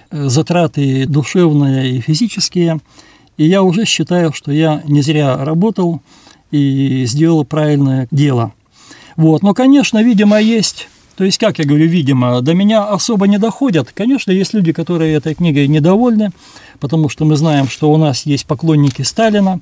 э, 0.10 0.28
затраты 0.30 1.06
душевные 1.06 1.98
и 1.98 2.02
физические. 2.02 2.80
И 3.38 3.46
я 3.46 3.64
уже 3.64 3.86
считаю, 3.86 4.34
что 4.34 4.52
я 4.52 4.82
не 4.86 5.02
зря 5.02 5.44
работал 5.44 6.02
и 6.52 7.06
сделал 7.08 7.46
правильное 7.46 8.08
дело. 8.12 8.54
Вот. 9.16 9.44
Но, 9.44 9.54
конечно, 9.54 10.02
видимо, 10.04 10.40
есть 10.40 10.88
то 11.22 11.26
есть, 11.26 11.38
как 11.38 11.60
я 11.60 11.66
говорю, 11.66 11.86
видимо, 11.86 12.42
до 12.42 12.56
меня 12.56 12.84
особо 12.86 13.28
не 13.28 13.38
доходят. 13.38 13.92
Конечно, 13.92 14.32
есть 14.32 14.56
люди, 14.56 14.72
которые 14.72 15.14
этой 15.14 15.36
книгой 15.36 15.68
недовольны, 15.68 16.32
потому 16.80 17.10
что 17.10 17.26
мы 17.26 17.36
знаем, 17.36 17.68
что 17.68 17.92
у 17.92 17.98
нас 17.98 18.26
есть 18.26 18.48
поклонники 18.48 19.04
Сталина, 19.04 19.60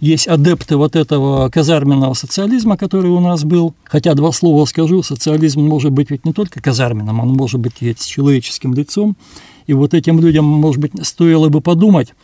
есть 0.00 0.26
адепты 0.26 0.78
вот 0.78 0.96
этого 0.96 1.50
казарменного 1.50 2.14
социализма, 2.14 2.78
который 2.78 3.10
у 3.10 3.20
нас 3.20 3.44
был. 3.44 3.74
Хотя, 3.84 4.14
два 4.14 4.32
слова 4.32 4.64
скажу, 4.64 5.02
социализм 5.02 5.60
может 5.60 5.92
быть 5.92 6.10
ведь 6.10 6.24
не 6.24 6.32
только 6.32 6.62
казарменным, 6.62 7.20
он 7.20 7.34
может 7.34 7.60
быть 7.60 7.74
и 7.80 7.94
с 7.94 8.06
человеческим 8.06 8.72
лицом. 8.72 9.16
И 9.66 9.74
вот 9.74 9.92
этим 9.92 10.18
людям, 10.18 10.46
может 10.46 10.80
быть, 10.80 10.92
стоило 11.06 11.50
бы 11.50 11.60
подумать, 11.60 12.14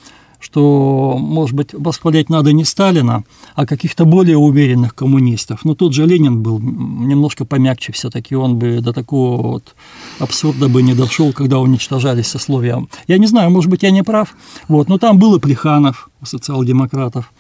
что, 0.41 1.17
может 1.19 1.55
быть, 1.55 1.73
восхвалять 1.73 2.31
надо 2.31 2.53
не 2.53 2.65
Сталина, 2.65 3.25
а 3.55 3.67
каких-то 3.67 4.05
более 4.05 4.37
уверенных 4.37 4.95
коммунистов. 4.95 5.65
Но 5.65 5.75
тот 5.75 5.95
же 5.95 6.07
Ленин 6.07 6.43
был 6.43 6.61
немножко 6.61 7.45
помягче 7.45 7.93
все-таки, 7.93 8.37
он 8.37 8.57
бы 8.57 8.81
до 8.81 8.93
такого 8.93 9.43
вот 9.43 9.75
абсурда 10.19 10.69
бы 10.69 10.83
не 10.83 10.95
дошел, 10.95 11.33
когда 11.33 11.59
уничтожались 11.59 12.29
сословия. 12.29 12.87
Я 13.09 13.19
не 13.19 13.27
знаю, 13.27 13.51
может 13.51 13.71
быть, 13.71 13.83
я 13.83 13.91
не 13.91 14.03
прав, 14.03 14.35
вот, 14.69 14.89
но 14.89 14.99
там 14.99 15.19
был 15.19 15.35
и 15.37 15.41
Плеханов 15.41 16.11
социал-демократов, 16.23 17.33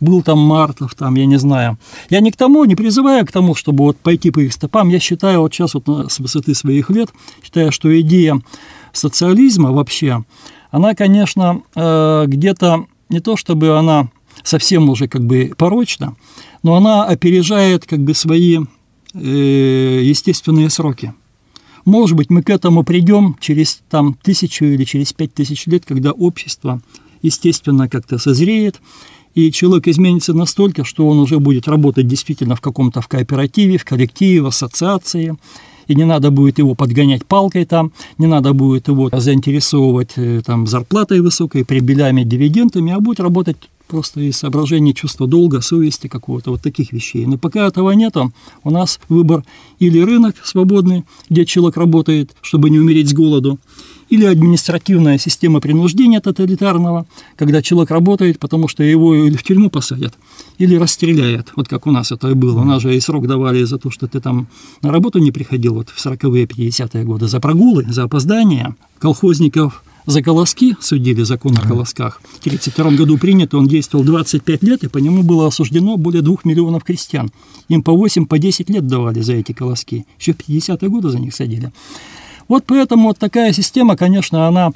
был 0.00 0.22
там 0.22 0.38
Мартов, 0.38 0.94
там, 0.94 1.14
я 1.16 1.26
не 1.26 1.38
знаю. 1.38 1.78
Я 2.08 2.20
не 2.20 2.30
к 2.30 2.36
тому, 2.36 2.64
не 2.64 2.76
призываю 2.76 3.26
к 3.26 3.32
тому, 3.32 3.54
чтобы 3.54 3.84
вот 3.84 3.96
пойти 3.96 4.30
по 4.30 4.38
их 4.38 4.52
стопам. 4.52 4.88
Я 4.88 5.00
считаю, 5.00 5.40
вот 5.40 5.52
сейчас 5.52 5.74
вот 5.74 5.88
с 6.10 6.18
высоты 6.20 6.54
своих 6.54 6.90
лет, 6.90 7.10
считаю, 7.42 7.72
что 7.72 8.00
идея 8.00 8.40
социализма 8.92 9.72
вообще, 9.72 10.24
она, 10.70 10.94
конечно, 10.94 11.62
э, 11.74 12.24
где-то 12.26 12.86
не 13.08 13.20
то 13.20 13.36
чтобы 13.36 13.78
она 13.78 14.08
совсем 14.42 14.88
уже 14.88 15.08
как 15.08 15.24
бы 15.24 15.52
порочна, 15.56 16.16
но 16.62 16.74
она 16.74 17.04
опережает 17.04 17.86
как 17.86 18.00
бы 18.00 18.14
свои 18.14 18.58
э, 19.14 20.00
естественные 20.04 20.70
сроки. 20.70 21.14
Может 21.84 22.16
быть, 22.16 22.28
мы 22.28 22.42
к 22.42 22.50
этому 22.50 22.84
придем 22.84 23.36
через 23.40 23.80
там, 23.88 24.14
тысячу 24.22 24.66
или 24.66 24.84
через 24.84 25.12
пять 25.12 25.32
тысяч 25.32 25.66
лет, 25.66 25.84
когда 25.86 26.12
общество, 26.12 26.82
естественно, 27.22 27.88
как-то 27.88 28.18
созреет, 28.18 28.80
и 29.34 29.50
человек 29.52 29.88
изменится 29.88 30.34
настолько, 30.34 30.84
что 30.84 31.08
он 31.08 31.18
уже 31.18 31.38
будет 31.38 31.68
работать 31.68 32.06
действительно 32.06 32.56
в 32.56 32.60
каком-то 32.60 33.00
в 33.00 33.08
кооперативе, 33.08 33.78
в 33.78 33.84
коллективе, 33.84 34.42
в 34.42 34.46
ассоциации, 34.46 35.36
и 35.88 35.94
не 35.94 36.04
надо 36.04 36.30
будет 36.30 36.58
его 36.58 36.74
подгонять 36.74 37.24
палкой 37.26 37.64
там, 37.64 37.92
не 38.18 38.26
надо 38.26 38.52
будет 38.52 38.88
его 38.88 39.10
заинтересовывать 39.12 40.12
э, 40.16 40.42
там 40.44 40.66
зарплатой 40.66 41.20
высокой, 41.20 41.64
прибылями, 41.64 42.22
дивидендами, 42.22 42.92
а 42.92 43.00
будет 43.00 43.20
работать 43.20 43.56
просто 43.88 44.20
из 44.20 44.36
соображений 44.36 44.94
чувства 44.94 45.26
долга, 45.26 45.60
совести 45.62 46.08
какого-то, 46.08 46.50
вот 46.50 46.62
таких 46.62 46.92
вещей. 46.92 47.26
Но 47.26 47.38
пока 47.38 47.66
этого 47.66 47.90
нет, 47.92 48.16
у 48.64 48.70
нас 48.70 49.00
выбор 49.08 49.44
или 49.78 49.98
рынок 49.98 50.36
свободный, 50.44 51.04
где 51.30 51.46
человек 51.46 51.76
работает, 51.78 52.36
чтобы 52.42 52.70
не 52.70 52.78
умереть 52.78 53.08
с 53.08 53.14
голоду, 53.14 53.58
или 54.08 54.24
административная 54.24 55.18
система 55.18 55.60
принуждения 55.60 56.20
тоталитарного, 56.20 57.06
когда 57.36 57.62
человек 57.62 57.90
работает, 57.90 58.38
потому 58.38 58.68
что 58.68 58.82
его 58.82 59.14
или 59.14 59.36
в 59.36 59.42
тюрьму 59.42 59.70
посадят, 59.70 60.14
или 60.58 60.76
расстреляют, 60.76 61.52
вот 61.56 61.68
как 61.68 61.86
у 61.86 61.90
нас 61.90 62.12
это 62.12 62.30
и 62.30 62.34
было. 62.34 62.60
У 62.60 62.64
нас 62.64 62.82
же 62.82 62.96
и 62.96 63.00
срок 63.00 63.26
давали 63.26 63.64
за 63.64 63.78
то, 63.78 63.90
что 63.90 64.06
ты 64.06 64.20
там 64.20 64.48
на 64.82 64.90
работу 64.90 65.18
не 65.18 65.32
приходил 65.32 65.74
вот 65.74 65.90
в 65.90 66.04
40-е, 66.04 66.44
50-е 66.44 67.04
годы, 67.04 67.28
за 67.28 67.40
прогулы, 67.40 67.84
за 67.88 68.04
опоздание. 68.04 68.74
Колхозников 68.98 69.82
за 70.08 70.22
колоски 70.22 70.74
судили 70.80 71.22
закон 71.22 71.56
о 71.58 71.68
колосках. 71.68 72.22
В 72.22 72.38
1932 72.40 72.90
году 72.92 73.18
принят, 73.18 73.52
он 73.54 73.66
действовал 73.66 74.04
25 74.04 74.62
лет, 74.62 74.84
и 74.84 74.88
по 74.88 74.98
нему 74.98 75.22
было 75.22 75.46
осуждено 75.46 75.98
более 75.98 76.22
2 76.22 76.36
миллионов 76.44 76.82
крестьян. 76.82 77.30
Им 77.68 77.82
по 77.82 77.92
8, 77.92 78.24
по 78.24 78.38
10 78.38 78.70
лет 78.70 78.86
давали 78.86 79.20
за 79.20 79.34
эти 79.34 79.52
колоски. 79.52 80.06
Еще 80.18 80.32
в 80.32 80.36
50-е 80.38 80.88
годы 80.88 81.10
за 81.10 81.18
них 81.18 81.34
садили. 81.34 81.72
Вот 82.48 82.64
поэтому 82.66 83.08
вот 83.08 83.18
такая 83.18 83.52
система, 83.52 83.96
конечно, 83.96 84.48
она 84.48 84.72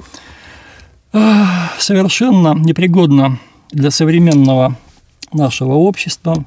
совершенно 1.79 2.53
непригодна 2.53 3.39
для 3.71 3.91
современного 3.91 4.77
нашего 5.31 5.73
общества. 5.73 6.45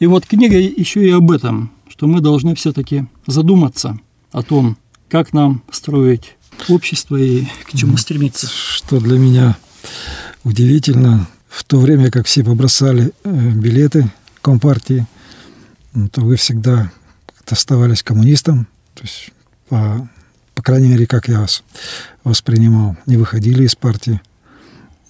И 0.00 0.06
вот 0.06 0.26
книга 0.26 0.58
еще 0.58 1.06
и 1.06 1.10
об 1.10 1.30
этом, 1.30 1.70
что 1.88 2.06
мы 2.06 2.20
должны 2.20 2.54
все-таки 2.54 3.06
задуматься 3.26 3.98
о 4.32 4.42
том, 4.42 4.76
как 5.08 5.32
нам 5.32 5.62
строить 5.70 6.36
общества 6.68 7.16
и 7.16 7.44
к 7.64 7.76
чему 7.76 7.96
стремиться. 7.96 8.48
Что 8.48 9.00
для 9.00 9.18
меня 9.18 9.56
удивительно, 10.44 11.28
в 11.48 11.64
то 11.64 11.78
время 11.78 12.10
как 12.10 12.26
все 12.26 12.42
побросали 12.44 13.12
э, 13.24 13.50
билеты 13.50 14.10
Компартии, 14.40 15.06
то 16.10 16.22
вы 16.22 16.36
всегда 16.36 16.90
оставались 17.48 18.02
коммунистом, 18.02 18.66
то 18.94 19.02
есть 19.02 19.30
по, 19.68 20.08
по 20.62 20.66
крайней 20.66 20.90
мере, 20.90 21.08
как 21.08 21.26
я 21.26 21.40
вас 21.40 21.64
воспринимал, 22.22 22.96
не 23.06 23.16
выходили 23.16 23.64
из 23.64 23.74
партии, 23.74 24.20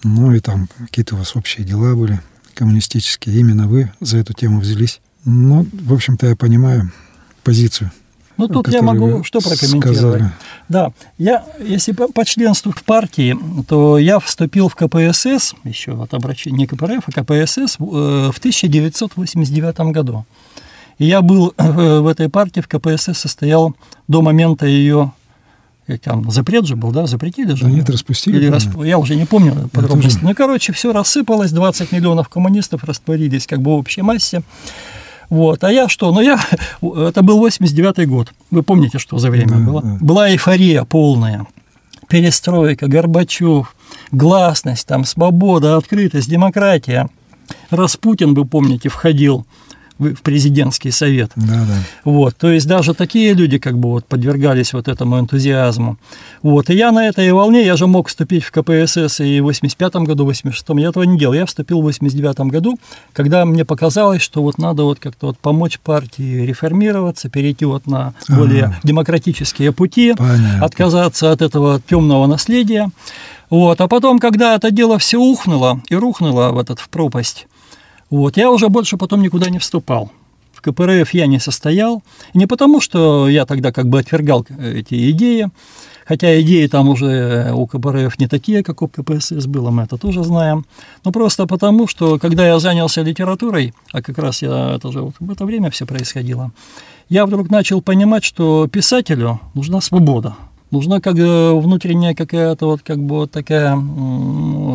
ну 0.02 0.32
и 0.32 0.40
там 0.40 0.66
какие-то 0.78 1.14
у 1.14 1.18
вас 1.18 1.36
общие 1.36 1.66
дела 1.66 1.94
были 1.94 2.22
коммунистические, 2.54 3.38
именно 3.38 3.68
вы 3.68 3.92
за 4.00 4.16
эту 4.16 4.32
тему 4.32 4.60
взялись. 4.60 5.02
Ну, 5.26 5.66
в 5.70 5.92
общем-то, 5.92 6.26
я 6.26 6.36
понимаю 6.36 6.90
позицию. 7.44 7.92
Ну, 8.38 8.48
тут 8.48 8.68
я 8.68 8.80
могу 8.80 9.24
что 9.24 9.40
прокомментировать. 9.40 9.98
Сказали. 9.98 10.32
Да, 10.70 10.92
я, 11.18 11.44
если 11.60 11.92
по, 11.92 12.08
по 12.08 12.24
членству 12.24 12.72
в 12.72 12.82
партии, 12.82 13.36
то 13.68 13.98
я 13.98 14.20
вступил 14.20 14.70
в 14.70 14.74
КПСС, 14.74 15.54
еще 15.64 16.02
от 16.02 16.14
обращения 16.14 16.56
не 16.56 16.66
КПРФ, 16.66 17.04
а 17.06 17.12
КПСС 17.12 17.76
э, 17.78 18.30
в 18.32 18.38
1989 18.38 19.92
году. 19.92 20.24
И 20.96 21.04
я 21.04 21.20
был 21.20 21.52
э, 21.58 21.98
в 21.98 22.06
этой 22.06 22.30
партии, 22.30 22.60
в 22.60 22.68
КПСС 22.68 23.18
состоял 23.18 23.76
до 24.08 24.22
момента 24.22 24.64
ее 24.64 25.12
там 26.00 26.30
запрет 26.30 26.66
же 26.66 26.76
был, 26.76 26.92
да, 26.92 27.06
запретили 27.06 27.54
же? 27.54 27.64
Да 27.64 27.70
нет, 27.70 27.90
распустили. 27.90 28.36
Или 28.36 28.46
расп... 28.46 28.82
Я 28.84 28.98
уже 28.98 29.16
не 29.16 29.24
помню 29.24 29.68
подробности. 29.72 30.20
Ну, 30.22 30.34
короче, 30.34 30.72
все 30.72 30.92
рассыпалось, 30.92 31.50
20 31.50 31.92
миллионов 31.92 32.28
коммунистов 32.28 32.84
растворились 32.84 33.46
как 33.46 33.60
бы 33.60 33.72
в 33.72 33.74
общей 33.74 34.02
массе. 34.02 34.42
Вот. 35.28 35.64
А 35.64 35.72
я 35.72 35.88
что? 35.88 36.12
Ну, 36.12 36.20
я... 36.20 36.38
Это 36.82 37.22
был 37.22 37.44
89-й 37.44 38.06
год. 38.06 38.32
Вы 38.50 38.62
помните, 38.62 38.98
что 38.98 39.18
за 39.18 39.30
время 39.30 39.58
да, 39.58 39.58
было? 39.58 39.82
Да. 39.82 39.98
Была 40.00 40.30
эйфория 40.30 40.84
полная. 40.84 41.46
Перестройка, 42.08 42.86
Горбачев, 42.88 43.74
гласность, 44.10 44.86
там, 44.86 45.04
свобода, 45.04 45.76
открытость, 45.76 46.28
демократия. 46.28 47.08
Распутин, 47.70 48.34
вы 48.34 48.44
помните, 48.44 48.88
входил 48.88 49.46
в 50.10 50.22
президентский 50.22 50.90
совет. 50.90 51.30
Да, 51.36 51.64
да. 51.66 51.76
Вот, 52.04 52.36
то 52.36 52.50
есть 52.50 52.66
даже 52.66 52.94
такие 52.94 53.32
люди 53.32 53.58
как 53.58 53.78
бы 53.78 53.90
вот 53.90 54.06
подвергались 54.06 54.72
вот 54.72 54.88
этому 54.88 55.18
энтузиазму. 55.18 55.96
Вот, 56.42 56.70
и 56.70 56.74
я 56.74 56.92
на 56.92 57.08
этой 57.08 57.32
волне, 57.32 57.64
я 57.64 57.76
же 57.76 57.86
мог 57.86 58.08
вступить 58.08 58.44
в 58.44 58.50
КПСС 58.50 59.20
и 59.20 59.40
в 59.40 59.44
85 59.44 59.94
году, 59.96 60.24
в 60.24 60.26
86 60.26 60.64
я 60.78 60.88
этого 60.88 61.04
не 61.04 61.18
делал. 61.18 61.34
Я 61.34 61.46
вступил 61.46 61.80
в 61.80 61.84
89 61.84 62.40
году, 62.50 62.78
когда 63.12 63.44
мне 63.44 63.64
показалось, 63.64 64.22
что 64.22 64.42
вот 64.42 64.58
надо 64.58 64.84
вот 64.84 64.98
как-то 64.98 65.28
вот 65.28 65.38
помочь 65.38 65.78
партии 65.78 66.44
реформироваться, 66.44 67.28
перейти 67.28 67.64
вот 67.64 67.86
на 67.86 68.14
более 68.28 68.64
ага. 68.64 68.80
демократические 68.82 69.72
пути, 69.72 70.14
Понятно. 70.16 70.64
отказаться 70.64 71.32
от 71.32 71.42
этого 71.42 71.80
темного 71.80 72.26
наследия. 72.26 72.90
Вот, 73.50 73.80
а 73.82 73.88
потом, 73.88 74.18
когда 74.18 74.54
это 74.54 74.70
дело 74.70 74.98
все 74.98 75.18
ухнуло 75.18 75.82
и 75.90 75.94
рухнуло 75.94 76.52
в 76.52 76.58
этот 76.58 76.80
в 76.80 76.88
пропасть, 76.88 77.46
вот, 78.12 78.36
я 78.36 78.50
уже 78.50 78.68
больше 78.68 78.98
потом 78.98 79.22
никуда 79.22 79.48
не 79.48 79.58
вступал. 79.58 80.10
В 80.52 80.60
КПРФ 80.60 81.14
я 81.14 81.26
не 81.26 81.40
состоял. 81.40 82.02
Не 82.34 82.46
потому, 82.46 82.80
что 82.80 83.26
я 83.26 83.46
тогда 83.46 83.72
как 83.72 83.88
бы 83.88 84.00
отвергал 84.00 84.46
эти 84.58 85.10
идеи, 85.10 85.48
хотя 86.04 86.38
идеи 86.42 86.66
там 86.66 86.90
уже 86.90 87.52
у 87.54 87.66
КПРФ 87.66 88.18
не 88.18 88.28
такие, 88.28 88.62
как 88.62 88.82
у 88.82 88.88
КПСС 88.88 89.46
было, 89.46 89.70
мы 89.70 89.84
это 89.84 89.96
тоже 89.96 90.24
знаем, 90.24 90.66
но 91.04 91.10
просто 91.10 91.46
потому, 91.46 91.88
что 91.88 92.18
когда 92.18 92.46
я 92.46 92.58
занялся 92.58 93.00
литературой, 93.00 93.72
а 93.92 94.02
как 94.02 94.18
раз 94.18 94.42
я, 94.42 94.74
это 94.76 94.92
же 94.92 95.00
вот 95.00 95.14
в 95.18 95.30
это 95.30 95.46
время 95.46 95.70
все 95.70 95.86
происходило, 95.86 96.52
я 97.08 97.24
вдруг 97.24 97.48
начал 97.48 97.80
понимать, 97.80 98.24
что 98.24 98.68
писателю 98.70 99.40
нужна 99.54 99.80
свобода, 99.80 100.36
нужна 100.70 101.00
как 101.00 101.14
внутренняя 101.14 102.14
какая-то 102.14 102.66
вот 102.66 102.82
как 102.82 102.98
бы 102.98 103.16
вот 103.16 103.30
такая 103.30 103.74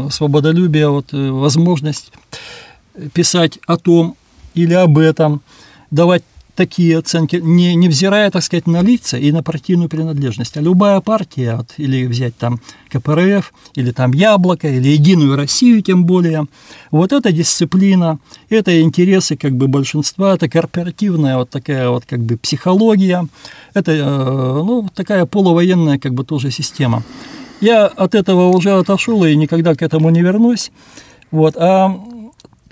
свободолюбие, 0.09 0.89
вот 0.89 1.13
э, 1.13 1.29
возможность 1.29 2.11
писать 3.13 3.59
о 3.67 3.77
том 3.77 4.15
или 4.53 4.73
об 4.73 4.97
этом, 4.97 5.41
давать 5.91 6.23
такие 6.57 6.97
оценки, 6.97 7.35
не, 7.35 7.75
невзирая, 7.75 8.31
так 8.31 8.43
сказать, 8.43 8.65
на 8.65 8.81
лица 8.81 9.15
и 9.15 9.31
на 9.31 9.43
партийную 9.43 9.89
принадлежность. 9.89 10.57
А 10.57 10.61
любая 10.61 10.99
партия, 11.01 11.55
вот, 11.55 11.75
или 11.77 12.07
взять 12.07 12.35
там 12.35 12.59
КПРФ, 12.89 13.53
или 13.75 13.91
там 13.91 14.11
Яблоко, 14.11 14.67
или 14.67 14.89
Единую 14.89 15.35
Россию 15.35 15.83
тем 15.83 16.05
более, 16.05 16.47
вот 16.89 17.13
эта 17.13 17.31
дисциплина, 17.31 18.17
это 18.49 18.81
интересы 18.81 19.37
как 19.37 19.55
бы 19.55 19.67
большинства, 19.67 20.33
это 20.33 20.49
корпоративная 20.49 21.37
вот 21.37 21.51
такая 21.51 21.89
вот 21.89 22.05
как 22.05 22.21
бы 22.21 22.37
психология, 22.37 23.27
это 23.75 23.91
э, 23.91 24.03
ну, 24.03 24.89
такая 24.95 25.27
полувоенная 25.27 25.99
как 25.99 26.15
бы 26.15 26.25
тоже 26.25 26.49
система. 26.49 27.03
Я 27.61 27.85
от 27.85 28.15
этого 28.15 28.47
уже 28.49 28.71
отошел 28.71 29.23
и 29.25 29.35
никогда 29.35 29.75
к 29.75 29.83
этому 29.83 30.09
не 30.09 30.21
вернусь. 30.21 30.71
Вот. 31.29 31.55
А 31.57 31.89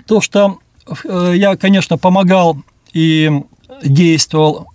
то, 0.06 0.20
что 0.20 0.58
э, 1.04 1.32
я, 1.36 1.56
конечно, 1.56 1.98
помогал 1.98 2.58
и 2.92 3.30
действовал, 3.84 4.68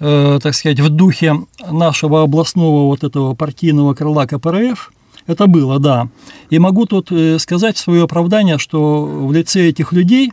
э, 0.00 0.38
так 0.42 0.54
сказать, 0.54 0.80
в 0.80 0.88
духе 0.88 1.34
нашего 1.70 2.22
областного 2.22 2.86
вот 2.86 3.04
этого 3.04 3.34
партийного 3.34 3.94
крыла 3.94 4.26
КПРФ, 4.26 4.92
это 5.26 5.46
было, 5.46 5.78
да. 5.78 6.08
И 6.50 6.58
могу 6.58 6.86
тут 6.86 7.12
э, 7.12 7.38
сказать 7.38 7.76
свое 7.76 8.04
оправдание, 8.04 8.58
что 8.58 9.04
в 9.04 9.32
лице 9.32 9.68
этих 9.68 9.92
людей 9.92 10.32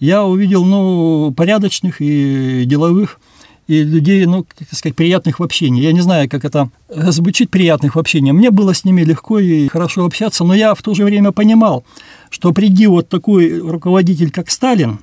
я 0.00 0.24
увидел, 0.24 0.64
ну, 0.64 1.32
порядочных 1.36 2.00
и 2.00 2.64
деловых 2.64 3.20
и 3.66 3.82
людей, 3.82 4.26
ну, 4.26 4.44
как 4.44 4.68
сказать, 4.72 4.96
приятных 4.96 5.40
в 5.40 5.42
общении. 5.42 5.82
Я 5.82 5.92
не 5.92 6.00
знаю, 6.00 6.28
как 6.28 6.44
это 6.44 6.70
звучит 6.88 7.50
приятных 7.50 7.96
в 7.96 7.98
общении. 7.98 8.32
Мне 8.32 8.50
было 8.50 8.74
с 8.74 8.84
ними 8.84 9.02
легко 9.02 9.38
и 9.38 9.68
хорошо 9.68 10.04
общаться, 10.04 10.44
но 10.44 10.54
я 10.54 10.74
в 10.74 10.82
то 10.82 10.94
же 10.94 11.04
время 11.04 11.32
понимал, 11.32 11.84
что 12.30 12.52
приди 12.52 12.86
вот 12.86 13.08
такой 13.08 13.58
руководитель, 13.58 14.30
как 14.30 14.50
Сталин, 14.50 14.98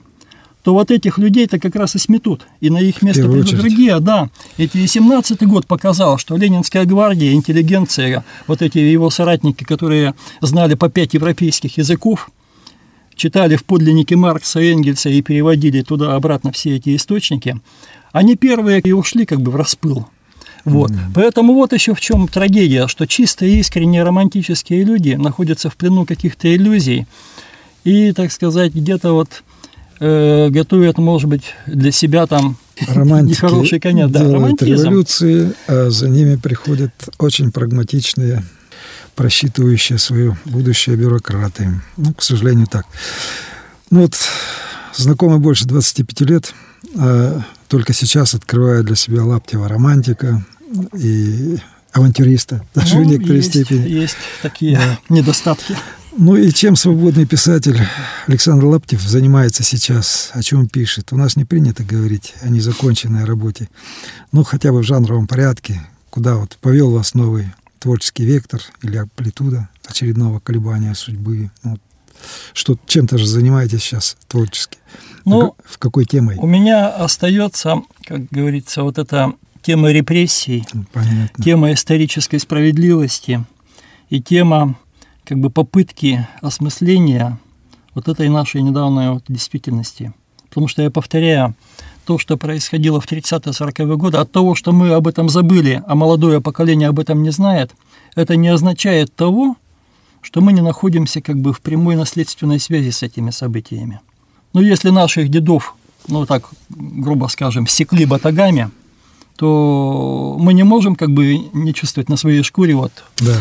то 0.64 0.74
вот 0.74 0.92
этих 0.92 1.18
людей-то 1.18 1.60
как 1.60 1.76
раз 1.76 1.96
и 1.96 1.98
сметут, 2.00 2.46
и 2.60 2.70
на 2.70 2.78
их 2.78 3.02
место 3.02 3.28
придут 3.28 3.56
другие, 3.56 4.00
да. 4.00 4.30
Эти 4.58 4.78
17-й 4.78 5.46
год 5.48 5.66
показал, 5.66 6.20
что 6.20 6.38
Ленинская 6.38 6.86
гвардия, 6.86 7.34
интеллигенция, 7.34 8.24
вот 8.46 8.62
эти 8.62 8.78
его 8.78 9.10
соратники, 9.10 9.64
которые 9.64 10.14
знали 10.40 10.76
по 10.76 10.88
пять 10.88 11.16
европейских 11.16 11.78
языков, 11.80 12.30
читали 13.16 13.56
в 13.56 13.66
подлиннике 13.66 14.16
Маркса, 14.16 14.60
Энгельса 14.60 15.10
и 15.10 15.22
переводили 15.22 15.82
туда-обратно 15.82 16.52
все 16.52 16.76
эти 16.76 16.96
источники, 16.96 17.60
они 18.12 18.36
первые 18.36 18.80
и 18.82 18.92
ушли 18.92 19.26
как 19.26 19.42
бы 19.42 19.52
в 19.52 19.56
распыл. 19.56 20.08
Вот. 20.64 20.92
Mm-hmm. 20.92 21.12
Поэтому 21.16 21.54
вот 21.54 21.74
еще 21.74 21.96
в 21.96 22.00
чем 22.00 22.28
трагедия, 22.28 22.88
что 22.88 23.08
чисто 23.08 23.46
искренние 23.46 24.04
романтические 24.04 24.84
люди 24.84 25.14
находятся 25.14 25.70
в 25.70 25.76
плену 25.76 26.06
каких-то 26.06 26.54
иллюзий 26.56 27.08
и, 27.84 28.12
так 28.12 28.32
сказать, 28.32 28.74
где-то 28.74 29.14
вот 29.14 29.44
э, 30.00 30.50
готовят, 30.50 30.98
может 31.00 31.30
быть, 31.30 31.44
для 31.66 31.92
себя 31.92 32.28
там 32.28 32.58
нехороший 32.78 33.80
конец. 33.80 34.12
Да, 34.12 34.24
романтизм. 34.24 34.84
революции, 34.84 35.54
а 35.68 35.90
за 35.90 36.10
ними 36.10 36.36
приходят 36.36 36.92
очень 37.18 37.52
прагматичные, 37.52 38.44
просчитывающие 39.16 39.98
свое 39.98 40.38
будущее 40.46 40.96
бюрократы. 40.96 41.82
Ну, 41.98 42.14
к 42.14 42.22
сожалению, 42.22 42.68
так. 42.68 42.86
Ну 43.90 44.02
вот, 44.02 44.14
знакомый 44.96 45.40
больше 45.40 45.66
25 45.66 46.22
лет, 46.22 46.54
а 46.98 47.42
только 47.72 47.94
сейчас 47.94 48.34
открываю 48.34 48.84
для 48.84 48.98
себя 48.98 49.24
Лаптева 49.24 49.70
романтика 49.70 50.44
и 50.94 51.58
авантюриста, 51.94 52.66
даже 52.76 52.98
ну, 52.98 53.06
в 53.06 53.08
некоторой 53.08 53.38
есть, 53.38 53.50
степени. 53.50 53.88
Есть 53.88 54.18
такие 54.42 54.76
да. 54.76 55.00
недостатки. 55.08 55.78
Ну 56.18 56.36
и 56.36 56.52
чем 56.52 56.76
свободный 56.76 57.26
писатель 57.26 57.80
Александр 58.28 58.66
Лаптев 58.66 59.02
занимается 59.02 59.64
сейчас, 59.64 60.32
о 60.34 60.44
чем 60.44 60.68
пишет? 60.68 61.14
У 61.14 61.18
нас 61.18 61.38
не 61.38 61.46
принято 61.46 61.86
говорить 61.86 62.34
о 62.42 62.50
незаконченной 62.50 63.24
работе. 63.24 63.70
Ну, 64.34 64.44
хотя 64.44 64.74
бы 64.74 64.80
в 64.80 64.84
жанровом 64.84 65.28
порядке, 65.28 65.80
куда 66.10 66.36
вот 66.36 66.58
повел 66.60 66.92
вас 66.92 67.14
новый 67.14 67.54
творческий 67.80 68.26
вектор 68.26 68.62
или 68.82 68.98
амплитуда 68.98 69.70
очередного 69.86 70.42
колебания 70.42 70.94
судьбы. 70.94 71.52
Ну, 71.64 71.78
что 72.54 72.78
чем-то 72.86 73.18
же 73.18 73.28
занимаетесь 73.28 73.82
сейчас 73.82 74.18
творчески. 74.28 74.78
Ну, 75.26 75.56
в 75.64 75.78
какой 75.78 76.06
темой? 76.06 76.38
У 76.38 76.48
меня 76.48 76.90
остается, 76.90 77.82
как 78.06 78.28
говорится, 78.30 78.84
вот 78.84 78.98
эта 78.98 79.34
тема 79.62 79.92
репрессий, 79.92 80.66
Понятно. 80.92 81.44
тема 81.44 81.74
исторической 81.74 82.40
справедливости 82.40 83.44
и 84.10 84.22
тема 84.22 84.76
как 85.24 85.38
бы 85.38 85.50
попытки 85.50 86.28
осмысления 86.42 87.40
вот 87.94 88.08
этой 88.08 88.30
нашей 88.30 88.62
недавней 88.62 89.10
вот 89.10 89.24
действительности. 89.28 90.14
Потому 90.50 90.68
что 90.68 90.82
я 90.82 90.90
повторяю, 90.90 91.56
то, 92.06 92.18
что 92.18 92.36
происходило 92.36 93.00
в 93.00 93.10
30-40-е 93.10 93.96
годы, 93.96 94.18
от 94.18 94.32
того, 94.32 94.56
что 94.56 94.72
мы 94.72 94.90
об 94.90 95.08
этом 95.08 95.30
забыли, 95.30 95.84
а 95.88 95.96
молодое 95.96 96.42
поколение 96.42 96.90
об 96.90 97.00
этом 97.00 97.24
не 97.24 97.30
знает, 97.30 97.72
это 98.16 98.36
не 98.36 98.50
означает 98.50 99.16
того, 99.16 99.56
что 100.22 100.42
мы 100.42 100.54
не 100.54 100.62
находимся 100.62 101.22
как 101.22 101.38
бы 101.38 101.54
в 101.54 101.62
прямой 101.62 101.96
наследственной 101.96 102.60
связи 102.60 102.90
с 102.92 103.04
этими 103.04 103.32
событиями. 103.32 104.00
Но 104.54 104.62
если 104.62 104.90
наших 104.90 105.30
дедов, 105.30 105.76
ну 106.08 106.26
так 106.26 106.50
грубо 106.70 107.28
скажем, 107.28 107.68
секли 107.68 108.06
батагами, 108.06 108.70
то 109.38 110.38
мы 110.40 110.54
не 110.54 110.64
можем 110.64 110.96
как 110.96 111.10
бы 111.12 111.38
не 111.54 111.74
чувствовать 111.74 112.10
на 112.10 112.18
своей 112.18 112.44
шкуре 112.44 112.76
вот 112.76 112.92
Да. 113.18 113.38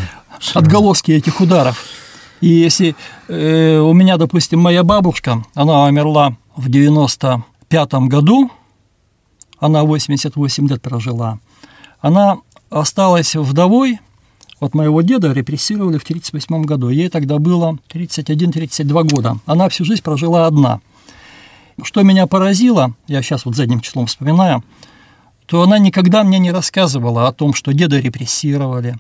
отголоски 0.54 1.12
этих 1.12 1.40
ударов. 1.40 1.84
И 2.40 2.48
если 2.48 2.96
э, 3.28 3.78
у 3.78 3.92
меня, 3.92 4.16
допустим, 4.16 4.60
моя 4.60 4.82
бабушка, 4.82 5.44
она 5.54 5.84
умерла 5.84 6.36
в 6.56 6.70
95 6.70 7.94
году, 8.08 8.50
она 9.58 9.84
88 9.84 10.68
лет 10.68 10.80
прожила, 10.80 11.38
она 12.00 12.38
осталась 12.70 13.34
вдовой, 13.36 14.00
вот 14.60 14.74
моего 14.74 15.00
деда 15.02 15.32
репрессировали 15.32 15.98
в 15.98 16.02
1938 16.02 16.62
году, 16.64 16.90
ей 16.90 17.08
тогда 17.08 17.38
было 17.38 17.78
31-32 17.92 19.08
года, 19.08 19.38
она 19.46 19.68
всю 19.68 19.84
жизнь 19.84 20.02
прожила 20.02 20.46
одна. 20.46 20.80
Что 21.82 22.02
меня 22.02 22.26
поразило, 22.26 22.94
я 23.08 23.22
сейчас 23.22 23.46
вот 23.46 23.56
задним 23.56 23.80
числом 23.80 24.06
вспоминаю, 24.06 24.62
то 25.46 25.62
она 25.62 25.78
никогда 25.78 26.22
мне 26.22 26.38
не 26.38 26.52
рассказывала 26.52 27.26
о 27.26 27.32
том, 27.32 27.54
что 27.54 27.72
деда 27.72 27.98
репрессировали, 27.98 28.98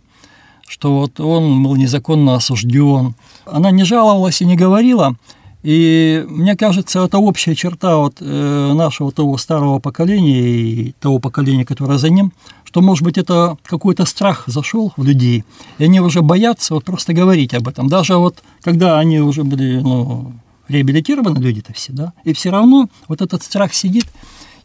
что 0.66 0.98
вот 1.00 1.20
он 1.20 1.62
был 1.62 1.76
незаконно 1.76 2.34
осужден. 2.34 3.14
Она 3.44 3.70
не 3.70 3.84
жаловалась 3.84 4.40
и 4.40 4.46
не 4.46 4.56
говорила, 4.56 5.14
и 5.62 6.24
мне 6.28 6.56
кажется, 6.56 7.04
это 7.04 7.18
общая 7.18 7.54
черта 7.54 7.96
вот, 7.96 8.16
э, 8.20 8.72
нашего 8.72 9.12
того 9.12 9.36
старого 9.36 9.78
поколения 9.78 10.40
и 10.40 10.94
того 11.00 11.18
поколения, 11.18 11.64
которое 11.64 11.98
за 11.98 12.08
ним, 12.08 12.32
что, 12.64 12.80
может 12.80 13.04
быть, 13.04 13.18
это 13.18 13.56
какой-то 13.64 14.04
страх 14.04 14.44
зашел 14.46 14.92
в 14.96 15.04
людей, 15.04 15.44
и 15.78 15.84
они 15.84 16.00
уже 16.00 16.22
боятся 16.22 16.74
вот 16.74 16.84
просто 16.84 17.12
говорить 17.12 17.52
об 17.52 17.68
этом. 17.68 17.88
Даже 17.88 18.16
вот 18.16 18.42
когда 18.62 18.98
они 18.98 19.20
уже 19.20 19.44
были 19.44 19.80
ну, 19.80 20.32
реабилитированы, 20.68 21.38
люди-то 21.38 21.72
все, 21.74 21.92
да, 21.92 22.12
и 22.24 22.32
все 22.32 22.50
равно 22.50 22.88
вот 23.08 23.20
этот 23.20 23.42
страх 23.42 23.74
сидит, 23.74 24.06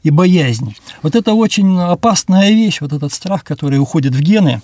и 0.06 0.12
боязнь. 0.12 0.76
Вот 1.02 1.16
это 1.16 1.34
очень 1.34 1.80
опасная 1.80 2.52
вещь, 2.52 2.80
вот 2.80 2.94
этот 2.94 3.12
страх, 3.12 3.44
который 3.44 3.80
уходит 3.80 4.14
в 4.14 4.22
гены, 4.22 4.62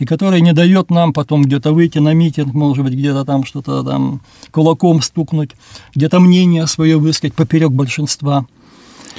и 0.00 0.06
который 0.06 0.40
не 0.40 0.52
дает 0.52 0.90
нам 0.90 1.12
потом 1.12 1.42
где-то 1.42 1.72
выйти 1.72 1.98
на 1.98 2.14
митинг, 2.14 2.54
может 2.54 2.84
быть, 2.84 2.94
где-то 2.94 3.24
там 3.24 3.44
что-то 3.44 3.84
там 3.84 4.22
кулаком 4.50 5.02
стукнуть, 5.02 5.50
где-то 5.94 6.18
мнение 6.20 6.66
свое 6.66 6.96
высказать 6.96 7.34
поперек 7.34 7.70
большинства. 7.70 8.46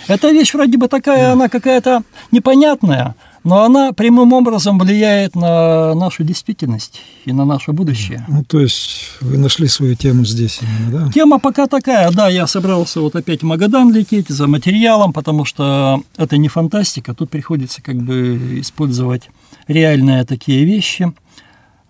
Эта 0.08 0.32
вещь 0.32 0.54
вроде 0.54 0.78
бы 0.78 0.88
такая, 0.88 1.34
она 1.34 1.50
какая-то 1.50 2.02
непонятная, 2.32 3.16
но 3.44 3.64
она 3.64 3.92
прямым 3.92 4.34
образом 4.34 4.80
влияет 4.80 5.36
на 5.36 5.94
нашу 5.94 6.24
действительность 6.24 7.02
и 7.26 7.32
на 7.32 7.46
наше 7.46 7.74
будущее. 7.74 8.26
Ну, 8.28 8.44
то 8.44 8.60
есть 8.60 9.10
вы 9.22 9.38
нашли 9.38 9.68
свою 9.68 9.94
тему 9.94 10.26
здесь 10.26 10.60
именно, 10.62 11.06
да? 11.06 11.12
Тема 11.12 11.40
пока 11.40 11.68
такая, 11.68 12.10
да, 12.12 12.28
я 12.28 12.48
собрался 12.48 13.02
вот 13.02 13.16
опять 13.16 13.42
в 13.42 13.46
Магадан 13.46 13.94
лететь 13.94 14.30
за 14.30 14.48
материалом, 14.48 15.14
потому 15.14 15.46
что 15.46 16.02
это 16.18 16.38
не 16.38 16.48
фантастика, 16.48 17.14
тут 17.14 17.30
приходится 17.30 17.84
как 17.84 17.98
бы 17.98 18.60
использовать 18.62 19.30
реальные 19.72 20.26
такие 20.26 20.66
вещи. 20.66 21.12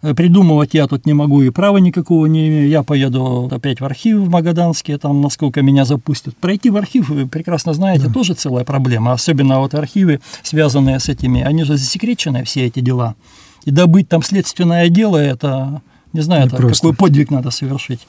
Придумывать 0.02 0.74
я 0.74 0.88
тут 0.88 1.06
не 1.06 1.14
могу 1.14 1.44
и 1.44 1.52
права 1.52 1.78
никакого 1.78 2.26
не 2.26 2.48
имею. 2.48 2.68
Я 2.68 2.82
поеду 2.82 3.48
опять 3.52 3.82
в 3.82 3.86
архив 3.86 4.18
в 4.18 4.30
Магаданский, 4.30 4.98
там 4.98 5.22
насколько 5.22 5.62
меня 5.62 5.86
запустят. 5.86 6.36
Пройти 6.38 6.72
в 6.72 6.78
архив, 6.78 7.10
вы 7.10 7.28
прекрасно 7.28 7.74
знаете, 7.74 8.08
да. 8.08 8.14
тоже 8.14 8.34
целая 8.34 8.66
проблема. 8.66 9.14
Особенно 9.14 9.60
вот 9.60 9.76
архивы, 9.76 10.20
связанные 10.42 11.00
с 11.00 11.08
этими, 11.08 11.44
они 11.44 11.66
же 11.66 11.78
засекречены, 11.78 12.44
все 12.46 12.66
эти 12.66 12.80
дела. 12.80 13.14
И 13.66 13.70
добыть 13.70 14.10
там 14.10 14.24
следственное 14.24 14.90
дело, 14.90 15.18
это, 15.18 15.84
не 16.14 16.22
знаю, 16.22 16.48
это 16.48 16.58
какой 16.58 16.96
подвиг 16.96 17.30
надо 17.30 17.52
совершить 17.52 18.08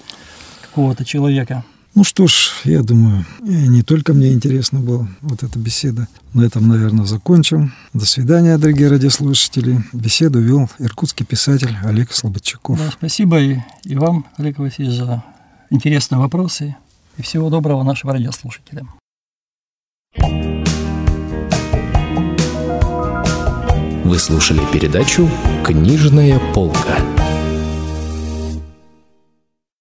какого-то 0.63 1.05
человека. 1.05 1.63
Ну 1.95 2.05
что 2.05 2.27
ж, 2.27 2.53
я 2.65 2.83
думаю, 2.83 3.27
не 3.43 3.83
только 3.83 4.15
мне 4.15 4.33
интересна 4.33 4.81
была 4.81 5.07
вот 5.21 5.43
эта 5.43 5.59
беседа. 5.59 6.09
На 6.33 6.41
этом, 6.41 6.67
наверное, 6.67 7.05
закончим. 7.05 7.75
До 7.93 8.07
свидания, 8.07 8.57
дорогие 8.57 8.89
радиослушатели. 8.89 9.85
Беседу 9.93 10.41
вел 10.41 10.71
иркутский 10.79 11.27
писатель 11.27 11.77
Олег 11.85 12.13
Слободчаков. 12.13 12.79
Да, 12.79 12.91
спасибо 12.91 13.39
и, 13.43 13.59
и 13.85 13.95
вам, 13.97 14.25
Олег 14.39 14.59
Васильевич, 14.59 14.97
за 14.97 15.23
интересные 15.69 16.19
вопросы. 16.19 16.77
И 17.19 17.23
всего 17.23 17.51
доброго 17.51 17.83
нашим 17.83 18.09
радиослушателям. 18.09 18.91
Вы 24.05 24.19
слушали 24.19 24.61
передачу 24.73 25.31
«Книжная 25.63 26.41
полка». 26.55 27.12